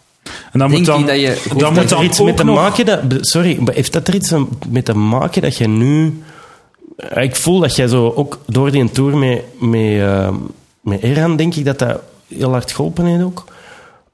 [0.52, 1.26] En dan denk moet dan, ik dat je...
[1.26, 3.00] dan Heeft moet dat er iets mee te nog- maken dat...
[3.20, 4.34] Sorry, maar heeft dat er iets
[4.70, 6.24] mee te maken dat je nu...
[7.16, 10.30] Ik voel dat jij zo ook door die tour met, met, eh,
[10.82, 13.46] met Erhan, denk ik dat dat heel hard geholpen heeft ook.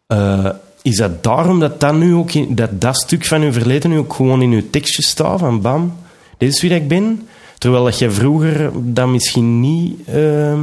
[0.08, 0.46] Eh,
[0.86, 2.32] is dat daarom dat dat nu ook...
[2.32, 5.62] In, dat dat stuk van je verleden nu ook gewoon in je tekstje staat, van
[5.62, 5.94] bam,
[6.38, 7.28] dit is wie dat ik ben?
[7.58, 9.96] Terwijl dat jij vroeger dat misschien niet...
[10.08, 10.60] ehm,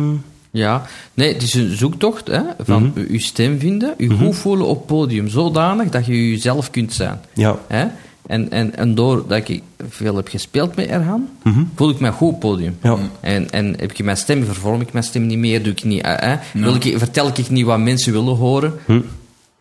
[0.50, 0.82] Ja,
[1.14, 3.12] nee, het is een zoektocht hè, van Mhm.
[3.12, 7.20] je stem vinden, je goed voelen op podium, zodanig dat je jezelf kunt zijn.
[7.34, 7.86] ja, Hè?
[8.26, 11.28] En, en, en doordat ik veel heb gespeeld met Erhan,
[11.74, 12.76] voel ik mij goed op podium.
[12.82, 12.96] ja.
[13.20, 16.02] En, en heb ik mijn stem, vervorm ik mijn stem niet meer, doe ik niet,
[16.02, 18.72] eh, eh, wil ik, vertel ik niet wat mensen willen horen.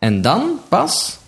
[0.02, 1.18] En dan pas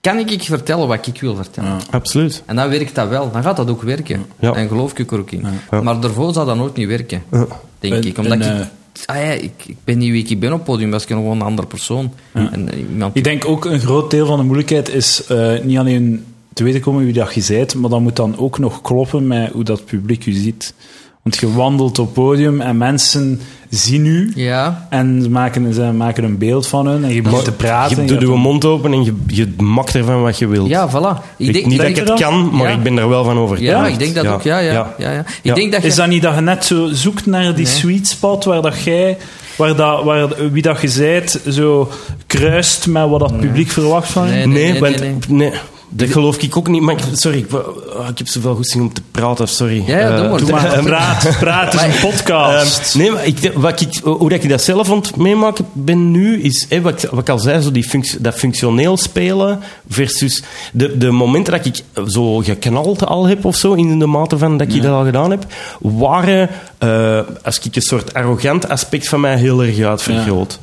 [0.00, 1.78] kan ik ik vertellen wat ik wil vertellen.
[1.90, 2.42] Absoluut.
[2.46, 4.26] En dan werkt dat wel, dan gaat dat ook werken.
[4.40, 4.54] Ja.
[4.54, 5.44] En geloof ik er ook in.
[5.70, 5.80] Ja.
[5.82, 7.46] Maar daarvoor zou dat nooit niet werken, Ja.
[7.78, 8.18] denk En- ik.
[8.18, 8.68] Omdat en, ik,
[9.06, 11.46] ah ja, ik, ik ben niet wie ik ben op podium, was ik gewoon een
[11.46, 12.12] andere persoon.
[12.32, 15.78] En eh, iemand Ik denk ook een groot deel van de moeilijkheid is eh, niet
[15.78, 19.26] alleen te weten komen wie dat je bent, maar dat moet dan ook nog kloppen
[19.26, 20.74] met hoe dat publiek u ziet.
[21.22, 26.24] Want je wandelt op podium en mensen zien u Ja, en ze maken, ze maken
[26.24, 28.02] een beeld van hun en je begint te praten.
[28.02, 30.68] Je doet je mond open en je, je makt ervan wat je wilt.
[30.68, 31.36] ja, voilà.
[31.36, 32.74] Ik, denk, niet dat ik het kan, maar Ja.
[32.76, 33.72] ik ben er wel van overtuigd.
[33.80, 34.42] Ja, ik denk dat ook.
[34.42, 34.94] Ja, ja, ja.
[34.98, 35.54] ja, Ik Ja.
[35.54, 35.88] denk dat je...
[35.88, 37.74] Is dat niet dat je net zo zoekt naar die Nee.
[37.74, 39.16] sweet spot waar dat jij,
[39.56, 41.90] waar dat, waar, wie dat je zijt, zo
[42.26, 44.46] kruist met wat dat publiek verwacht van je?
[44.46, 44.46] Nee,
[44.80, 45.52] Nee, nee, nee,
[45.88, 46.82] dat geloof ik ook niet.
[46.82, 49.82] Maar ik- sorry, ik, oh, ik heb zoveel goesting om te praten, sorry.
[49.86, 50.62] Ja, ja, doe Eh, maar.
[50.62, 52.94] Maar, praat, praat, is een podcast.
[52.94, 56.10] Ehm, nee, maar ik, wat ik, hoe dat ik dat zelf aan het meemaken ben
[56.10, 57.86] nu, is wat, ik, wat ik al zei, zo die
[58.18, 63.72] dat functioneel spelen versus de, de momenten dat ik zo geknald al heb of zo,
[63.72, 65.46] in de mate van dat ik dat al gedaan heb,
[65.80, 70.58] waren, eh, als ik een soort arrogant aspect van mij heel erg uitvergroot.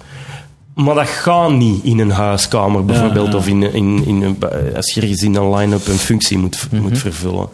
[0.76, 3.38] Maar dat gaat niet in een huiskamer bijvoorbeeld, ja.
[3.38, 4.38] of in, in, in een,
[4.76, 7.48] als je ergens in een line-up een functie moet, moet vervullen.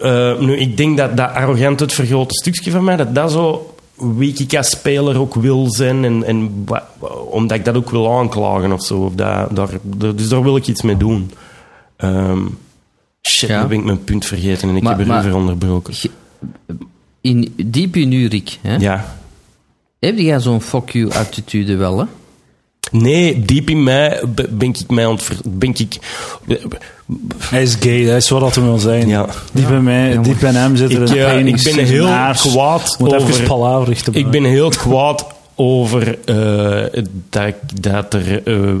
[0.00, 3.74] Eh, nu, ik denk dat dat arrogant het vergrote stukje van mij, dat dat zo
[3.94, 6.66] wie ik als speler ook wil zijn, en, en
[7.30, 8.98] omdat ik dat ook wil aanklagen of zo.
[8.98, 11.30] Of dat, daar, daar- dus daar wil ik iets mee doen.
[11.96, 12.40] Ehm,
[13.22, 13.62] shit, Ja.
[13.62, 15.94] nu ben ik mijn punt vergeten en ik Maar- heb er weer onderbroken.
[17.20, 18.76] In, diep in uw Rick, hè?
[18.76, 19.14] Ja.
[19.98, 22.04] heb jij zo'n fuck you attitude wel, hè?
[22.90, 25.22] Nee, diep in mij be- ben ik mij aan het...
[25.22, 25.98] ver- Ben ik,
[27.38, 29.08] Hij is gay, dat is wat dat wil zijn.
[29.08, 29.26] ja.
[29.52, 32.06] Diep in mij, diep in hem zit er Ik, een eh, pijn ik ben heel
[32.34, 33.32] kwaad Moet over...
[34.02, 38.72] te Ik ben heel kwaad over eh, dat, dat er eh,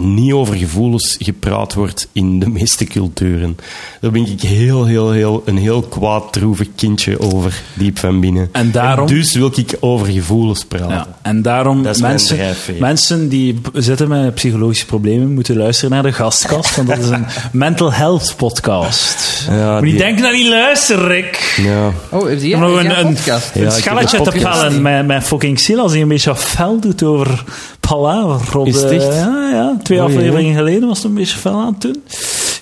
[0.00, 3.56] niet over gevoelens gepraat wordt in de meeste culturen.
[4.00, 8.48] Daar ben ik heel, heel, heel, een heel kwaad, droevig kindje over, diep van binnen.
[8.52, 10.88] En daarom- dus wil ik over gevoelens praten.
[10.88, 15.90] Ja, en daarom Dat is mijn mensen, mensen die zitten met psychologische problemen moeten luisteren
[15.90, 19.46] naar de gastkast, want dat is een mental health podcast.
[19.50, 21.60] Ja, Moet niet die- denken dat niet luisteren, Rick.
[21.62, 21.92] Ja.
[22.10, 23.50] Oh, heeft nog een, een, een, podcast?
[23.54, 27.02] Ja, een schalletje een te pellen met, met fucking Silas die een beetje fel doet
[27.02, 27.44] over
[27.88, 28.58] Palaver.
[28.58, 29.14] Op Is het de- echt?
[29.14, 32.02] Ja, ja, twee afleveringen geleden was het een beetje fel aan het doen.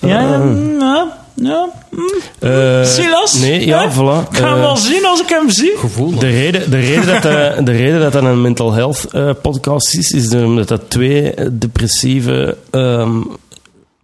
[0.01, 0.41] Ja, ja,
[0.79, 1.69] ja, ja.
[1.91, 2.09] mm.
[2.39, 3.33] Eh, Silas?
[3.39, 3.93] Nee, ja, Hè?
[3.93, 4.29] voilà.
[4.31, 5.73] Ik ga hem Eh, wel zien als ik hem zie.
[5.77, 6.15] Gevoel.
[6.19, 9.95] De reden, de, reden dat dat, de reden dat dat een mental health eh, podcast
[9.97, 13.21] is, is omdat dat twee depressieve ehm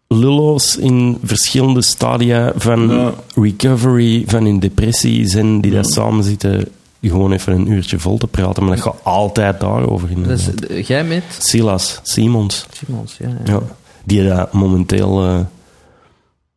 [0.08, 3.14] lullo's in verschillende stadia van Ja.
[3.36, 6.66] recovery, van hun depressie zijn, die daar samen zitten
[7.10, 8.64] gewoon even een uurtje vol te praten.
[8.64, 10.30] Maar dat gaat altijd daarover.
[10.32, 13.28] Is, eh, jij met Silas, Simons, Simons, ja.
[13.28, 13.54] Ja?
[13.54, 13.62] ja,
[14.04, 15.40] die dat momenteel eh,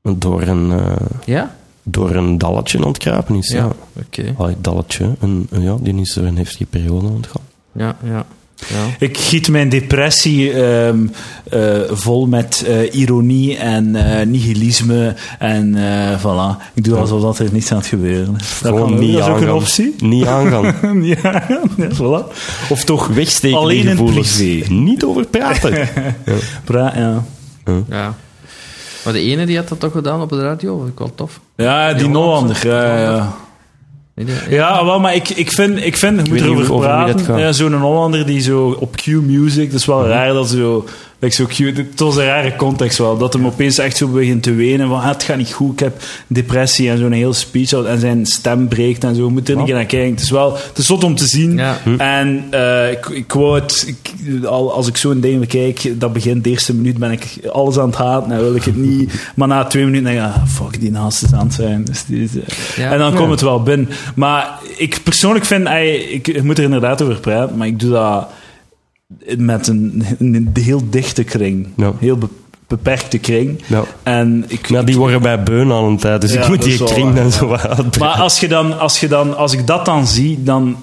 [0.03, 1.57] door, een, eh, Ja?
[1.83, 3.49] door een dalletje ontkruipen is.
[3.51, 3.71] Ja.
[4.07, 4.35] Oké.
[4.37, 5.15] Allee, dalletje.
[5.21, 7.43] En, ja, die is door een heftige periode ontgaan.
[7.73, 8.27] Ja, ja.
[8.69, 8.77] Ja.
[8.99, 11.07] Ik giet mijn depressie ehm,
[11.51, 15.15] eh, vol met eh, ironie en eh, nihilisme.
[15.39, 16.63] En eh voilà.
[16.75, 18.59] Ik doe alsof dat er niets aan het gebeuren is.
[18.63, 19.57] Dat, Gewoon kan, niet dat is ook een aangaan.
[19.57, 19.95] optie.
[19.99, 20.75] Niet aangaan.
[21.23, 21.61] ja, ja,
[21.95, 22.33] voilà.
[22.69, 24.37] Of toch Wegsteken Alleen in gevoelens.
[24.37, 24.73] privé.
[24.73, 25.89] Niet over praten.
[26.65, 27.25] pra- ja.
[27.89, 28.15] ja.
[29.05, 30.77] Maar de ene die had dat toch gedaan op de radio?
[30.77, 31.41] Vond ik wel tof.
[31.57, 32.61] ja, die Ja, Nollander.
[32.67, 33.37] Ja,
[34.49, 34.85] ja.
[34.85, 37.39] Wel, maar ik, ik vind, ik vind, je moet weet niet erover praten.
[37.39, 40.85] Ja, Zo'n Hollander die zo op Q-music, dat is wel raar dat zo,
[41.19, 44.43] like zo Q, het was een rare context wel, dat hem opeens echt zo begint
[44.43, 47.73] te wenen van, ah, het gaat niet goed, ik heb depressie en zo'n heel speech
[47.73, 50.11] en zijn stem breekt en zo, je moet er niet naar kijken.
[50.11, 51.57] Het is wel, het is zot om te zien.
[51.57, 51.79] Ja.
[51.99, 56.45] En eh, ik, ik wou het, ik- al, als ik zo'n ding bekijk, dat begint
[56.45, 59.13] de eerste minuut, ben ik alles aan het haten en wil ik het niet.
[59.35, 61.85] Maar na twee minuten denk ik, ah, fuck, die naast is aan het zijn.
[61.85, 62.93] Dus die eh, Ja.
[62.93, 63.19] en dan Ja.
[63.19, 63.89] komt het wel binnen.
[64.15, 67.91] Maar ik persoonlijk vind, ey, ik, ik moet er inderdaad over praten, maar ik doe
[67.91, 68.29] dat
[69.37, 71.69] met een, een heel dichte kring.
[71.77, 71.93] Ja.
[71.99, 72.29] Heel be-
[72.67, 73.63] beperkte kring.
[73.67, 73.85] Ja.
[74.03, 76.85] En ik, Maar die worden bij beun al een tijd, dus Ja, ik moet die
[76.85, 77.99] kring dan zo wat.
[77.99, 80.77] Maar als, je dan, als, je dan, als ik dat dan zie, dan...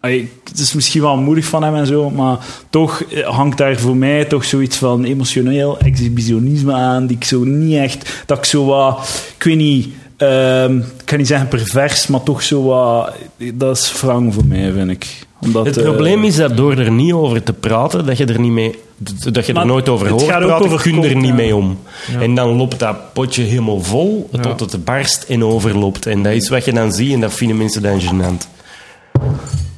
[0.00, 2.38] Het is misschien wel moedig van hem en zo, maar
[2.70, 7.44] toch eh, hangt daar voor mij toch zoiets van emotioneel exhibitionisme aan, die ik zo
[7.44, 8.22] niet echt...
[8.26, 9.08] Dat ik zo wat...
[9.36, 9.88] Ik weet niet...
[10.16, 13.12] ehm, ik kan niet zeggen pervers, maar toch zo wat...
[13.54, 15.26] Dat is wrang voor mij, vind ik.
[15.40, 18.40] Omdat, Het eh, probleem is dat door er niet over te praten, dat je er
[18.40, 18.78] niet mee,
[19.32, 21.34] dat je Maar er nooit over hoort praten, over kun je er niet ja.
[21.34, 21.78] mee om.
[22.20, 26.06] En dan loopt dat potje helemaal vol, tot het barst en overloopt.
[26.06, 28.57] En dat is wat je dan ziet en dat vinden mensen dan gênant.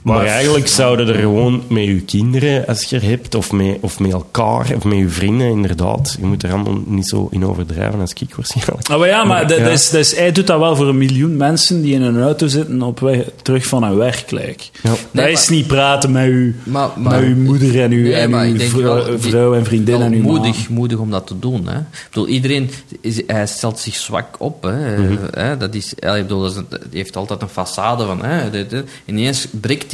[0.02, 3.98] Maar eigenlijk zouden er gewoon met je kinderen, als je er hebt, of met, of
[4.00, 6.16] met elkaar, of met je vrienden, inderdaad.
[6.20, 8.88] Je moet er allemaal niet zo in overdrijven als ik waarschijnlijk.
[8.88, 9.64] Ah, maar ja, maar dat, Ja.
[9.64, 12.22] dat is, dat is, hij doet dat wel voor een miljoen mensen die in een
[12.22, 14.30] auto zitten op weg terug van hun werk.
[14.30, 14.64] like.
[14.82, 14.92] Ja.
[15.10, 18.12] dat is maar- niet praten met uw, Maar, maar, met uw moeder en uw, Nee,
[18.14, 21.26] en uw vrouw, wel, die- vrouw en vriendin wel en uw moedig, moedig om dat
[21.26, 21.66] te doen.
[21.68, 21.78] Hè.
[21.78, 22.70] Ik bedoel, iedereen
[23.00, 24.62] is, hij stelt zich zwak op.
[24.62, 24.98] Hè.
[24.98, 25.16] Mhm.
[25.30, 28.24] Hè, dat is, ik bedoel, dat is een- die heeft altijd een façade van.
[28.24, 28.48] Hè.
[29.04, 29.89] Ineens breekt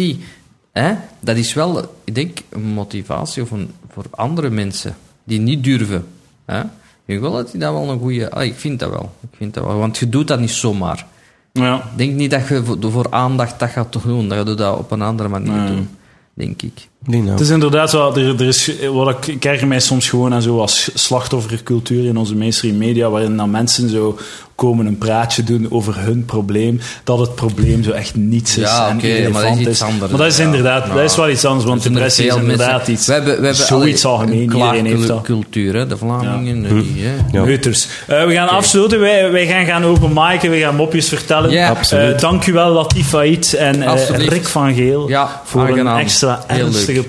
[0.73, 0.95] Hè.
[1.21, 6.07] Dat is wel, ik denk, een motivatie of een, voor andere mensen die niet durven.
[6.45, 6.61] Hè.
[6.61, 8.31] Ik denk wel dat hij dat wel een goede.
[8.31, 9.13] Ah, ik vind dat wel.
[9.31, 9.79] Ik vind dat wel.
[9.79, 11.07] Want je doet dat niet zomaar.
[11.53, 11.77] Ja.
[11.77, 14.29] Ik denk niet dat je voor, voor aandacht dat gaat toch doen.
[14.29, 15.67] Dat je dat op een andere manier Nee.
[15.67, 15.89] doen.
[16.35, 16.89] Denk ik.
[17.03, 17.31] Die nou.
[17.31, 20.43] Het is inderdaad wel, er, er is, wat ik, ik erger mij soms gewoon aan
[20.43, 24.19] zo als slachtoffercultuur in onze mainstream media, waarin dan mensen zo
[24.57, 28.89] komen een praatje doen over hun probleem, dat het probleem zo echt niets is Ja,
[28.89, 30.11] en oké, maar dat is iets anders.
[30.11, 30.45] Maar dat is Ja.
[30.45, 30.95] inderdaad, Ja.
[30.95, 33.47] dat is wel iets anders, want er depressie is inderdaad mensen- iets, We hebben, we
[33.47, 35.07] hebben zoiets algemeen, een iedereen heeft dat.
[35.07, 36.65] klaagcultuur, hè, de Vlamingen.
[36.67, 36.81] Hm.
[36.81, 37.39] Die, hè.
[37.39, 37.45] Ja.
[37.45, 37.89] Neuters.
[38.07, 39.01] Eh, we gaan afsluiten.
[39.01, 40.51] Wij, wij gaan gaan open miken.
[40.51, 41.51] We gaan mopjes vertellen.
[41.51, 41.77] Ja.
[41.91, 44.17] Eh, dank u wel, Latif en eh.
[44.29, 45.09] Rick van Geel.
[45.09, 45.95] Ja, voor aangenaam.
[45.95, 47.05] een extra ernstige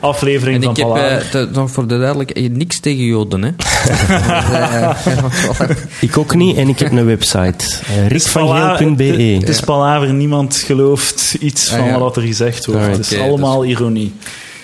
[0.00, 3.50] aflevering En van ik heb, eh, te- nog voor de duidelijkheid, niks tegen Joden, hè.
[6.00, 7.64] Ik ook niet en ik heb een website.
[7.64, 9.04] Uh, Het rickvangeel.be.
[9.46, 10.12] is Palaver.
[10.14, 11.98] Niemand gelooft iets Ah, van ja.
[11.98, 12.86] wat er gezegd wordt.
[12.86, 14.12] Het is Oké, allemaal ironie.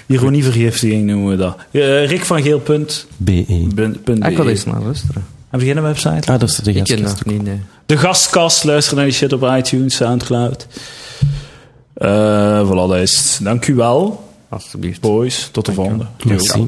[0.06, 1.56] Ironievergiftiging noemen we dat.
[1.70, 2.58] Uh, Rick van Geel.
[2.60, 3.66] Punt, BE.
[3.74, 5.24] punt, punt Ik wil eens naar luisteren.
[5.50, 6.32] Heb je geen website?
[6.32, 7.24] Ah, dat is de Ik ken gastkast.
[7.24, 7.60] dat niet, nee.
[7.86, 8.64] De gastkast.
[8.64, 10.66] Luister naar die shit op iTunes, Soundcloud.
[11.94, 13.40] Eh voilà, dat is het.
[13.44, 15.00] Dank u wel, Alsjeblieft.
[15.00, 15.48] boys.
[15.52, 16.06] Tot de volgende.
[16.24, 16.66] Merci.